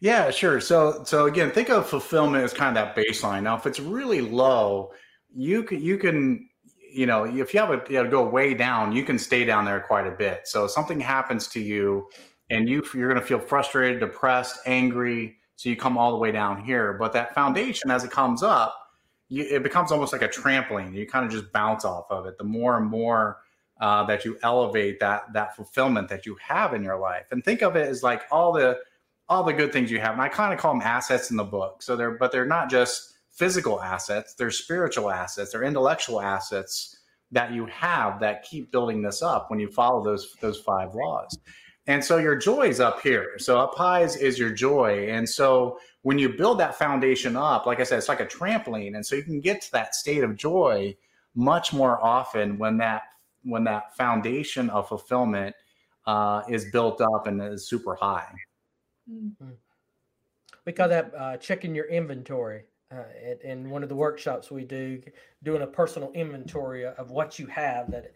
yeah, 0.00 0.30
sure. 0.30 0.60
So 0.60 1.02
so 1.04 1.26
again, 1.26 1.50
think 1.50 1.70
of 1.70 1.88
fulfillment 1.88 2.44
as 2.44 2.52
kind 2.52 2.76
of 2.76 2.84
that 2.84 2.96
baseline. 2.96 3.42
Now, 3.42 3.56
if 3.56 3.66
it's 3.66 3.80
really 3.80 4.20
low, 4.20 4.92
you 5.34 5.64
can 5.64 5.80
you 5.80 5.98
can 5.98 6.48
you 6.92 7.06
know 7.06 7.24
if 7.24 7.52
you 7.52 7.60
have 7.60 7.70
a 7.70 7.82
you 7.90 8.02
know, 8.02 8.08
go 8.08 8.28
way 8.28 8.54
down, 8.54 8.92
you 8.92 9.04
can 9.04 9.18
stay 9.18 9.44
down 9.44 9.64
there 9.64 9.80
quite 9.80 10.06
a 10.06 10.12
bit. 10.12 10.42
So 10.46 10.66
something 10.66 11.00
happens 11.00 11.48
to 11.48 11.60
you, 11.60 12.08
and 12.50 12.68
you 12.68 12.84
you're 12.94 13.08
going 13.08 13.20
to 13.20 13.26
feel 13.26 13.40
frustrated, 13.40 14.00
depressed, 14.00 14.60
angry. 14.66 15.36
So 15.56 15.68
you 15.68 15.76
come 15.76 15.98
all 15.98 16.12
the 16.12 16.18
way 16.18 16.30
down 16.30 16.62
here. 16.64 16.92
But 16.92 17.12
that 17.14 17.34
foundation, 17.34 17.90
as 17.90 18.04
it 18.04 18.12
comes 18.12 18.44
up, 18.44 18.76
you, 19.28 19.42
it 19.42 19.64
becomes 19.64 19.90
almost 19.90 20.12
like 20.12 20.22
a 20.22 20.28
trampoline. 20.28 20.94
You 20.94 21.08
kind 21.08 21.26
of 21.26 21.32
just 21.32 21.52
bounce 21.52 21.84
off 21.84 22.06
of 22.10 22.26
it. 22.26 22.38
The 22.38 22.44
more 22.44 22.76
and 22.76 22.86
more 22.86 23.38
uh, 23.80 24.04
that 24.04 24.24
you 24.24 24.38
elevate 24.44 25.00
that 25.00 25.32
that 25.32 25.56
fulfillment 25.56 26.08
that 26.08 26.24
you 26.24 26.36
have 26.40 26.72
in 26.72 26.84
your 26.84 27.00
life, 27.00 27.26
and 27.32 27.44
think 27.44 27.62
of 27.62 27.74
it 27.74 27.88
as 27.88 28.04
like 28.04 28.22
all 28.30 28.52
the 28.52 28.78
all 29.28 29.44
the 29.44 29.52
good 29.52 29.72
things 29.72 29.90
you 29.90 30.00
have. 30.00 30.12
And 30.12 30.22
I 30.22 30.28
kind 30.28 30.52
of 30.52 30.58
call 30.58 30.72
them 30.72 30.82
assets 30.82 31.30
in 31.30 31.36
the 31.36 31.44
book. 31.44 31.82
So 31.82 31.96
they're, 31.96 32.12
but 32.12 32.32
they're 32.32 32.46
not 32.46 32.70
just 32.70 33.14
physical 33.30 33.80
assets, 33.80 34.34
they're 34.34 34.50
spiritual 34.50 35.10
assets, 35.10 35.52
they're 35.52 35.64
intellectual 35.64 36.20
assets 36.20 36.98
that 37.30 37.52
you 37.52 37.66
have 37.66 38.20
that 38.20 38.42
keep 38.42 38.72
building 38.72 39.02
this 39.02 39.22
up 39.22 39.50
when 39.50 39.60
you 39.60 39.68
follow 39.70 40.02
those 40.02 40.34
those 40.40 40.58
five 40.58 40.94
laws. 40.94 41.38
And 41.86 42.04
so 42.04 42.18
your 42.18 42.36
joy 42.36 42.68
is 42.68 42.80
up 42.80 43.00
here. 43.00 43.38
So 43.38 43.58
up 43.58 43.74
high 43.74 44.02
is, 44.02 44.16
is 44.16 44.38
your 44.38 44.50
joy. 44.50 45.08
And 45.08 45.26
so 45.26 45.78
when 46.02 46.18
you 46.18 46.28
build 46.28 46.60
that 46.60 46.74
foundation 46.74 47.34
up, 47.34 47.64
like 47.64 47.80
I 47.80 47.84
said, 47.84 47.96
it's 47.96 48.08
like 48.08 48.20
a 48.20 48.26
trampoline. 48.26 48.94
And 48.94 49.04
so 49.04 49.16
you 49.16 49.22
can 49.22 49.40
get 49.40 49.62
to 49.62 49.72
that 49.72 49.94
state 49.94 50.22
of 50.22 50.36
joy 50.36 50.94
much 51.34 51.72
more 51.72 52.02
often 52.04 52.58
when 52.58 52.76
that 52.78 53.02
when 53.42 53.64
that 53.64 53.96
foundation 53.96 54.68
of 54.70 54.88
fulfillment 54.88 55.54
uh, 56.06 56.42
is 56.48 56.70
built 56.72 57.00
up 57.00 57.26
and 57.26 57.40
is 57.40 57.68
super 57.68 57.94
high. 57.94 58.34
Mm-hmm. 59.10 59.50
We 60.64 60.72
call 60.72 60.88
that 60.88 61.12
uh, 61.16 61.36
checking 61.38 61.74
your 61.74 61.86
inventory. 61.86 62.64
Uh, 62.90 63.02
in 63.44 63.68
one 63.68 63.82
of 63.82 63.90
the 63.90 63.94
workshops 63.94 64.50
we 64.50 64.64
do, 64.64 64.98
doing 65.42 65.60
a 65.60 65.66
personal 65.66 66.10
inventory 66.12 66.86
of 66.86 67.10
what 67.10 67.38
you 67.38 67.46
have. 67.46 67.90
That, 67.90 68.12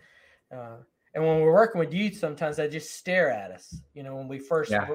uh, 0.51 0.77
and 1.15 1.23
when 1.23 1.43
we're 1.43 1.53
working 1.53 1.79
with 1.79 1.93
youth, 1.93 2.17
sometimes 2.17 2.57
they 2.57 2.69
just 2.71 2.97
stare 2.97 3.31
at 3.31 3.51
us. 3.51 3.77
You 3.93 4.03
know, 4.03 4.17
when 4.17 4.29
we 4.29 4.39
first, 4.39 4.71
yeah. 4.71 4.89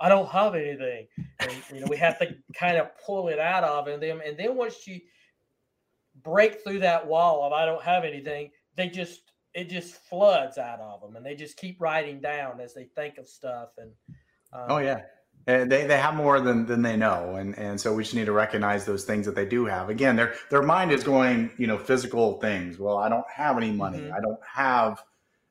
I 0.00 0.08
don't 0.08 0.30
have 0.30 0.54
anything, 0.54 1.08
and 1.40 1.52
you 1.74 1.80
know, 1.80 1.86
we 1.90 1.98
have 1.98 2.18
to 2.20 2.34
kind 2.54 2.78
of 2.78 2.88
pull 3.04 3.28
it 3.28 3.38
out 3.38 3.64
of 3.64 3.84
them. 4.00 4.22
And 4.24 4.34
then 4.38 4.56
once 4.56 4.86
you 4.86 5.00
break 6.22 6.64
through 6.64 6.78
that 6.78 7.06
wall 7.06 7.44
of 7.44 7.52
I 7.52 7.66
don't 7.66 7.82
have 7.82 8.04
anything, 8.04 8.50
they 8.76 8.88
just 8.88 9.32
it 9.52 9.68
just 9.68 9.94
floods 10.08 10.56
out 10.56 10.80
of 10.80 11.02
them, 11.02 11.16
and 11.16 11.26
they 11.26 11.34
just 11.34 11.58
keep 11.58 11.80
writing 11.82 12.20
down 12.20 12.60
as 12.60 12.72
they 12.72 12.84
think 12.84 13.18
of 13.18 13.28
stuff. 13.28 13.70
And 13.76 13.90
um, 14.54 14.66
oh 14.68 14.78
yeah, 14.78 15.02
and 15.46 15.70
they, 15.70 15.86
they 15.86 15.98
have 15.98 16.14
more 16.14 16.40
than, 16.40 16.66
than 16.66 16.82
they 16.82 16.96
know. 16.96 17.36
And, 17.36 17.58
and 17.58 17.80
so 17.80 17.92
we 17.92 18.02
just 18.04 18.14
need 18.14 18.26
to 18.26 18.32
recognize 18.32 18.84
those 18.84 19.04
things 19.04 19.26
that 19.26 19.34
they 19.34 19.46
do 19.46 19.64
have. 19.64 19.88
Again, 19.88 20.14
their, 20.16 20.34
their 20.50 20.62
mind 20.62 20.92
is 20.92 21.02
going, 21.02 21.50
you 21.58 21.66
know, 21.66 21.78
physical 21.78 22.40
things. 22.40 22.78
Well, 22.78 22.98
I 22.98 23.08
don't 23.08 23.28
have 23.34 23.56
any 23.56 23.70
money. 23.70 23.98
Mm-hmm. 23.98 24.14
I 24.14 24.20
don't 24.20 24.40
have 24.46 25.02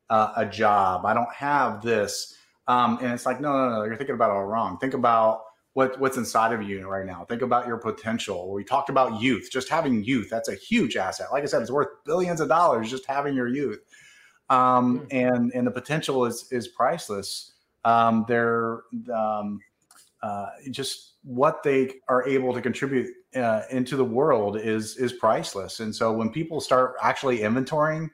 uh, 0.09 0.33
a 0.37 0.45
job. 0.45 1.05
I 1.05 1.13
don't 1.13 1.33
have 1.33 1.81
this. 1.81 2.37
Um, 2.67 2.99
and 3.01 3.11
it's 3.11 3.25
like, 3.25 3.41
no, 3.41 3.51
no, 3.51 3.69
no, 3.69 3.83
you're 3.83 3.97
thinking 3.97 4.15
about 4.15 4.29
it 4.29 4.33
all 4.33 4.45
wrong. 4.45 4.77
Think 4.77 4.93
about 4.93 5.41
what, 5.73 5.99
what's 5.99 6.17
inside 6.17 6.53
of 6.53 6.61
you 6.61 6.87
right 6.87 7.05
now. 7.05 7.25
Think 7.25 7.41
about 7.41 7.67
your 7.67 7.77
potential. 7.77 8.53
We 8.53 8.63
talked 8.63 8.89
about 8.89 9.21
youth, 9.21 9.49
just 9.51 9.67
having 9.67 10.03
youth. 10.03 10.29
That's 10.29 10.47
a 10.47 10.55
huge 10.55 10.95
asset. 10.95 11.27
Like 11.31 11.43
I 11.43 11.47
said, 11.47 11.61
it's 11.61 11.71
worth 11.71 11.89
billions 12.05 12.39
of 12.39 12.47
dollars 12.47 12.89
just 12.89 13.05
having 13.05 13.35
your 13.35 13.47
youth. 13.47 13.79
Um, 14.49 14.99
mm-hmm. 14.99 15.05
and, 15.11 15.51
and 15.53 15.67
the 15.67 15.71
potential 15.71 16.25
is, 16.25 16.47
is 16.51 16.67
priceless. 16.67 17.53
Um, 17.83 18.25
they're, 18.27 18.81
um, 19.13 19.59
uh, 20.23 20.47
just 20.69 21.13
what 21.23 21.63
they 21.63 21.95
are 22.07 22.27
able 22.27 22.53
to 22.53 22.61
contribute 22.61 23.07
uh, 23.35 23.61
into 23.71 23.95
the 23.95 24.05
world 24.05 24.57
is 24.57 24.97
is 24.97 25.13
priceless. 25.13 25.79
And 25.79 25.95
so 25.95 26.11
when 26.11 26.29
people 26.29 26.61
start 26.61 26.95
actually 27.01 27.39
inventorying 27.39 28.09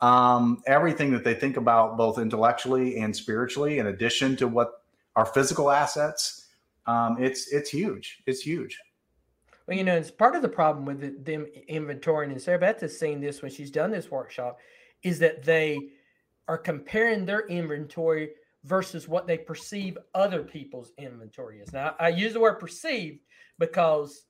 um, 0.00 0.62
everything 0.66 1.10
that 1.12 1.24
they 1.24 1.34
think 1.34 1.56
about, 1.56 1.96
both 1.96 2.18
intellectually 2.18 2.98
and 2.98 3.14
spiritually, 3.14 3.78
in 3.78 3.86
addition 3.86 4.36
to 4.36 4.48
what 4.48 4.82
our 5.14 5.24
physical 5.26 5.70
assets, 5.70 6.48
um, 6.86 7.16
it's 7.18 7.52
it's 7.52 7.70
huge. 7.70 8.22
It's 8.26 8.40
huge. 8.40 8.78
Well, 9.66 9.76
you 9.76 9.84
know, 9.84 9.96
it's 9.96 10.10
part 10.10 10.36
of 10.36 10.42
the 10.42 10.48
problem 10.48 10.84
with 10.84 11.00
the, 11.00 11.10
them 11.22 11.46
inventorying, 11.68 12.30
and 12.30 12.40
Sarah 12.40 12.58
Beth 12.58 12.80
has 12.80 12.98
seen 12.98 13.20
this 13.20 13.42
when 13.42 13.50
she's 13.50 13.70
done 13.70 13.90
this 13.90 14.10
workshop, 14.10 14.58
is 15.02 15.18
that 15.20 15.42
they 15.42 15.90
are 16.46 16.58
comparing 16.58 17.26
their 17.26 17.46
inventory 17.48 18.30
versus 18.66 19.06
what 19.08 19.26
they 19.26 19.38
perceive 19.38 19.96
other 20.14 20.42
people's 20.42 20.92
inventory 20.98 21.60
is. 21.60 21.72
Now, 21.72 21.94
I 22.00 22.08
use 22.08 22.32
the 22.32 22.40
word 22.40 22.58
perceived 22.58 23.20
because, 23.58 24.24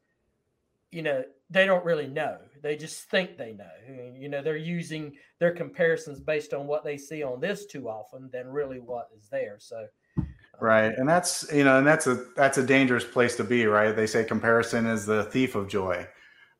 you 0.92 1.02
know, 1.02 1.24
they 1.48 1.64
don't 1.64 1.84
really 1.84 2.06
know. 2.06 2.38
They 2.62 2.76
just 2.76 3.08
think 3.10 3.38
they 3.38 3.52
know. 3.52 4.14
You 4.14 4.28
know, 4.28 4.42
they're 4.42 4.56
using 4.56 5.14
their 5.38 5.52
comparisons 5.52 6.20
based 6.20 6.52
on 6.52 6.66
what 6.66 6.84
they 6.84 6.98
see 6.98 7.22
on 7.22 7.40
this 7.40 7.66
too 7.66 7.88
often 7.88 8.28
than 8.32 8.48
really 8.48 8.78
what 8.78 9.08
is 9.16 9.28
there. 9.28 9.56
So, 9.58 9.86
um, 10.18 10.26
right, 10.60 10.92
and 10.96 11.08
that's 11.08 11.46
you 11.52 11.64
know, 11.64 11.78
and 11.78 11.86
that's 11.86 12.06
a 12.06 12.26
that's 12.34 12.58
a 12.58 12.66
dangerous 12.66 13.04
place 13.04 13.36
to 13.36 13.44
be. 13.44 13.66
Right? 13.66 13.94
They 13.94 14.06
say 14.06 14.24
comparison 14.24 14.86
is 14.86 15.06
the 15.06 15.24
thief 15.24 15.54
of 15.54 15.68
joy, 15.68 16.06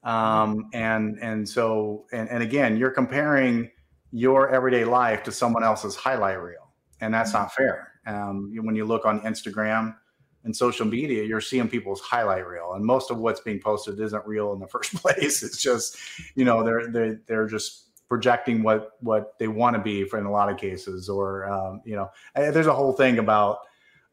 um, 0.05 0.69
and 0.73 1.19
and 1.21 1.49
so 1.49 2.05
and 2.13 2.29
and 2.29 2.43
again, 2.43 2.77
you're 2.77 2.91
comparing 2.91 3.71
your 4.13 4.51
everyday 4.51 4.85
life 4.85 5.25
to 5.25 5.33
someone 5.33 5.65
else's 5.65 5.97
highlight 5.97 6.41
reel 6.41 6.66
and 7.01 7.13
that's 7.13 7.33
not 7.33 7.53
fair. 7.53 7.93
Um, 8.07 8.53
when 8.63 8.77
you 8.77 8.85
look 8.85 9.05
on 9.05 9.21
Instagram 9.21 9.97
and 10.45 10.57
social 10.57 10.87
media, 10.87 11.25
you're 11.25 11.41
seeing 11.41 11.69
people's 11.69 12.01
highlight 12.01 12.47
reel, 12.47 12.73
and 12.75 12.85
most 12.85 13.11
of 13.11 13.19
what's 13.19 13.41
being 13.41 13.61
posted 13.61 14.01
isn't 14.01 14.27
real 14.27 14.53
in 14.53 14.61
the 14.61 14.67
first 14.75 14.95
place. 14.95 15.43
It's 15.43 15.61
just, 15.61 15.97
you 16.35 16.45
know, 16.45 16.63
they're 16.63 16.91
they're 16.91 17.21
they're 17.27 17.47
just 17.47 17.87
projecting 18.09 18.63
what 18.63 18.93
what 19.01 19.39
they 19.39 19.49
want 19.49 19.77
to 19.77 19.83
be 19.83 20.05
for 20.05 20.19
in 20.19 20.27
a 20.27 20.31
lot 20.31 20.51
of 20.51 20.57
cases, 20.57 21.09
or 21.09 21.51
um, 21.51 21.83
you 21.85 21.97
know, 21.97 22.11
there's 22.35 22.69
a 22.69 22.75
whole 22.75 22.93
thing 22.93 23.19
about 23.19 23.59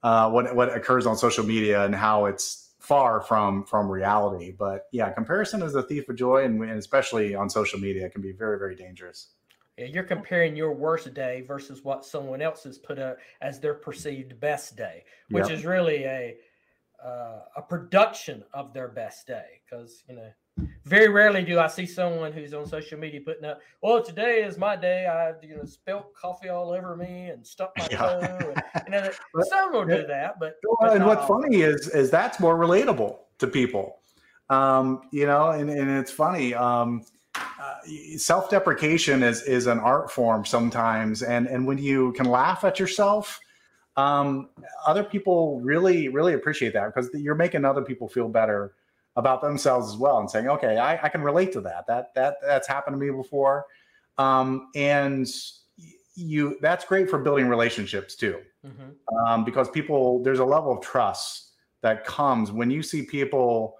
uh, 0.02 0.30
what 0.30 0.56
what 0.56 0.76
occurs 0.76 1.06
on 1.06 1.16
social 1.16 1.46
media 1.46 1.86
and 1.86 1.96
how 1.96 2.26
it's 2.26 2.72
far 2.80 3.22
from 3.22 3.64
from 3.66 3.90
reality. 3.90 4.52
But 4.52 4.88
yeah, 4.92 5.12
comparison 5.12 5.62
is 5.62 5.76
a 5.76 5.84
thief 5.84 6.10
of 6.10 6.16
joy, 6.16 6.44
and, 6.44 6.62
and 6.62 6.78
especially 6.78 7.36
on 7.36 7.50
social 7.50 7.80
media, 7.80 8.10
can 8.10 8.22
be 8.22 8.32
very 8.32 8.58
very 8.58 8.76
dangerous. 8.76 9.30
Yeah, 9.78 9.86
you're 9.86 10.04
comparing 10.04 10.56
your 10.56 10.74
worst 10.74 11.14
day 11.14 11.44
versus 11.48 11.84
what 11.84 12.06
someone 12.06 12.42
else 12.42 12.64
has 12.64 12.78
put 12.78 13.00
up 13.00 13.18
as 13.42 13.60
their 13.60 13.74
perceived 13.74 14.40
best 14.40 14.76
day, 14.76 15.04
which 15.30 15.50
yep. 15.50 15.58
is 15.58 15.66
really 15.66 16.04
a 16.04 16.36
uh, 17.04 17.40
a 17.58 17.62
production 17.62 18.44
of 18.54 18.74
their 18.74 18.88
best 18.88 19.26
day. 19.26 19.62
Because 19.66 20.04
you 20.08 20.16
know, 20.16 20.68
very 20.86 21.10
rarely 21.10 21.44
do 21.44 21.60
I 21.60 21.68
see 21.68 21.88
someone 21.88 22.32
who's 22.32 22.54
on 22.54 22.68
social 22.68 23.00
media 23.00 23.22
putting 23.22 23.46
up, 23.46 23.62
"Well, 23.82 24.04
today 24.04 24.44
is 24.44 24.60
my 24.60 24.76
day. 24.76 25.08
I 25.08 25.34
you 25.46 25.58
know 25.58 25.66
spilt 25.66 26.14
coffee 26.14 26.50
all 26.50 26.72
over 26.72 26.96
me 26.96 27.30
and 27.30 27.46
stuck 27.46 27.74
my 27.76 27.88
yeah. 27.92 27.98
toe." 27.98 28.20
And, 28.22 28.84
you 28.86 28.92
know, 28.92 29.10
but, 29.34 29.48
some 29.50 29.74
will 29.74 29.86
do 29.86 30.06
that, 30.06 30.40
but, 30.40 30.56
well, 30.80 30.92
and 30.92 31.04
what's 31.04 31.26
funny 31.28 31.62
is 31.62 31.88
is 31.90 32.12
that's 32.12 32.40
more 32.40 32.58
relatable 32.58 33.18
to 33.40 33.48
people. 33.48 33.98
Um, 34.50 35.02
you 35.12 35.26
know, 35.26 35.50
and, 35.50 35.70
and 35.70 35.90
it's 35.90 36.12
funny. 36.12 36.54
Um, 36.54 37.04
uh, 37.62 38.18
self-deprecation 38.18 39.24
is 39.24 39.41
is 39.44 39.68
an 39.68 39.80
art 39.80 40.12
form 40.12 40.46
sometimes, 40.46 41.24
and 41.24 41.48
and 41.48 41.66
when 41.66 41.78
you 41.78 42.14
can 42.14 42.26
laugh 42.26 42.64
at 42.64 42.80
yourself, 42.80 43.39
um, 43.98 44.50
other 44.86 45.04
people 45.04 45.60
really 45.62 46.08
really 46.10 46.34
appreciate 46.34 46.74
that 46.74 46.94
because 46.94 47.10
you're 47.14 47.36
making 47.36 47.66
other 47.66 47.82
people 47.82 48.08
feel 48.08 48.30
better 48.30 48.74
about 49.16 49.41
themselves 49.41 49.91
as 49.91 49.98
well 49.98 50.20
and 50.20 50.30
saying, 50.30 50.50
okay, 50.50 50.78
I, 50.78 51.06
I 51.06 51.10
can 51.10 51.22
relate 51.22 51.52
to 51.54 51.62
that. 51.62 51.86
That 51.88 52.14
that 52.16 52.38
that's 52.41 52.68
happened 52.68 52.96
to 52.96 52.98
me 52.98 53.12
before, 53.12 53.66
um, 54.18 54.70
and 54.76 55.28
you 56.16 56.58
that's 56.62 56.86
great 56.86 57.10
for 57.10 57.20
building 57.20 57.48
relationships 57.48 58.16
too, 58.16 58.39
mm-hmm. 58.66 59.28
um, 59.28 59.44
because 59.44 59.70
people 59.70 60.22
there's 60.24 60.39
a 60.39 60.46
level 60.46 60.72
of 60.72 60.82
trust 60.82 61.52
that 61.82 62.06
comes 62.06 62.52
when 62.52 62.72
you 62.72 62.82
see 62.82 63.04
people 63.04 63.76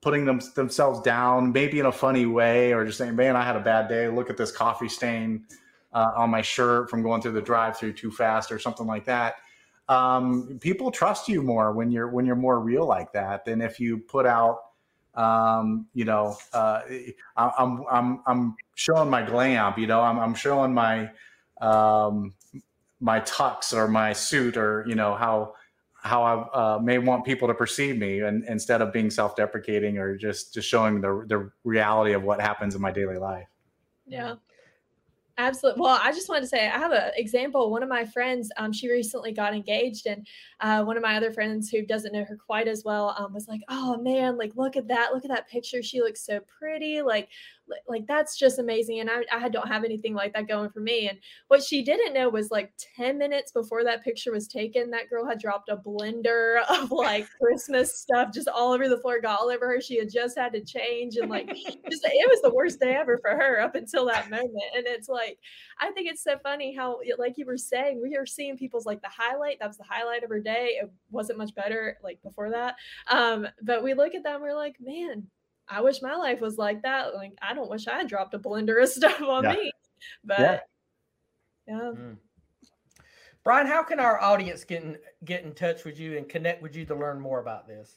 putting 0.00 0.24
them, 0.24 0.40
themselves 0.54 1.00
down, 1.00 1.52
maybe 1.52 1.78
in 1.78 1.86
a 1.86 1.92
funny 1.92 2.26
way, 2.26 2.72
or 2.72 2.84
just 2.84 2.98
saying, 2.98 3.16
"Man, 3.16 3.36
I 3.36 3.42
had 3.42 3.56
a 3.56 3.60
bad 3.60 3.88
day. 3.88 4.08
Look 4.08 4.30
at 4.30 4.36
this 4.36 4.52
coffee 4.52 4.88
stain 4.88 5.44
uh, 5.92 6.12
on 6.16 6.30
my 6.30 6.42
shirt 6.42 6.90
from 6.90 7.02
going 7.02 7.22
through 7.22 7.32
the 7.32 7.42
drive-through 7.42 7.94
too 7.94 8.10
fast," 8.10 8.52
or 8.52 8.58
something 8.58 8.86
like 8.86 9.04
that. 9.06 9.36
Um, 9.88 10.58
people 10.60 10.90
trust 10.90 11.28
you 11.28 11.42
more 11.42 11.72
when 11.72 11.90
you're 11.90 12.08
when 12.08 12.26
you're 12.26 12.36
more 12.36 12.60
real 12.60 12.86
like 12.86 13.12
that 13.12 13.44
than 13.44 13.60
if 13.62 13.80
you 13.80 13.98
put 13.98 14.26
out, 14.26 14.58
um, 15.14 15.86
you 15.94 16.04
know, 16.04 16.36
uh, 16.52 16.82
I'm 17.36 17.84
I'm 17.90 18.22
I'm 18.26 18.56
showing 18.74 19.10
my 19.10 19.22
glam. 19.22 19.74
You 19.78 19.86
know, 19.86 20.00
I'm 20.00 20.18
I'm 20.18 20.34
showing 20.34 20.74
my 20.74 21.10
um, 21.60 22.34
my 23.00 23.20
tux 23.20 23.72
or 23.72 23.88
my 23.88 24.12
suit 24.12 24.56
or 24.56 24.84
you 24.86 24.94
know 24.94 25.14
how 25.14 25.54
how 26.08 26.22
I 26.22 26.74
uh, 26.74 26.78
may 26.80 26.98
want 26.98 27.24
people 27.24 27.46
to 27.48 27.54
perceive 27.54 27.98
me, 27.98 28.20
and 28.20 28.44
instead 28.44 28.82
of 28.82 28.92
being 28.92 29.10
self-deprecating 29.10 29.98
or 29.98 30.16
just 30.16 30.54
just 30.54 30.68
showing 30.68 31.00
the 31.00 31.24
the 31.28 31.50
reality 31.64 32.14
of 32.14 32.22
what 32.22 32.40
happens 32.40 32.74
in 32.74 32.80
my 32.80 32.90
daily 32.90 33.18
life. 33.18 33.46
Yeah. 34.06 34.36
Absolutely. 35.40 35.80
Well, 35.80 36.00
I 36.02 36.10
just 36.10 36.28
wanted 36.28 36.40
to 36.40 36.46
say 36.48 36.66
I 36.66 36.78
have 36.78 36.90
an 36.90 37.12
example. 37.16 37.70
One 37.70 37.84
of 37.84 37.88
my 37.88 38.04
friends, 38.04 38.50
um, 38.56 38.72
she 38.72 38.90
recently 38.90 39.30
got 39.30 39.54
engaged, 39.54 40.08
and 40.08 40.26
uh, 40.58 40.82
one 40.82 40.96
of 40.96 41.02
my 41.04 41.16
other 41.16 41.30
friends 41.30 41.70
who 41.70 41.86
doesn't 41.86 42.12
know 42.12 42.24
her 42.24 42.36
quite 42.36 42.66
as 42.66 42.82
well 42.84 43.14
um, 43.16 43.32
was 43.32 43.46
like, 43.46 43.60
"Oh 43.68 43.98
man, 43.98 44.36
like 44.36 44.56
look 44.56 44.76
at 44.76 44.88
that! 44.88 45.10
Look 45.14 45.24
at 45.24 45.30
that 45.30 45.48
picture. 45.48 45.80
She 45.80 46.00
looks 46.00 46.26
so 46.26 46.40
pretty. 46.40 47.02
Like, 47.02 47.28
like 47.88 48.06
that's 48.06 48.36
just 48.36 48.58
amazing 48.58 49.00
and 49.00 49.10
I, 49.10 49.24
I 49.32 49.48
don't 49.48 49.68
have 49.68 49.84
anything 49.84 50.14
like 50.14 50.32
that 50.34 50.48
going 50.48 50.70
for 50.70 50.80
me 50.80 51.08
and 51.08 51.18
what 51.48 51.62
she 51.62 51.82
didn't 51.82 52.14
know 52.14 52.28
was 52.28 52.50
like 52.50 52.72
10 52.96 53.18
minutes 53.18 53.52
before 53.52 53.84
that 53.84 54.02
picture 54.02 54.32
was 54.32 54.48
taken 54.48 54.90
that 54.90 55.10
girl 55.10 55.26
had 55.26 55.38
dropped 55.38 55.68
a 55.68 55.76
blender 55.76 56.62
of 56.68 56.90
like 56.90 57.28
christmas 57.40 57.98
stuff 57.98 58.32
just 58.32 58.48
all 58.48 58.72
over 58.72 58.88
the 58.88 58.98
floor 58.98 59.20
got 59.20 59.40
all 59.40 59.50
over 59.50 59.66
her 59.66 59.80
she 59.80 59.98
had 59.98 60.10
just 60.10 60.38
had 60.38 60.52
to 60.52 60.64
change 60.64 61.16
and 61.16 61.30
like 61.30 61.48
just 61.90 62.04
it 62.04 62.28
was 62.28 62.42
the 62.42 62.54
worst 62.54 62.80
day 62.80 62.94
ever 62.94 63.18
for 63.18 63.30
her 63.30 63.60
up 63.60 63.74
until 63.74 64.06
that 64.06 64.30
moment 64.30 64.48
and 64.76 64.86
it's 64.86 65.08
like 65.08 65.38
i 65.80 65.90
think 65.92 66.08
it's 66.10 66.22
so 66.22 66.36
funny 66.42 66.74
how 66.74 66.98
like 67.18 67.34
you 67.36 67.46
were 67.46 67.56
saying 67.56 68.00
we 68.02 68.16
are 68.16 68.26
seeing 68.26 68.56
people's 68.56 68.86
like 68.86 69.00
the 69.02 69.08
highlight 69.08 69.58
that 69.58 69.68
was 69.68 69.78
the 69.78 69.84
highlight 69.88 70.22
of 70.22 70.30
her 70.30 70.40
day 70.40 70.78
it 70.80 70.90
wasn't 71.10 71.36
much 71.38 71.54
better 71.54 71.96
like 72.02 72.20
before 72.22 72.50
that 72.50 72.74
um 73.10 73.46
but 73.62 73.82
we 73.82 73.94
look 73.94 74.14
at 74.14 74.22
them 74.22 74.40
we're 74.40 74.54
like 74.54 74.76
man 74.80 75.26
I 75.70 75.80
wish 75.80 76.02
my 76.02 76.14
life 76.14 76.40
was 76.40 76.58
like 76.58 76.82
that. 76.82 77.14
Like 77.14 77.32
I 77.42 77.54
don't 77.54 77.70
wish 77.70 77.88
I 77.88 77.98
had 77.98 78.08
dropped 78.08 78.34
a 78.34 78.38
blender 78.38 78.82
of 78.82 78.88
stuff 78.88 79.20
on 79.22 79.44
yeah. 79.44 79.52
me. 79.52 79.72
But 80.24 80.40
yeah. 80.40 80.60
yeah. 81.66 81.92
Mm. 81.96 82.16
Brian, 83.44 83.66
how 83.66 83.82
can 83.82 84.00
our 84.00 84.20
audience 84.20 84.64
get 84.64 84.82
in, 84.82 84.98
get 85.24 85.42
in 85.42 85.54
touch 85.54 85.84
with 85.84 85.98
you 85.98 86.18
and 86.18 86.28
connect 86.28 86.62
with 86.62 86.76
you 86.76 86.84
to 86.84 86.94
learn 86.94 87.18
more 87.18 87.40
about 87.40 87.66
this? 87.66 87.96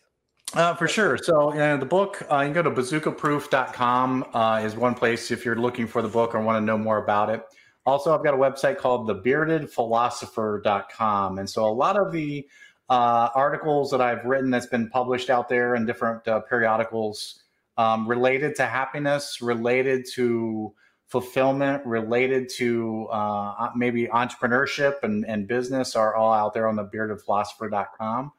Uh, 0.53 0.73
for 0.75 0.87
sure. 0.87 1.17
So, 1.17 1.51
uh, 1.51 1.75
the 1.77 1.85
book, 1.85 2.25
uh, 2.31 2.39
you 2.39 2.53
can 2.53 2.53
go 2.53 2.63
to 2.63 2.71
bazookaproof.com 2.71 4.25
uh, 4.33 4.61
is 4.63 4.75
one 4.75 4.95
place 4.95 5.31
if 5.31 5.45
you're 5.45 5.55
looking 5.55 5.87
for 5.87 6.01
the 6.01 6.07
book 6.07 6.33
or 6.35 6.41
want 6.41 6.57
to 6.57 6.65
know 6.65 6.77
more 6.77 7.03
about 7.03 7.29
it. 7.29 7.43
Also, 7.85 8.13
I've 8.13 8.23
got 8.23 8.33
a 8.33 8.37
website 8.37 8.77
called 8.77 9.09
thebeardedphilosopher.com. 9.09 11.39
And 11.39 11.49
so, 11.49 11.65
a 11.65 11.71
lot 11.71 11.97
of 11.97 12.11
the 12.11 12.45
uh, 12.89 13.29
articles 13.33 13.89
that 13.91 14.01
I've 14.01 14.25
written 14.25 14.51
that's 14.51 14.65
been 14.65 14.89
published 14.89 15.29
out 15.29 15.47
there 15.47 15.75
in 15.75 15.85
different 15.85 16.27
uh, 16.27 16.41
periodicals 16.41 17.40
um, 17.77 18.07
related 18.07 18.55
to 18.55 18.65
happiness, 18.65 19.41
related 19.41 20.05
to 20.15 20.73
fulfillment, 21.07 21.85
related 21.85 22.47
to 22.47 23.07
uh, 23.11 23.69
maybe 23.75 24.07
entrepreneurship 24.07 25.03
and, 25.03 25.25
and 25.25 25.47
business 25.47 25.95
are 25.95 26.15
all 26.15 26.31
out 26.31 26.53
there 26.53 26.67
on 26.67 26.77
the 26.77 26.85
beardedphilosopher.com. 26.85 28.31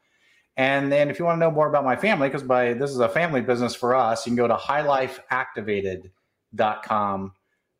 And 0.57 0.91
then 0.91 1.09
if 1.09 1.19
you 1.19 1.25
want 1.25 1.37
to 1.37 1.39
know 1.39 1.51
more 1.51 1.67
about 1.67 1.83
my 1.83 1.95
family, 1.95 2.29
because 2.29 2.43
by 2.43 2.73
this 2.73 2.91
is 2.91 2.99
a 2.99 3.09
family 3.09 3.41
business 3.41 3.73
for 3.75 3.95
us, 3.95 4.23
you 4.25 4.31
can 4.31 4.37
go 4.37 4.47
to 4.47 4.55
highlifeactivated.com 4.55 7.33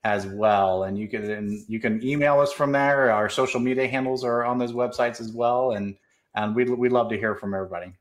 as 0.03 0.27
well. 0.27 0.83
And 0.83 0.97
you 0.97 1.07
can 1.07 1.29
and 1.29 1.63
you 1.67 1.79
can 1.79 2.03
email 2.05 2.39
us 2.39 2.51
from 2.51 2.71
there. 2.71 3.11
Our 3.11 3.29
social 3.29 3.59
media 3.59 3.87
handles 3.87 4.23
are 4.23 4.43
on 4.43 4.57
those 4.57 4.73
websites 4.73 5.21
as 5.21 5.31
well. 5.31 5.71
And 5.71 5.95
and 6.35 6.55
we'd, 6.55 6.69
we'd 6.69 6.91
love 6.91 7.09
to 7.09 7.17
hear 7.17 7.35
from 7.35 7.53
everybody. 7.53 7.93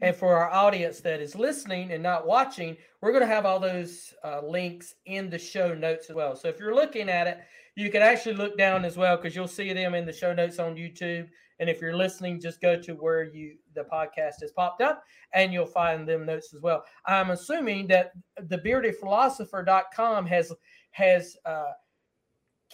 And 0.00 0.14
for 0.14 0.36
our 0.36 0.50
audience 0.50 1.00
that 1.00 1.20
is 1.20 1.34
listening 1.34 1.92
and 1.92 2.02
not 2.02 2.26
watching, 2.26 2.76
we're 3.00 3.12
going 3.12 3.22
to 3.22 3.26
have 3.26 3.46
all 3.46 3.60
those 3.60 4.12
uh, 4.24 4.40
links 4.44 4.94
in 5.06 5.30
the 5.30 5.38
show 5.38 5.74
notes 5.74 6.10
as 6.10 6.16
well. 6.16 6.34
So 6.36 6.48
if 6.48 6.58
you're 6.58 6.74
looking 6.74 7.08
at 7.08 7.26
it, 7.26 7.38
you 7.76 7.90
can 7.90 8.02
actually 8.02 8.34
look 8.34 8.56
down 8.56 8.84
as 8.84 8.96
well 8.96 9.16
because 9.16 9.34
you'll 9.34 9.48
see 9.48 9.72
them 9.72 9.94
in 9.94 10.06
the 10.06 10.12
show 10.12 10.32
notes 10.32 10.58
on 10.58 10.76
YouTube. 10.76 11.28
And 11.60 11.70
if 11.70 11.80
you're 11.80 11.96
listening, 11.96 12.40
just 12.40 12.60
go 12.60 12.80
to 12.80 12.92
where 12.94 13.24
you 13.24 13.56
the 13.74 13.84
podcast 13.84 14.40
has 14.40 14.52
popped 14.54 14.80
up 14.80 15.04
and 15.32 15.52
you'll 15.52 15.66
find 15.66 16.06
them 16.06 16.26
notes 16.26 16.52
as 16.54 16.60
well. 16.60 16.84
I'm 17.06 17.30
assuming 17.30 17.86
that 17.88 18.12
the 18.36 18.58
beardedphilosopher.com 18.58 20.26
has 20.26 20.52
has 20.92 21.36
uh, 21.44 21.72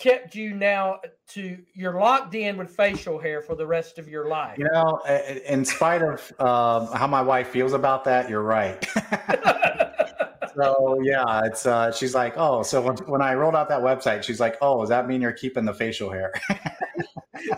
kept 0.00 0.34
you 0.34 0.54
now 0.54 0.98
to 1.28 1.58
you're 1.74 2.00
locked 2.00 2.34
in 2.34 2.56
with 2.56 2.74
facial 2.74 3.18
hair 3.18 3.42
for 3.42 3.54
the 3.54 3.66
rest 3.66 3.98
of 3.98 4.08
your 4.08 4.28
life. 4.28 4.58
You 4.58 4.66
know, 4.72 4.98
in 5.46 5.64
spite 5.64 6.02
of 6.02 6.32
uh, 6.38 6.86
how 6.96 7.06
my 7.06 7.20
wife 7.20 7.48
feels 7.48 7.74
about 7.74 8.04
that, 8.04 8.28
you're 8.28 8.42
right. 8.42 8.84
so 10.56 10.98
yeah, 11.02 11.42
it's 11.44 11.66
uh, 11.66 11.92
she's 11.92 12.14
like, 12.14 12.34
oh, 12.36 12.62
so 12.62 12.80
when, 12.80 12.96
when 13.06 13.22
I 13.22 13.34
rolled 13.34 13.54
out 13.54 13.68
that 13.68 13.82
website, 13.82 14.22
she's 14.22 14.40
like, 14.40 14.56
oh, 14.62 14.80
does 14.80 14.88
that 14.88 15.06
mean 15.06 15.20
you're 15.20 15.32
keeping 15.32 15.64
the 15.64 15.74
facial 15.74 16.10
hair? 16.10 16.32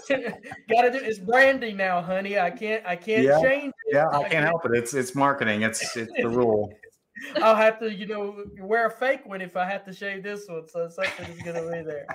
Gotta 0.09 0.91
do 0.91 1.01
it's 1.01 1.19
branding 1.19 1.77
now, 1.77 2.03
honey. 2.03 2.39
I 2.39 2.51
can't 2.51 2.85
I 2.85 2.97
can't 2.97 3.23
yeah, 3.23 3.41
change 3.41 3.73
it. 3.87 3.95
Yeah, 3.95 4.09
I 4.09 4.29
can't 4.29 4.45
help 4.45 4.65
it. 4.67 4.73
It's 4.75 4.95
it's 4.95 5.15
marketing. 5.15 5.63
It's 5.63 5.97
it's 5.97 6.13
the 6.21 6.29
rule. 6.29 6.73
I'll 7.37 7.57
have 7.57 7.79
to, 7.81 7.93
you 7.93 8.07
know, 8.07 8.45
wear 8.61 8.87
a 8.87 8.91
fake 8.91 9.27
one 9.27 9.41
if 9.41 9.57
I 9.57 9.65
have 9.69 9.85
to 9.87 9.93
shave 9.93 10.23
this 10.23 10.47
one. 10.49 10.69
So 10.69 10.89
something 10.89 11.27
is 11.27 11.43
going 11.43 11.57
to 11.57 11.71
be 11.71 11.83
there. 11.83 12.07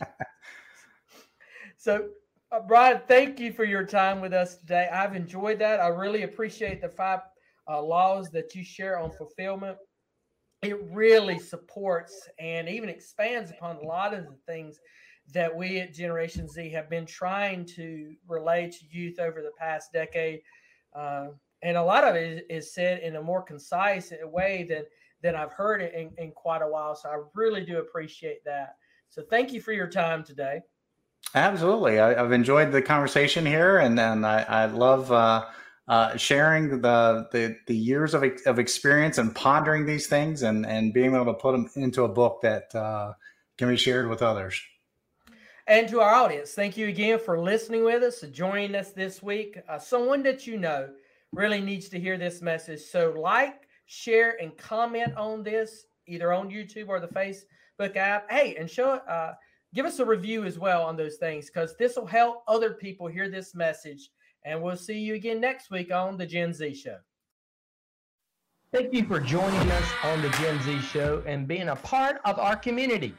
so, 1.76 2.08
uh, 2.50 2.60
Brian, 2.60 3.00
thank 3.06 3.38
you 3.38 3.52
for 3.52 3.64
your 3.64 3.84
time 3.84 4.20
with 4.20 4.32
us 4.32 4.56
today. 4.56 4.88
I've 4.92 5.14
enjoyed 5.14 5.58
that. 5.58 5.80
I 5.80 5.88
really 5.88 6.22
appreciate 6.22 6.80
the 6.80 6.88
five 6.88 7.20
uh, 7.68 7.82
laws 7.82 8.30
that 8.30 8.54
you 8.54 8.64
share 8.64 8.98
on 8.98 9.10
fulfillment. 9.10 9.76
It 10.62 10.80
really 10.90 11.38
supports 11.38 12.28
and 12.38 12.68
even 12.68 12.88
expands 12.88 13.50
upon 13.50 13.76
a 13.76 13.86
lot 13.86 14.12
of 14.14 14.24
the 14.24 14.36
things 14.46 14.80
that 15.34 15.54
we 15.54 15.78
at 15.78 15.92
Generation 15.92 16.48
Z 16.48 16.70
have 16.70 16.88
been 16.88 17.06
trying 17.06 17.64
to 17.76 18.14
relay 18.26 18.70
to 18.70 18.78
youth 18.90 19.20
over 19.20 19.42
the 19.42 19.52
past 19.58 19.92
decade. 19.92 20.40
Uh, 20.94 21.28
and 21.62 21.76
a 21.76 21.82
lot 21.82 22.04
of 22.04 22.14
it 22.14 22.46
is 22.48 22.72
said 22.72 23.00
in 23.00 23.16
a 23.16 23.22
more 23.22 23.42
concise 23.42 24.12
way 24.22 24.66
than 24.68 24.84
than 25.22 25.34
I've 25.34 25.52
heard 25.52 25.82
it 25.82 25.94
in, 25.94 26.10
in 26.18 26.32
quite 26.32 26.62
a 26.62 26.68
while. 26.68 26.94
So 26.94 27.08
I 27.08 27.18
really 27.34 27.64
do 27.64 27.78
appreciate 27.78 28.44
that. 28.44 28.76
So 29.08 29.22
thank 29.28 29.52
you 29.52 29.60
for 29.60 29.72
your 29.72 29.88
time 29.88 30.22
today. 30.22 30.60
Absolutely. 31.34 31.98
I, 31.98 32.14
have 32.14 32.32
enjoyed 32.32 32.72
the 32.72 32.80
conversation 32.80 33.44
here, 33.44 33.78
and, 33.78 33.98
and 33.98 34.24
I, 34.24 34.42
I 34.42 34.64
love 34.66 35.10
uh, 35.10 35.46
uh, 35.88 36.16
sharing 36.16 36.80
the, 36.80 37.26
the, 37.32 37.56
the 37.66 37.76
years 37.76 38.14
of, 38.14 38.24
of 38.46 38.58
experience 38.58 39.18
and 39.18 39.34
pondering 39.34 39.86
these 39.86 40.06
things 40.06 40.42
and, 40.42 40.64
and 40.64 40.94
being 40.94 41.14
able 41.14 41.26
to 41.26 41.34
put 41.34 41.52
them 41.52 41.68
into 41.74 42.04
a 42.04 42.08
book 42.08 42.40
that 42.42 42.72
uh, 42.74 43.12
can 43.56 43.68
be 43.68 43.76
shared 43.76 44.08
with 44.08 44.22
others. 44.22 44.60
And 45.66 45.86
to 45.88 46.00
our 46.00 46.14
audience, 46.14 46.52
thank 46.52 46.78
you 46.78 46.88
again 46.88 47.18
for 47.18 47.38
listening 47.38 47.84
with 47.84 48.02
us, 48.02 48.22
and 48.22 48.32
joining 48.32 48.74
us 48.74 48.92
this 48.92 49.22
week. 49.22 49.58
Uh, 49.68 49.78
someone 49.78 50.22
that 50.22 50.46
you 50.46 50.56
know 50.56 50.88
really 51.32 51.60
needs 51.60 51.88
to 51.90 52.00
hear 52.00 52.16
this 52.16 52.42
message. 52.42 52.80
So, 52.80 53.14
like, 53.16 53.68
share, 53.86 54.36
and 54.40 54.56
comment 54.56 55.14
on 55.16 55.42
this 55.42 55.86
either 56.06 56.32
on 56.32 56.50
YouTube 56.50 56.88
or 56.88 57.00
the 57.00 57.08
Facebook 57.08 57.96
app. 57.96 58.30
Hey, 58.30 58.56
and 58.56 58.68
show 58.68 58.90
uh, 58.90 59.34
give 59.74 59.86
us 59.86 59.98
a 59.98 60.04
review 60.04 60.44
as 60.44 60.58
well 60.58 60.82
on 60.82 60.96
those 60.96 61.16
things 61.16 61.46
because 61.46 61.76
this 61.78 61.96
will 61.96 62.06
help 62.06 62.42
other 62.48 62.74
people 62.74 63.06
hear 63.06 63.28
this 63.28 63.54
message. 63.54 64.10
And 64.44 64.62
we'll 64.62 64.76
see 64.76 64.98
you 64.98 65.14
again 65.14 65.40
next 65.40 65.70
week 65.70 65.92
on 65.92 66.16
the 66.16 66.26
Gen 66.26 66.52
Z 66.52 66.74
Show. 66.74 66.96
Thank 68.72 68.92
you 68.92 69.04
for 69.04 69.18
joining 69.18 69.70
us 69.70 69.88
on 70.04 70.22
the 70.22 70.28
Gen 70.30 70.60
Z 70.62 70.80
Show 70.80 71.22
and 71.26 71.48
being 71.48 71.68
a 71.68 71.76
part 71.76 72.20
of 72.24 72.38
our 72.38 72.56
community. 72.56 73.14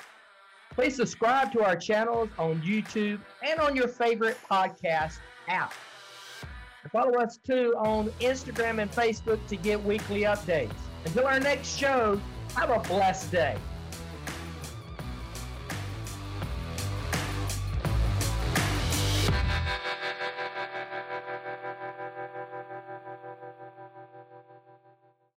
Please 0.72 0.96
subscribe 0.96 1.52
to 1.54 1.64
our 1.64 1.76
channels 1.76 2.30
on 2.38 2.62
YouTube 2.62 3.20
and 3.44 3.60
on 3.60 3.76
your 3.76 3.88
favorite 3.88 4.38
podcast 4.50 5.18
app. 5.48 5.74
Follow 6.92 7.20
us 7.20 7.38
too 7.38 7.74
on 7.78 8.10
Instagram 8.20 8.82
and 8.82 8.92
Facebook 8.92 9.40
to 9.48 9.56
get 9.56 9.84
weekly 9.84 10.22
updates. 10.22 10.74
Until 11.06 11.28
our 11.28 11.40
next 11.40 11.78
show, 11.78 12.20
have 12.56 12.72
a 12.72 12.80
blessed 12.80 13.32
day. 13.32 13.56